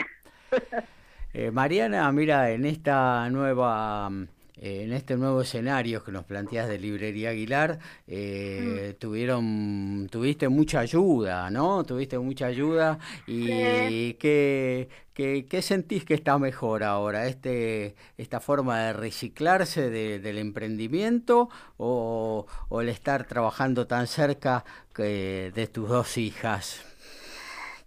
Eh, 1.34 1.50
Mariana, 1.52 2.12
mira, 2.12 2.52
en 2.52 2.66
esta 2.66 3.28
nueva, 3.30 4.10
mm, 4.10 4.24
eh, 4.58 4.84
en 4.84 4.94
este 4.94 5.18
nuevo 5.18 5.42
escenario 5.42 6.04
que 6.04 6.12
nos 6.12 6.26
planteas 6.26 6.68
de 6.70 6.78
Librería 6.78 7.30
Aguilar, 7.32 7.80
eh, 8.08 8.96
tuvieron, 9.00 10.08
tuviste 10.12 10.48
mucha 10.50 10.80
ayuda, 10.82 11.50
¿no? 11.50 11.84
Tuviste 11.86 12.20
mucha 12.20 12.46
ayuda 12.48 13.00
y 13.26 14.14
¿qué, 14.16 14.90
qué, 15.16 15.48
qué 15.50 15.62
sentís 15.64 16.06
que 16.06 16.14
está 16.14 16.38
mejor 16.38 16.84
ahora? 16.84 17.26
Este, 17.28 17.96
esta 18.18 18.40
forma 18.40 18.80
de 18.84 18.94
reciclarse 18.94 19.90
de- 19.90 20.20
del 20.20 20.38
emprendimiento 20.38 21.50
o, 21.78 22.46
o 22.70 22.82
el 22.82 22.90
estar 22.90 23.26
trabajando 23.26 23.88
tan 23.88 24.06
cerca 24.08 24.64
que- 24.94 25.52
de 25.56 25.66
tus 25.68 25.90
dos 25.90 26.16
hijas? 26.18 26.86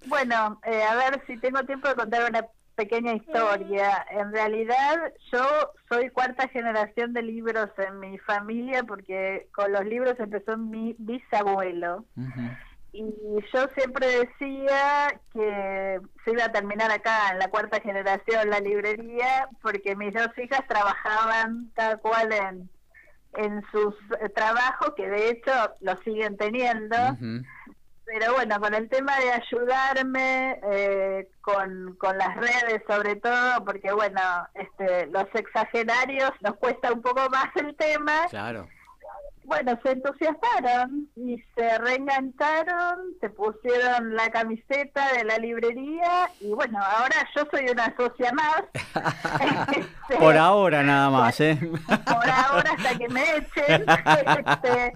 Bueno, 0.07 0.61
eh, 0.65 0.83
a 0.85 0.95
ver 0.97 1.23
si 1.27 1.37
tengo 1.39 1.65
tiempo 1.65 1.89
de 1.89 1.95
contar 1.97 2.29
una 2.31 2.47
pequeña 2.77 3.15
historia. 3.15 4.07
En 4.11 4.33
realidad, 4.33 5.13
yo 5.33 5.43
soy 5.89 6.11
cuarta 6.11 6.49
generación 6.49 7.13
de 7.13 7.23
libros 7.23 7.71
en 7.79 7.99
mi 7.99 8.19
familia 8.19 8.85
porque 8.85 9.49
con 9.53 9.73
los 9.73 9.85
libros 9.85 10.15
empezó 10.19 10.57
mi 10.57 10.95
bisabuelo. 10.99 12.05
Y 12.93 13.05
yo 13.53 13.67
siempre 13.77 14.07
decía 14.07 15.21
que 15.33 16.01
se 16.25 16.31
iba 16.31 16.45
a 16.45 16.53
terminar 16.53 16.91
acá 16.91 17.31
en 17.33 17.39
la 17.39 17.49
cuarta 17.49 17.81
generación 17.81 18.49
la 18.49 18.61
librería 18.61 19.49
porque 19.61 19.97
mis 19.97 20.15
dos 20.15 20.31
hijas 20.39 20.67
trabajaban 20.67 21.71
cada 21.75 21.97
cual 21.99 22.33
en, 22.33 22.71
en 23.37 23.63
sus 23.71 23.95
trabajos, 24.35 24.95
que 24.97 25.09
de 25.09 25.31
hecho 25.31 25.53
lo 25.81 25.97
siguen 25.99 26.37
teniendo. 26.37 26.97
Pero 28.07 28.35
bueno, 28.35 28.61
con 28.61 28.73
el 28.73 28.89
tema 28.89 29.19
de 29.19 29.33
ayudarme 29.33 30.61
eh, 30.63 31.29
con, 31.41 31.97
con 31.99 32.17
las 32.17 32.37
redes 32.37 32.83
sobre 32.89 33.17
todo, 33.17 33.65
porque 33.65 33.93
bueno, 33.93 34.21
este, 34.55 35.07
los 35.07 35.27
exagerarios 35.35 36.31
nos 36.41 36.55
cuesta 36.57 36.93
un 36.93 37.03
poco 37.03 37.29
más 37.31 37.49
el 37.57 37.75
tema. 37.75 38.27
Claro. 38.31 38.69
Bueno, 39.47 39.79
se 39.83 39.93
entusiasmaron 39.93 41.09
y 41.15 41.43
se 41.55 41.79
reengancharon, 41.79 42.99
se 43.21 43.31
pusieron 43.31 44.15
la 44.15 44.29
camiseta 44.31 45.13
de 45.13 45.25
la 45.25 45.39
librería 45.39 46.29
y 46.41 46.49
bueno, 46.53 46.79
ahora 46.83 47.17
yo 47.35 47.45
soy 47.51 47.69
una 47.71 47.95
socia 47.97 48.33
más. 48.33 48.63
Este, 50.09 50.17
Por 50.19 50.37
ahora 50.37 50.83
nada 50.85 51.11
más, 51.11 51.41
¿eh? 51.41 51.59
por 51.61 52.31
ahora 52.31 52.71
hasta 52.77 52.97
que 52.97 53.09
me 53.09 53.23
echen. 53.37 53.85
Este, 53.89 54.93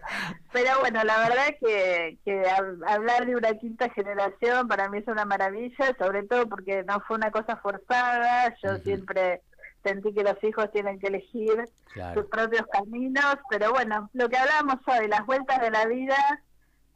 pero 0.53 0.79
bueno, 0.81 1.03
la 1.05 1.19
verdad 1.19 1.47
que, 1.61 2.17
que 2.25 2.43
hab- 2.45 2.81
hablar 2.89 3.27
de 3.27 3.35
una 3.37 3.53
quinta 3.55 3.89
generación 3.91 4.69
para 4.69 4.89
mí 4.89 4.99
es 4.99 5.09
una 5.09 5.25
maravilla, 5.25 5.95
sobre 5.99 6.23
todo 6.25 6.49
porque 6.49 6.85
no 6.85 7.01
fue 7.01 7.17
una 7.17 7.31
cosa 7.33 7.57
forzada. 7.57 8.55
Yo 8.63 8.77
siempre 8.79 9.43
sentí 9.83 10.13
que 10.13 10.23
los 10.23 10.43
hijos 10.45 10.71
tienen 10.73 10.99
que 10.99 11.07
elegir 11.09 11.65
Claro. 11.93 12.21
sus 12.23 12.31
propios 12.31 12.67
caminos, 12.73 13.37
pero 13.49 13.73
bueno, 13.73 14.09
lo 14.13 14.29
que 14.29 14.37
hablábamos 14.37 14.77
hoy, 14.87 15.09
las 15.09 15.25
vueltas 15.27 15.61
de 15.61 15.71
la 15.71 15.87
vida 15.87 16.17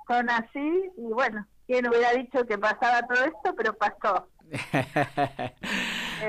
son 0.07 0.31
así 0.31 0.91
y 0.97 1.03
bueno, 1.13 1.47
¿quién 1.67 1.89
hubiera 1.89 2.13
dicho 2.13 2.45
que 2.47 2.59
pasaba 2.59 3.03
todo 3.07 3.25
esto? 3.25 3.55
Pero 3.57 3.75
pasó. 3.75 4.29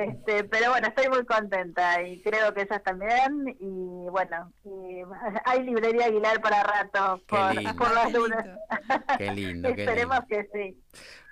Este, 0.04 0.43
pero 0.46 0.72
bueno, 0.72 0.88
estoy 0.88 1.08
muy 1.10 1.26
contenta 1.26 2.02
y 2.04 2.22
creo 2.22 2.54
que 2.54 2.62
ellas 2.64 2.84
también. 2.84 3.56
Y 3.60 4.10
bueno, 4.10 4.52
y 4.64 5.02
hay 5.46 5.64
librería 5.64 6.06
Aguilar 6.08 6.41
para 6.41 6.64
rato 6.64 7.24
Qué 7.32 7.36
por, 7.38 7.54
lindo. 7.54 7.76
por 7.76 7.93
las 7.93 8.12
dudas. 8.14 8.46
Qué 9.18 9.32
lindo, 9.32 9.74
qué 9.76 9.84
Esperemos 9.84 10.18
lindo. 10.20 10.28
que 10.28 10.50
sí. 10.54 10.82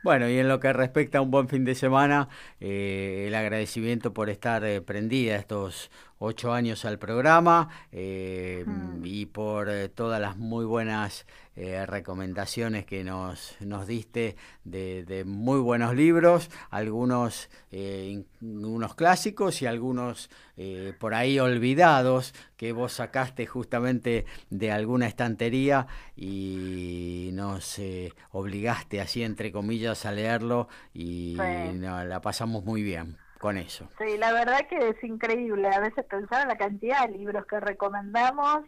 Bueno, 0.03 0.28
y 0.30 0.38
en 0.38 0.49
lo 0.49 0.59
que 0.59 0.74
respecta 0.74 1.20
a 1.20 1.22
un 1.22 1.32
buen 1.32 1.47
fin 1.47 1.64
de 1.66 1.76
semana, 1.76 2.28
eh, 2.59 3.26
el 3.28 3.36
agradecimiento 3.36 4.14
por 4.14 4.30
estar 4.30 4.64
eh, 4.66 4.82
prendida 4.82 5.36
estos 5.38 5.91
ocho 6.26 6.53
años 6.53 6.86
al 6.86 6.97
programa 6.99 7.67
eh, 7.91 8.65
y 9.03 9.26
por 9.26 9.69
eh, 9.69 9.89
todas 9.89 10.21
las 10.21 10.38
muy 10.38 10.63
buenas 10.65 11.26
eh, 11.55 11.86
recomendaciones 11.86 12.86
que 12.86 13.03
nos, 13.03 13.55
nos 13.59 13.86
diste 13.86 14.36
de, 14.63 15.03
de 15.03 15.24
muy 15.26 15.59
buenos 15.59 15.93
libros, 15.95 16.49
algunos 16.71 17.49
eh, 17.71 18.24
unos 18.41 18.95
clásicos 18.95 19.61
y 19.61 19.65
algunos 19.65 20.30
eh, 20.57 20.93
por 20.99 21.13
ahí 21.13 21.39
olvidados 21.39 22.34
que 22.57 22.71
vos 22.71 22.93
sacaste 22.93 23.45
justamente 23.45 24.26
de 24.49 24.71
alguna 24.71 25.07
estantería 25.07 25.88
y 26.15 27.30
nos 27.34 27.78
eh, 27.80 28.13
obligaste 28.32 29.01
así 29.01 29.24
entre 29.24 29.51
comillas 29.51 30.05
a 30.05 30.11
leerlo 30.11 30.67
y 30.93 31.36
Sí. 31.36 31.78
no, 31.78 32.03
la 32.05 32.21
pasamos 32.21 32.63
muy 32.63 32.82
bien 32.82 33.17
con 33.44 33.58
eso. 33.58 33.89
Sí, 33.98 34.18
la 34.18 34.32
verdad 34.32 34.70
que 34.70 34.78
es 34.78 35.04
increíble. 35.04 35.68
A 35.68 35.82
veces 35.82 36.06
pensar 36.06 36.44
en 36.44 36.48
la 36.48 36.56
cantidad 36.56 37.06
de 37.06 37.18
libros 37.18 37.46
que 37.46 37.60
recomendamos. 37.60 38.62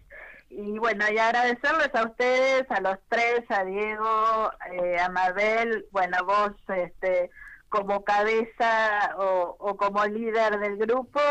Y 0.49 0.77
bueno, 0.79 1.05
y 1.09 1.17
agradecerles 1.17 1.95
a 1.95 2.03
ustedes, 2.03 2.69
a 2.69 2.81
los 2.81 2.97
tres, 3.07 3.45
a 3.47 3.63
Diego, 3.63 4.51
eh, 4.73 4.99
a 4.99 5.07
Mabel, 5.07 5.85
bueno, 5.91 6.17
vos 6.25 6.51
este, 6.75 7.29
como 7.69 8.03
cabeza 8.03 9.15
o, 9.17 9.55
o 9.59 9.77
como 9.77 10.03
líder 10.07 10.59
del 10.59 10.75
grupo. 10.75 11.21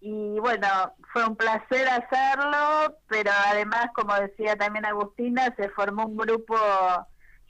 Y 0.00 0.38
bueno, 0.38 0.68
fue 1.12 1.26
un 1.26 1.34
placer 1.34 1.88
hacerlo, 1.88 2.96
pero 3.08 3.32
además, 3.48 3.88
como 3.96 4.14
decía 4.14 4.54
también 4.54 4.86
Agustina, 4.86 5.52
se 5.56 5.70
formó 5.70 6.06
un 6.06 6.16
grupo 6.16 6.56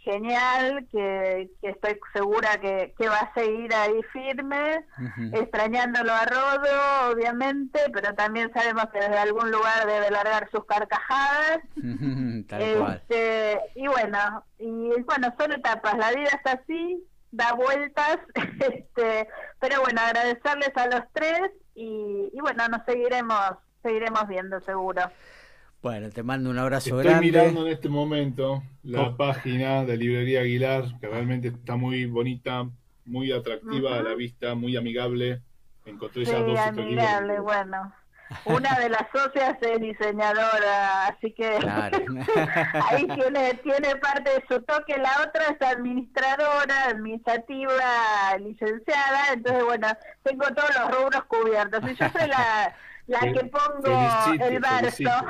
genial 0.02 0.86
que, 0.90 1.50
que 1.60 1.68
estoy 1.70 1.98
segura 2.12 2.58
que, 2.60 2.94
que 2.96 3.08
va 3.08 3.18
a 3.18 3.34
seguir 3.34 3.74
ahí 3.74 4.02
firme, 4.12 4.84
extrañándolo 5.32 6.12
a 6.12 6.24
Rodo, 6.24 7.12
obviamente, 7.12 7.80
pero 7.92 8.14
también 8.14 8.50
sabemos 8.52 8.86
que 8.92 9.00
desde 9.00 9.18
algún 9.18 9.50
lugar 9.50 9.86
debe 9.86 10.10
largar 10.10 10.48
sus 10.50 10.64
carcajadas. 10.64 11.60
Tal 12.48 12.78
cual. 12.78 13.02
Este, 13.02 13.60
y 13.74 13.86
bueno, 13.86 14.44
y 14.58 15.02
bueno, 15.02 15.34
son 15.38 15.52
etapas, 15.52 15.96
la 15.98 16.10
vida 16.10 16.30
es 16.42 16.52
así, 16.52 17.06
da 17.30 17.52
vueltas, 17.52 18.18
este, 18.60 19.28
pero 19.60 19.82
bueno, 19.82 20.00
agradecerles 20.00 20.76
a 20.76 20.86
los 20.86 21.02
tres 21.12 21.50
y, 21.74 22.30
y 22.32 22.40
bueno, 22.40 22.66
nos 22.68 22.84
seguiremos, 22.84 23.56
seguiremos 23.82 24.26
viendo 24.28 24.60
seguro. 24.60 25.02
Bueno, 25.82 26.10
te 26.10 26.22
mando 26.22 26.50
un 26.50 26.58
abrazo 26.58 26.90
Estoy 26.90 27.04
grande. 27.04 27.26
mirando 27.26 27.66
en 27.66 27.72
este 27.72 27.88
momento 27.88 28.62
la 28.82 29.02
Oh. 29.02 29.16
página 29.16 29.84
de 29.84 29.96
Librería 29.96 30.40
Aguilar, 30.40 30.84
que 31.00 31.06
realmente 31.08 31.48
está 31.48 31.76
muy 31.76 32.04
bonita, 32.04 32.68
muy 33.06 33.32
atractiva 33.32 33.98
a 33.98 34.02
la 34.02 34.14
vista, 34.14 34.54
muy 34.54 34.76
amigable. 34.76 35.40
Encontré 35.86 36.24
ya 36.26 36.36
Sí, 36.36 36.42
dos 36.42 36.54
tres 36.54 36.76
libros. 36.76 37.04
amigable, 37.06 37.40
bueno. 37.40 37.92
Una 38.44 38.78
de 38.78 38.90
las 38.90 39.06
socias 39.12 39.56
es 39.60 39.80
diseñadora, 39.80 41.06
así 41.08 41.32
que 41.32 41.50
Claro. 41.60 41.98
ahí 42.90 43.06
tiene, 43.08 43.54
tiene 43.54 43.96
parte 43.96 44.30
de 44.30 44.44
su 44.48 44.60
toque. 44.62 44.98
La 44.98 45.10
otra 45.26 45.46
es 45.46 45.60
administradora, 45.66 46.84
administrativa, 46.90 48.36
licenciada. 48.38 49.32
Entonces, 49.32 49.64
bueno, 49.64 49.88
tengo 50.22 50.44
todos 50.54 50.70
los 50.78 50.90
rubros 51.00 51.24
cubiertos. 51.24 51.80
Y 51.90 51.94
yo 51.96 52.06
soy 52.10 52.28
la, 52.28 52.72
la 53.10 53.20
que 53.20 53.44
pongo 53.46 54.44
el 54.44 54.60
verso. 54.60 55.10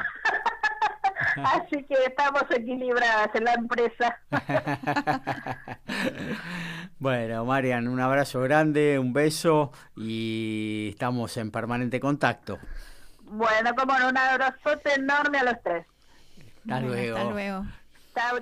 Así 1.44 1.84
que 1.84 1.94
estamos 2.06 2.44
equilibradas 2.50 3.34
en 3.34 3.44
la 3.44 3.54
empresa. 3.54 4.18
Bueno, 6.98 7.46
Marian, 7.46 7.88
un 7.88 7.98
abrazo 7.98 8.42
grande, 8.42 8.98
un 8.98 9.14
beso 9.14 9.72
y 9.96 10.90
estamos 10.90 11.34
en 11.38 11.50
permanente 11.50 11.98
contacto. 11.98 12.58
Bueno, 13.22 13.74
como 13.74 13.98
no, 13.98 14.10
un 14.10 14.18
abrazote 14.18 14.92
enorme 14.96 15.38
a 15.38 15.44
los 15.44 15.62
tres. 15.62 15.86
Hasta 16.64 16.80
luego. 16.80 17.16
Hasta 17.16 17.30
luego. 17.30 17.64
Chao, 18.14 18.38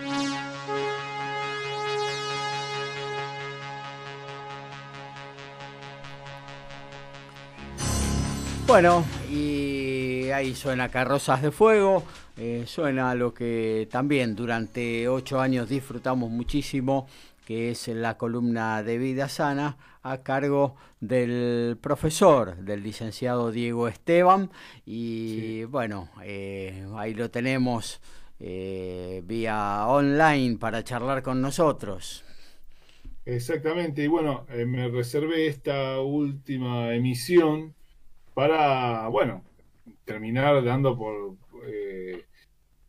chao. 0.00 0.49
Bueno, 8.70 9.04
y 9.28 10.30
ahí 10.30 10.54
suena 10.54 10.90
Carrozas 10.90 11.42
de 11.42 11.50
Fuego, 11.50 12.04
eh, 12.36 12.62
suena 12.68 13.16
lo 13.16 13.34
que 13.34 13.88
también 13.90 14.36
durante 14.36 15.08
ocho 15.08 15.40
años 15.40 15.68
disfrutamos 15.68 16.30
muchísimo, 16.30 17.08
que 17.44 17.72
es 17.72 17.88
la 17.88 18.16
columna 18.16 18.84
de 18.84 18.96
Vida 18.98 19.28
Sana 19.28 19.76
a 20.04 20.18
cargo 20.18 20.76
del 21.00 21.78
profesor, 21.80 22.58
del 22.58 22.84
licenciado 22.84 23.50
Diego 23.50 23.88
Esteban. 23.88 24.52
Y 24.86 25.64
bueno, 25.64 26.08
eh, 26.22 26.86
ahí 26.94 27.12
lo 27.12 27.28
tenemos 27.28 28.00
eh, 28.38 29.20
vía 29.26 29.84
online 29.88 30.58
para 30.58 30.84
charlar 30.84 31.24
con 31.24 31.42
nosotros. 31.42 32.24
Exactamente, 33.26 34.04
y 34.04 34.06
bueno, 34.06 34.46
eh, 34.48 34.64
me 34.64 34.86
reservé 34.88 35.48
esta 35.48 36.00
última 36.00 36.94
emisión 36.94 37.74
para, 38.40 39.06
bueno, 39.08 39.44
terminar 40.06 40.64
dando 40.64 40.96
por, 40.96 41.36
eh, 41.66 42.24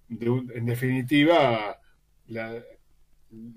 de 0.08 0.26
en 0.56 0.66
definitiva, 0.66 1.78
la- 2.28 2.64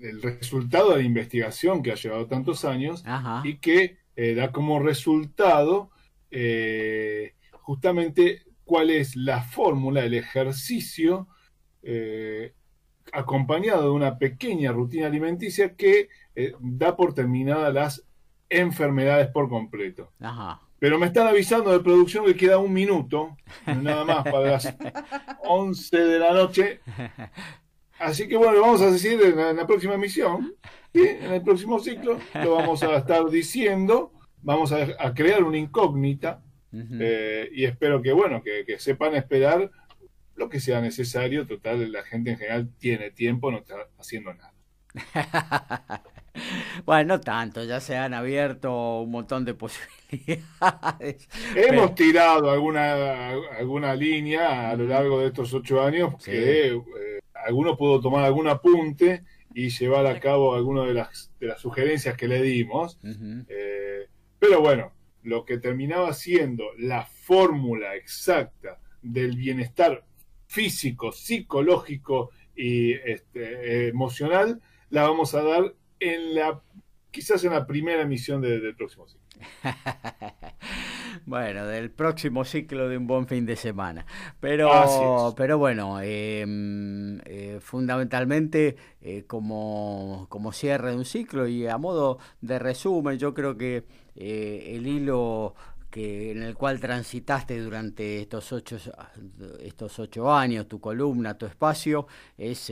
el 0.01 0.21
resultado 0.21 0.89
de 0.91 0.97
la 0.97 1.03
investigación 1.03 1.81
que 1.81 1.93
ha 1.93 1.95
llevado 1.95 2.27
tantos 2.27 2.65
años 2.65 3.01
Ajá. 3.05 3.41
y 3.45 3.59
que 3.59 3.97
eh, 4.17 4.33
da 4.35 4.51
como 4.51 4.79
resultado 4.79 5.89
eh, 6.31 7.33
justamente 7.61 8.43
cuál 8.65 8.89
es 8.89 9.15
la 9.15 9.41
fórmula, 9.41 10.03
el 10.03 10.15
ejercicio 10.15 11.29
eh, 11.81 12.53
acompañado 13.13 13.83
de 13.83 13.89
una 13.91 14.17
pequeña 14.17 14.73
rutina 14.73 15.07
alimenticia 15.07 15.75
que 15.77 16.09
da 16.59 16.97
por 16.97 17.13
terminadas 17.13 17.73
las 17.73 18.05
enfermedades 18.49 19.27
por 19.29 19.47
completo. 19.47 20.11
Ajá. 20.19 20.59
Pero 20.85 20.99
me 20.99 21.07
están 21.07 21.25
avisando 21.25 21.71
de 21.71 21.79
producción 21.79 22.27
que 22.27 22.35
queda 22.35 22.59
un 22.59 22.71
minuto, 22.71 23.35
nada 23.65 24.05
más 24.05 24.23
para 24.23 24.51
las 24.51 24.71
11 25.43 25.97
de 25.97 26.19
la 26.19 26.31
noche. 26.31 26.79
Así 27.97 28.27
que 28.27 28.37
bueno, 28.37 28.61
vamos 28.61 28.83
a 28.83 28.91
decir 28.91 29.19
en 29.19 29.35
la, 29.35 29.49
en 29.49 29.57
la 29.57 29.65
próxima 29.65 29.95
emisión, 29.95 30.53
¿sí? 30.93 31.01
en 31.01 31.33
el 31.33 31.41
próximo 31.41 31.79
ciclo, 31.79 32.19
lo 32.35 32.51
vamos 32.53 32.83
a 32.83 32.97
estar 32.97 33.27
diciendo, 33.31 34.11
vamos 34.43 34.71
a, 34.73 34.87
a 34.99 35.15
crear 35.15 35.43
una 35.43 35.57
incógnita 35.57 36.43
eh, 36.71 37.49
y 37.51 37.65
espero 37.65 37.99
que 38.03 38.11
bueno, 38.11 38.43
que, 38.43 38.63
que 38.63 38.77
sepan 38.77 39.15
esperar 39.15 39.71
lo 40.35 40.49
que 40.49 40.59
sea 40.59 40.81
necesario. 40.81 41.47
Total, 41.47 41.91
la 41.91 42.03
gente 42.03 42.29
en 42.29 42.37
general 42.37 42.69
tiene 42.77 43.09
tiempo, 43.09 43.49
no 43.49 43.57
está 43.57 43.87
haciendo 43.97 44.35
nada. 44.35 44.53
Bueno, 46.85 47.15
no 47.15 47.21
tanto, 47.21 47.63
ya 47.63 47.79
se 47.79 47.95
han 47.97 48.13
abierto 48.13 49.01
un 49.01 49.11
montón 49.11 49.45
de 49.45 49.53
posibilidades. 49.55 51.27
Hemos 51.55 51.91
Pero- 51.91 51.93
tirado 51.95 52.51
alguna, 52.51 53.29
alguna 53.57 53.95
línea 53.95 54.69
a 54.69 54.75
lo 54.75 54.85
largo 54.85 55.19
de 55.19 55.27
estos 55.27 55.53
ocho 55.53 55.81
años 55.81 56.13
Sí. 56.19 56.31
que 56.31 56.67
eh, 56.73 56.81
alguno 57.45 57.77
pudo 57.77 57.99
tomar 58.01 58.23
algún 58.25 58.47
apunte 58.47 59.23
y 59.53 59.69
llevar 59.69 60.05
a 60.07 60.19
cabo 60.19 60.53
algunas 60.55 60.87
de 60.87 60.93
las, 60.93 61.31
de 61.39 61.47
las 61.47 61.61
sugerencias 61.61 62.17
que 62.17 62.27
le 62.27 62.41
dimos. 62.41 62.97
Eh, 63.47 64.07
pero 64.39 64.59
bueno, 64.61 64.91
lo 65.23 65.45
que 65.45 65.57
terminaba 65.57 66.13
siendo 66.13 66.65
la 66.77 67.05
fórmula 67.05 67.95
exacta 67.95 68.79
del 69.01 69.37
bienestar 69.37 70.03
físico, 70.47 71.11
psicológico 71.11 72.31
y 72.55 72.93
este, 72.93 73.87
emocional, 73.87 74.61
la 74.89 75.03
vamos 75.03 75.33
a 75.35 75.41
dar 75.43 75.73
en 76.13 76.35
la 76.35 76.61
quizás 77.11 77.43
en 77.45 77.53
la 77.53 77.65
primera 77.65 78.01
emisión 78.01 78.41
de- 78.41 78.59
del 78.59 78.75
próximo 78.75 79.07
ciclo. 79.07 79.25
Bueno, 81.25 81.65
del 81.65 81.91
próximo 81.91 82.43
ciclo 82.43 82.89
de 82.89 82.97
un 82.97 83.07
buen 83.07 83.25
fin 83.27 83.45
de 83.45 83.55
semana. 83.55 84.05
Pero, 84.39 85.33
pero 85.37 85.57
bueno, 85.57 85.99
eh, 86.01 86.45
mm, 86.45 87.17
eh, 87.25 87.57
fundamentalmente 87.61 88.75
eh, 89.01 89.23
como, 89.25 90.27
como 90.29 90.51
cierre 90.51 90.91
de 90.91 90.97
un 90.97 91.05
ciclo 91.05 91.47
y 91.47 91.67
a 91.67 91.77
modo 91.77 92.19
de 92.41 92.59
resumen, 92.59 93.17
yo 93.17 93.33
creo 93.33 93.57
que 93.57 93.85
eh, 94.15 94.73
el 94.75 94.85
hilo 94.87 95.55
que 95.89 96.31
en 96.31 96.43
el 96.43 96.55
cual 96.55 96.79
transitaste 96.81 97.57
durante 97.61 98.19
estos 98.21 98.51
ocho, 98.51 98.77
estos 99.61 99.97
ocho 99.99 100.31
años, 100.33 100.67
tu 100.67 100.81
columna, 100.81 101.37
tu 101.37 101.45
espacio, 101.45 102.07
es 102.37 102.69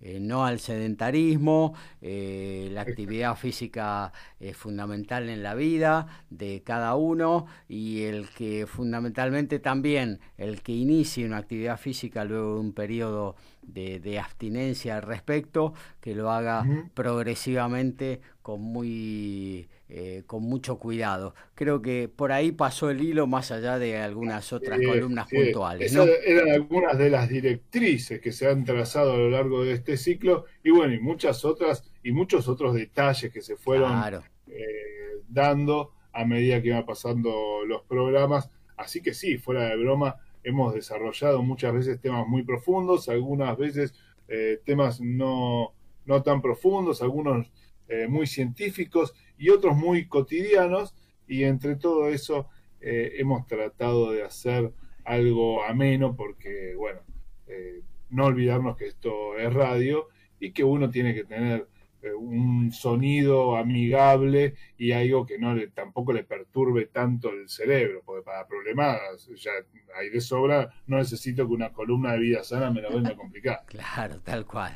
eh, 0.00 0.18
no 0.20 0.46
al 0.46 0.60
sedentarismo, 0.60 1.74
eh, 2.00 2.68
la 2.72 2.82
actividad 2.82 3.36
física 3.36 4.12
es 4.38 4.56
fundamental 4.56 5.28
en 5.28 5.42
la 5.42 5.54
vida 5.54 6.06
de 6.30 6.62
cada 6.62 6.94
uno 6.94 7.46
y 7.68 8.02
el 8.02 8.28
que 8.30 8.66
fundamentalmente 8.66 9.58
también 9.58 10.20
el 10.38 10.62
que 10.62 10.72
inicie 10.72 11.26
una 11.26 11.38
actividad 11.38 11.78
física 11.78 12.24
luego 12.24 12.54
de 12.54 12.60
un 12.60 12.72
periodo 12.72 13.36
de, 13.62 14.00
de 14.00 14.18
abstinencia 14.18 14.96
al 14.96 15.02
respecto, 15.02 15.74
que 16.00 16.14
lo 16.14 16.30
haga 16.30 16.64
progresivamente 16.94 18.20
con 18.42 18.62
muy 18.62 19.68
eh, 19.92 20.22
con 20.24 20.44
mucho 20.44 20.78
cuidado. 20.78 21.34
Creo 21.56 21.82
que 21.82 22.08
por 22.08 22.30
ahí 22.30 22.52
pasó 22.52 22.90
el 22.90 23.02
hilo 23.02 23.26
más 23.26 23.50
allá 23.50 23.76
de 23.78 23.98
algunas 23.98 24.52
otras 24.52 24.78
columnas 24.78 25.28
puntuales. 25.28 25.92
¿no? 25.92 26.04
Esas 26.04 26.16
eran 26.24 26.48
algunas 26.50 26.96
de 26.96 27.10
las 27.10 27.28
directrices 27.28 28.20
que 28.20 28.30
se 28.30 28.48
han 28.48 28.64
trazado 28.64 29.14
a 29.14 29.16
lo 29.16 29.30
largo 29.30 29.64
de 29.64 29.72
este 29.72 29.96
ciclo 29.96 30.44
y 30.62 30.70
bueno, 30.70 30.94
y 30.94 31.00
muchas 31.00 31.44
otras 31.44 31.82
y 32.04 32.12
muchos 32.12 32.46
otros 32.46 32.74
detalles 32.74 33.32
que 33.32 33.42
se 33.42 33.56
fueron 33.56 33.90
Claro. 33.90 34.22
eh, 34.46 35.22
dando 35.28 35.92
a 36.12 36.24
medida 36.24 36.62
que 36.62 36.68
iban 36.68 36.86
pasando 36.86 37.64
los 37.66 37.82
programas. 37.82 38.48
Así 38.76 39.02
que 39.02 39.12
sí, 39.12 39.38
fuera 39.38 39.64
de 39.64 39.76
broma, 39.76 40.16
hemos 40.44 40.72
desarrollado 40.72 41.42
muchas 41.42 41.74
veces 41.74 42.00
temas 42.00 42.28
muy 42.28 42.44
profundos, 42.44 43.08
algunas 43.08 43.58
veces 43.58 43.92
eh, 44.28 44.60
temas 44.64 45.00
no, 45.00 45.72
no 46.06 46.22
tan 46.22 46.40
profundos, 46.40 47.02
algunos 47.02 47.50
eh, 47.90 48.06
muy 48.08 48.26
científicos 48.26 49.12
y 49.36 49.50
otros 49.50 49.76
muy 49.76 50.06
cotidianos. 50.06 50.94
Y 51.26 51.44
entre 51.44 51.76
todo 51.76 52.08
eso 52.08 52.48
eh, 52.80 53.16
hemos 53.18 53.46
tratado 53.46 54.10
de 54.12 54.22
hacer 54.22 54.72
algo 55.04 55.62
ameno 55.64 56.16
porque, 56.16 56.74
bueno, 56.76 57.00
eh, 57.46 57.82
no 58.10 58.26
olvidarnos 58.26 58.76
que 58.76 58.86
esto 58.86 59.36
es 59.36 59.52
radio 59.52 60.08
y 60.38 60.52
que 60.52 60.64
uno 60.64 60.90
tiene 60.90 61.14
que 61.14 61.24
tener 61.24 61.66
eh, 62.02 62.14
un 62.14 62.72
sonido 62.72 63.56
amigable 63.56 64.54
y 64.78 64.92
algo 64.92 65.26
que 65.26 65.38
no 65.38 65.54
le, 65.54 65.68
tampoco 65.68 66.14
le 66.14 66.24
perturbe 66.24 66.86
tanto 66.86 67.30
el 67.30 67.48
cerebro, 67.48 68.02
porque 68.04 68.22
para 68.22 68.46
problemas 68.46 69.28
ya 69.36 69.50
hay 69.96 70.08
de 70.08 70.20
sobra, 70.20 70.72
no 70.86 70.96
necesito 70.96 71.46
que 71.46 71.52
una 71.52 71.72
columna 71.72 72.12
de 72.12 72.20
vida 72.20 72.42
sana 72.42 72.70
me 72.70 72.80
la 72.80 72.88
venga 72.88 73.10
a 73.10 73.16
complicar. 73.16 73.64
Claro, 73.66 74.20
tal 74.20 74.46
cual. 74.46 74.72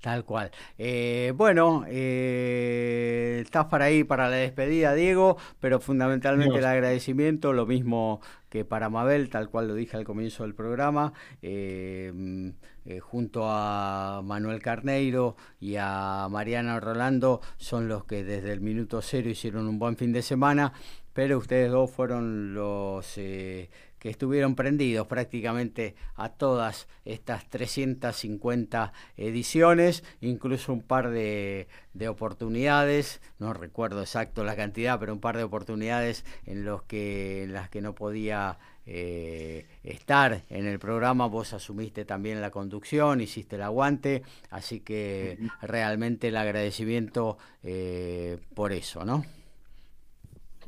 Tal 0.00 0.24
cual. 0.24 0.50
Eh, 0.78 1.32
bueno, 1.36 1.84
eh, 1.88 3.40
estás 3.44 3.66
para 3.66 3.86
ahí 3.86 4.04
para 4.04 4.28
la 4.28 4.36
despedida, 4.36 4.94
Diego, 4.94 5.36
pero 5.60 5.80
fundamentalmente 5.80 6.58
el 6.58 6.64
agradecimiento, 6.64 7.52
lo 7.52 7.66
mismo 7.66 8.20
que 8.48 8.64
para 8.64 8.88
Mabel, 8.88 9.28
tal 9.28 9.50
cual 9.50 9.68
lo 9.68 9.74
dije 9.74 9.96
al 9.96 10.04
comienzo 10.04 10.42
del 10.44 10.54
programa, 10.54 11.12
eh, 11.42 12.10
mm, 12.14 12.48
eh, 12.86 13.00
junto 13.00 13.42
a 13.44 14.22
Manuel 14.24 14.62
Carneiro 14.62 15.36
y 15.60 15.76
a 15.78 16.26
Mariana 16.30 16.80
Rolando, 16.80 17.40
son 17.56 17.88
los 17.88 18.04
que 18.04 18.24
desde 18.24 18.52
el 18.52 18.60
minuto 18.60 19.02
cero 19.02 19.28
hicieron 19.28 19.68
un 19.68 19.78
buen 19.78 19.96
fin 19.96 20.12
de 20.12 20.22
semana, 20.22 20.72
pero 21.12 21.38
ustedes 21.38 21.70
dos 21.70 21.90
fueron 21.90 22.54
los 22.54 23.18
eh, 23.18 23.70
que 23.98 24.10
estuvieron 24.10 24.54
prendidos 24.54 25.06
prácticamente 25.06 25.94
a 26.14 26.30
todas 26.30 26.88
estas 27.04 27.48
350 27.48 28.92
ediciones, 29.16 30.04
incluso 30.20 30.72
un 30.72 30.82
par 30.82 31.10
de, 31.10 31.68
de 31.94 32.08
oportunidades, 32.08 33.20
no 33.38 33.52
recuerdo 33.52 34.00
exacto 34.00 34.44
la 34.44 34.56
cantidad, 34.56 34.98
pero 34.98 35.12
un 35.12 35.20
par 35.20 35.36
de 35.36 35.44
oportunidades 35.44 36.24
en, 36.46 36.64
los 36.64 36.82
que, 36.84 37.44
en 37.44 37.52
las 37.52 37.68
que 37.68 37.80
no 37.80 37.94
podía 37.94 38.58
eh, 38.86 39.66
estar 39.82 40.44
en 40.48 40.66
el 40.66 40.78
programa, 40.78 41.26
vos 41.26 41.52
asumiste 41.52 42.04
también 42.04 42.40
la 42.40 42.50
conducción, 42.50 43.20
hiciste 43.20 43.56
el 43.56 43.62
aguante, 43.62 44.22
así 44.48 44.80
que 44.80 45.38
realmente 45.60 46.28
el 46.28 46.36
agradecimiento 46.36 47.36
eh, 47.62 48.38
por 48.54 48.72
eso, 48.72 49.04
¿no? 49.04 49.24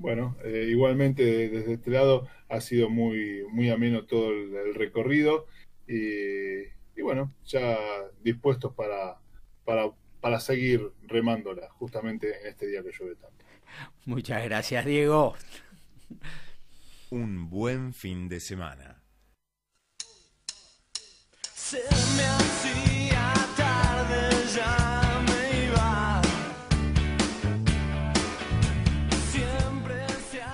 Bueno, 0.01 0.35
eh, 0.43 0.67
igualmente 0.71 1.51
desde 1.51 1.75
este 1.75 1.91
lado 1.91 2.27
ha 2.49 2.63
sido 2.63 2.89
muy, 2.89 3.45
muy 3.51 3.69
ameno 3.69 4.07
todo 4.07 4.31
el, 4.31 4.55
el 4.57 4.75
recorrido 4.75 5.47
y, 5.87 6.63
y 6.97 7.03
bueno, 7.03 7.35
ya 7.45 7.77
dispuestos 8.23 8.73
para, 8.75 9.19
para, 9.67 9.91
para 10.23 10.41
seguir 10.41 10.91
remándola 11.03 11.69
justamente 11.73 12.41
en 12.41 12.47
este 12.47 12.67
día 12.67 12.83
que 12.83 12.93
llueve 12.99 13.17
tanto. 13.17 13.45
Muchas 14.07 14.43
gracias, 14.43 14.87
Diego. 14.87 15.35
Un 17.11 17.51
buen 17.51 17.93
fin 17.93 18.27
de 18.31 18.41
semana. 18.41 19.03
Se 21.55 21.83
me 22.17 22.25
hacía 22.25 23.35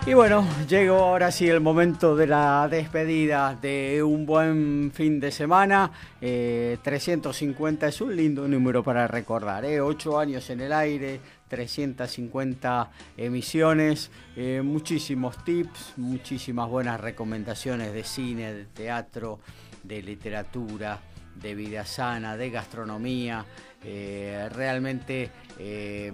Y 0.06 0.14
bueno, 0.14 0.46
llegó 0.68 0.98
ahora 0.98 1.32
sí 1.32 1.48
el 1.48 1.60
momento 1.60 2.14
de 2.14 2.28
la 2.28 2.68
despedida 2.70 3.58
de 3.60 4.04
un 4.04 4.24
buen 4.24 4.92
fin 4.94 5.18
de 5.18 5.32
semana. 5.32 5.90
Eh, 6.20 6.78
350 6.80 7.88
es 7.88 8.00
un 8.00 8.14
lindo 8.14 8.46
número 8.46 8.84
para 8.84 9.08
recordar. 9.08 9.64
¿eh? 9.64 9.80
8 9.80 10.16
años 10.16 10.48
en 10.50 10.60
el 10.60 10.72
aire, 10.72 11.18
350 11.48 12.88
emisiones, 13.16 14.12
eh, 14.36 14.62
muchísimos 14.62 15.42
tips, 15.42 15.94
muchísimas 15.96 16.70
buenas 16.70 17.00
recomendaciones 17.00 17.92
de 17.92 18.04
cine, 18.04 18.54
de 18.54 18.64
teatro, 18.66 19.40
de 19.82 20.02
literatura, 20.02 21.00
de 21.34 21.54
vida 21.56 21.84
sana, 21.84 22.36
de 22.36 22.50
gastronomía. 22.50 23.44
Eh, 23.82 24.48
realmente 24.52 25.30
eh, 25.58 26.12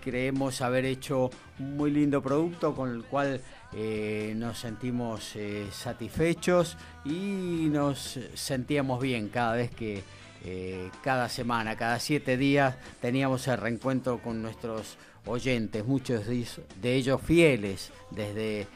creemos 0.00 0.60
haber 0.60 0.84
hecho 0.84 1.30
un 1.58 1.76
muy 1.76 1.90
lindo 1.90 2.22
producto 2.22 2.74
con 2.74 2.90
el 2.94 3.04
cual 3.04 3.40
eh, 3.72 4.32
nos 4.36 4.58
sentimos 4.58 5.36
eh, 5.36 5.66
satisfechos 5.70 6.76
y 7.04 7.68
nos 7.70 8.18
sentíamos 8.34 9.00
bien 9.00 9.28
cada 9.28 9.54
vez 9.54 9.70
que 9.70 10.02
eh, 10.44 10.90
cada 11.04 11.28
semana, 11.28 11.76
cada 11.76 11.98
siete 12.00 12.36
días 12.36 12.74
teníamos 13.00 13.46
el 13.48 13.58
reencuentro 13.58 14.18
con 14.22 14.42
nuestros 14.42 14.96
oyentes, 15.26 15.84
muchos 15.84 16.26
de 16.26 16.94
ellos- 16.94 17.20
fieles 17.20 17.92
desde 18.10 18.66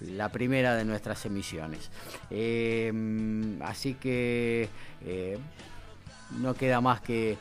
la 0.00 0.28
primera 0.30 0.74
de 0.74 0.84
nuestras 0.84 1.24
emisiones. 1.24 1.88
Así 3.64 3.94
que 3.94 4.68
no 6.40 6.54
queda 6.54 6.80
más 6.80 7.00
que, 7.00 7.38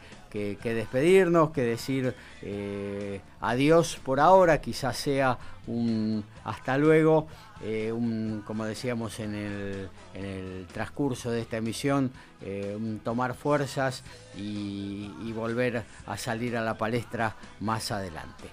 que- 0.61 0.73
despedirnos, 0.73 1.51
que 1.51 1.61
decir 1.61 2.13
eh, 2.41 3.21
adiós 3.39 3.97
por 4.03 4.19
ahora, 4.19 4.59
quizás 4.59 4.97
sea 4.97 5.37
un 5.67 6.23
hasta 6.43 6.77
luego, 6.77 7.27
eh, 7.63 7.91
un, 7.91 8.43
como 8.45 8.65
decíamos 8.65 9.19
en 9.19 9.33
el, 9.33 9.89
en 10.13 10.25
el 10.25 10.67
transcurso 10.67 11.31
de 11.31 11.41
esta 11.41 11.57
emisión, 11.57 12.11
eh, 12.41 12.75
un 12.77 12.99
tomar 12.99 13.33
fuerzas 13.33 14.03
y, 14.37 15.09
volver 15.35 15.83
a 16.07 16.17
salir 16.17 16.55
a 16.55 16.61
la 16.61 16.77
palestra 16.77 17.35
más 17.59 17.91
adelante. 17.91 18.45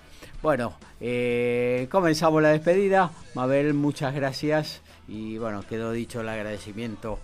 Bueno, 0.42 0.74
comenzamos 1.88 2.42
la 2.42 2.48
despedida. 2.48 3.12
Mabel, 3.34 3.72
muchas 3.74 4.12
gracias 4.14 4.80
y 5.06 5.38
bueno, 5.38 5.62
quedó 5.62 5.92
dicho 5.92 6.22
el 6.22 6.28
agradecimiento 6.28 7.20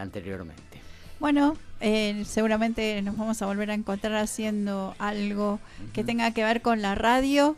anteriormente. 0.00 0.89
Bueno, 1.20 1.54
eh, 1.80 2.22
seguramente 2.24 3.02
nos 3.02 3.16
vamos 3.16 3.42
a 3.42 3.46
volver 3.46 3.70
a 3.70 3.74
encontrar 3.74 4.14
haciendo 4.16 4.94
algo 4.98 5.60
que 5.92 6.02
tenga 6.02 6.32
que 6.32 6.42
ver 6.42 6.62
con 6.62 6.80
la 6.80 6.94
radio 6.94 7.56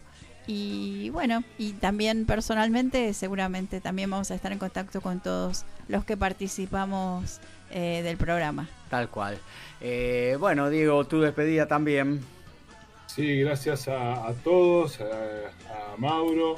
y 0.49 1.11
bueno, 1.11 1.45
y 1.59 1.75
también 1.75 2.27
personalmente 2.27 3.15
seguramente 3.15 3.81
también 3.81 4.11
vamos 4.11 4.33
a 4.33 4.35
estar 4.35 4.51
en 4.51 4.59
contacto 4.59 5.01
con 5.01 5.21
todos 5.21 5.65
los 5.87 6.05
que 6.05 6.17
participamos 6.17 7.39
eh, 7.71 8.01
del 8.03 8.17
programa. 8.17 8.69
Tal 8.91 9.09
cual. 9.09 9.39
Eh, 9.81 10.37
bueno, 10.41 10.69
Diego, 10.69 11.05
tu 11.05 11.21
despedida 11.21 11.69
también. 11.69 12.21
Sí, 13.07 13.43
gracias 13.43 13.87
a, 13.87 14.27
a 14.27 14.33
todos, 14.43 15.01
a, 15.01 15.05
a 15.05 15.97
Mauro, 15.99 16.57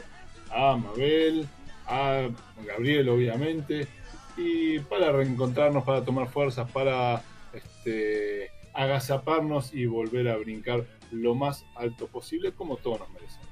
a 0.50 0.76
Mabel, 0.76 1.46
a 1.86 2.28
Gabriel 2.66 3.10
obviamente, 3.10 3.88
y 4.36 4.78
para 4.80 5.12
reencontrarnos, 5.12 5.84
para 5.84 6.04
tomar 6.04 6.28
fuerzas, 6.28 6.70
para 6.70 7.22
este, 7.52 8.50
agazaparnos 8.72 9.72
y 9.72 9.86
volver 9.86 10.28
a 10.28 10.36
brincar 10.36 10.84
lo 11.10 11.34
más 11.34 11.64
alto 11.76 12.06
posible 12.08 12.52
como 12.52 12.76
todos 12.76 13.00
nos 13.00 13.10
merecemos. 13.10 13.48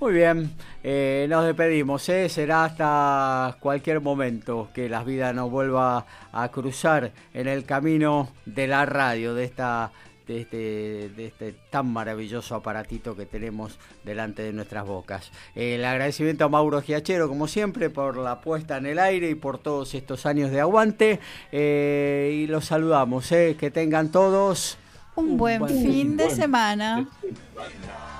Muy 0.00 0.14
bien, 0.14 0.50
eh, 0.82 1.26
nos 1.28 1.44
despedimos. 1.46 2.08
¿eh? 2.08 2.28
Será 2.28 2.64
hasta 2.64 3.56
cualquier 3.60 4.00
momento 4.00 4.70
que 4.74 4.88
la 4.88 5.04
vida 5.04 5.32
nos 5.32 5.48
vuelva 5.48 6.06
a 6.32 6.48
cruzar 6.48 7.12
en 7.32 7.46
el 7.46 7.64
camino 7.64 8.32
de 8.44 8.66
la 8.66 8.84
radio, 8.84 9.32
de 9.32 9.44
esta 9.44 9.92
de 10.26 10.40
este, 10.40 10.56
de 11.10 11.26
este 11.26 11.54
tan 11.70 11.92
maravilloso 11.92 12.54
aparatito 12.54 13.16
que 13.16 13.26
tenemos 13.26 13.78
delante 14.04 14.42
de 14.42 14.52
nuestras 14.52 14.86
bocas. 14.86 15.30
El 15.54 15.84
agradecimiento 15.84 16.44
a 16.44 16.48
Mauro 16.48 16.82
Giachero, 16.82 17.28
como 17.28 17.48
siempre, 17.48 17.90
por 17.90 18.16
la 18.16 18.40
puesta 18.40 18.76
en 18.76 18.86
el 18.86 18.98
aire 18.98 19.30
y 19.30 19.34
por 19.34 19.58
todos 19.58 19.94
estos 19.94 20.26
años 20.26 20.50
de 20.50 20.60
aguante. 20.60 21.20
Eh, 21.50 22.42
y 22.42 22.46
los 22.46 22.66
saludamos, 22.66 23.30
eh, 23.32 23.56
que 23.58 23.70
tengan 23.70 24.10
todos 24.10 24.78
Un 25.16 25.36
buen 25.36 25.66
fin 25.68 26.16
de 26.16 26.30
semana. 26.30 27.08
semana. 27.52 28.11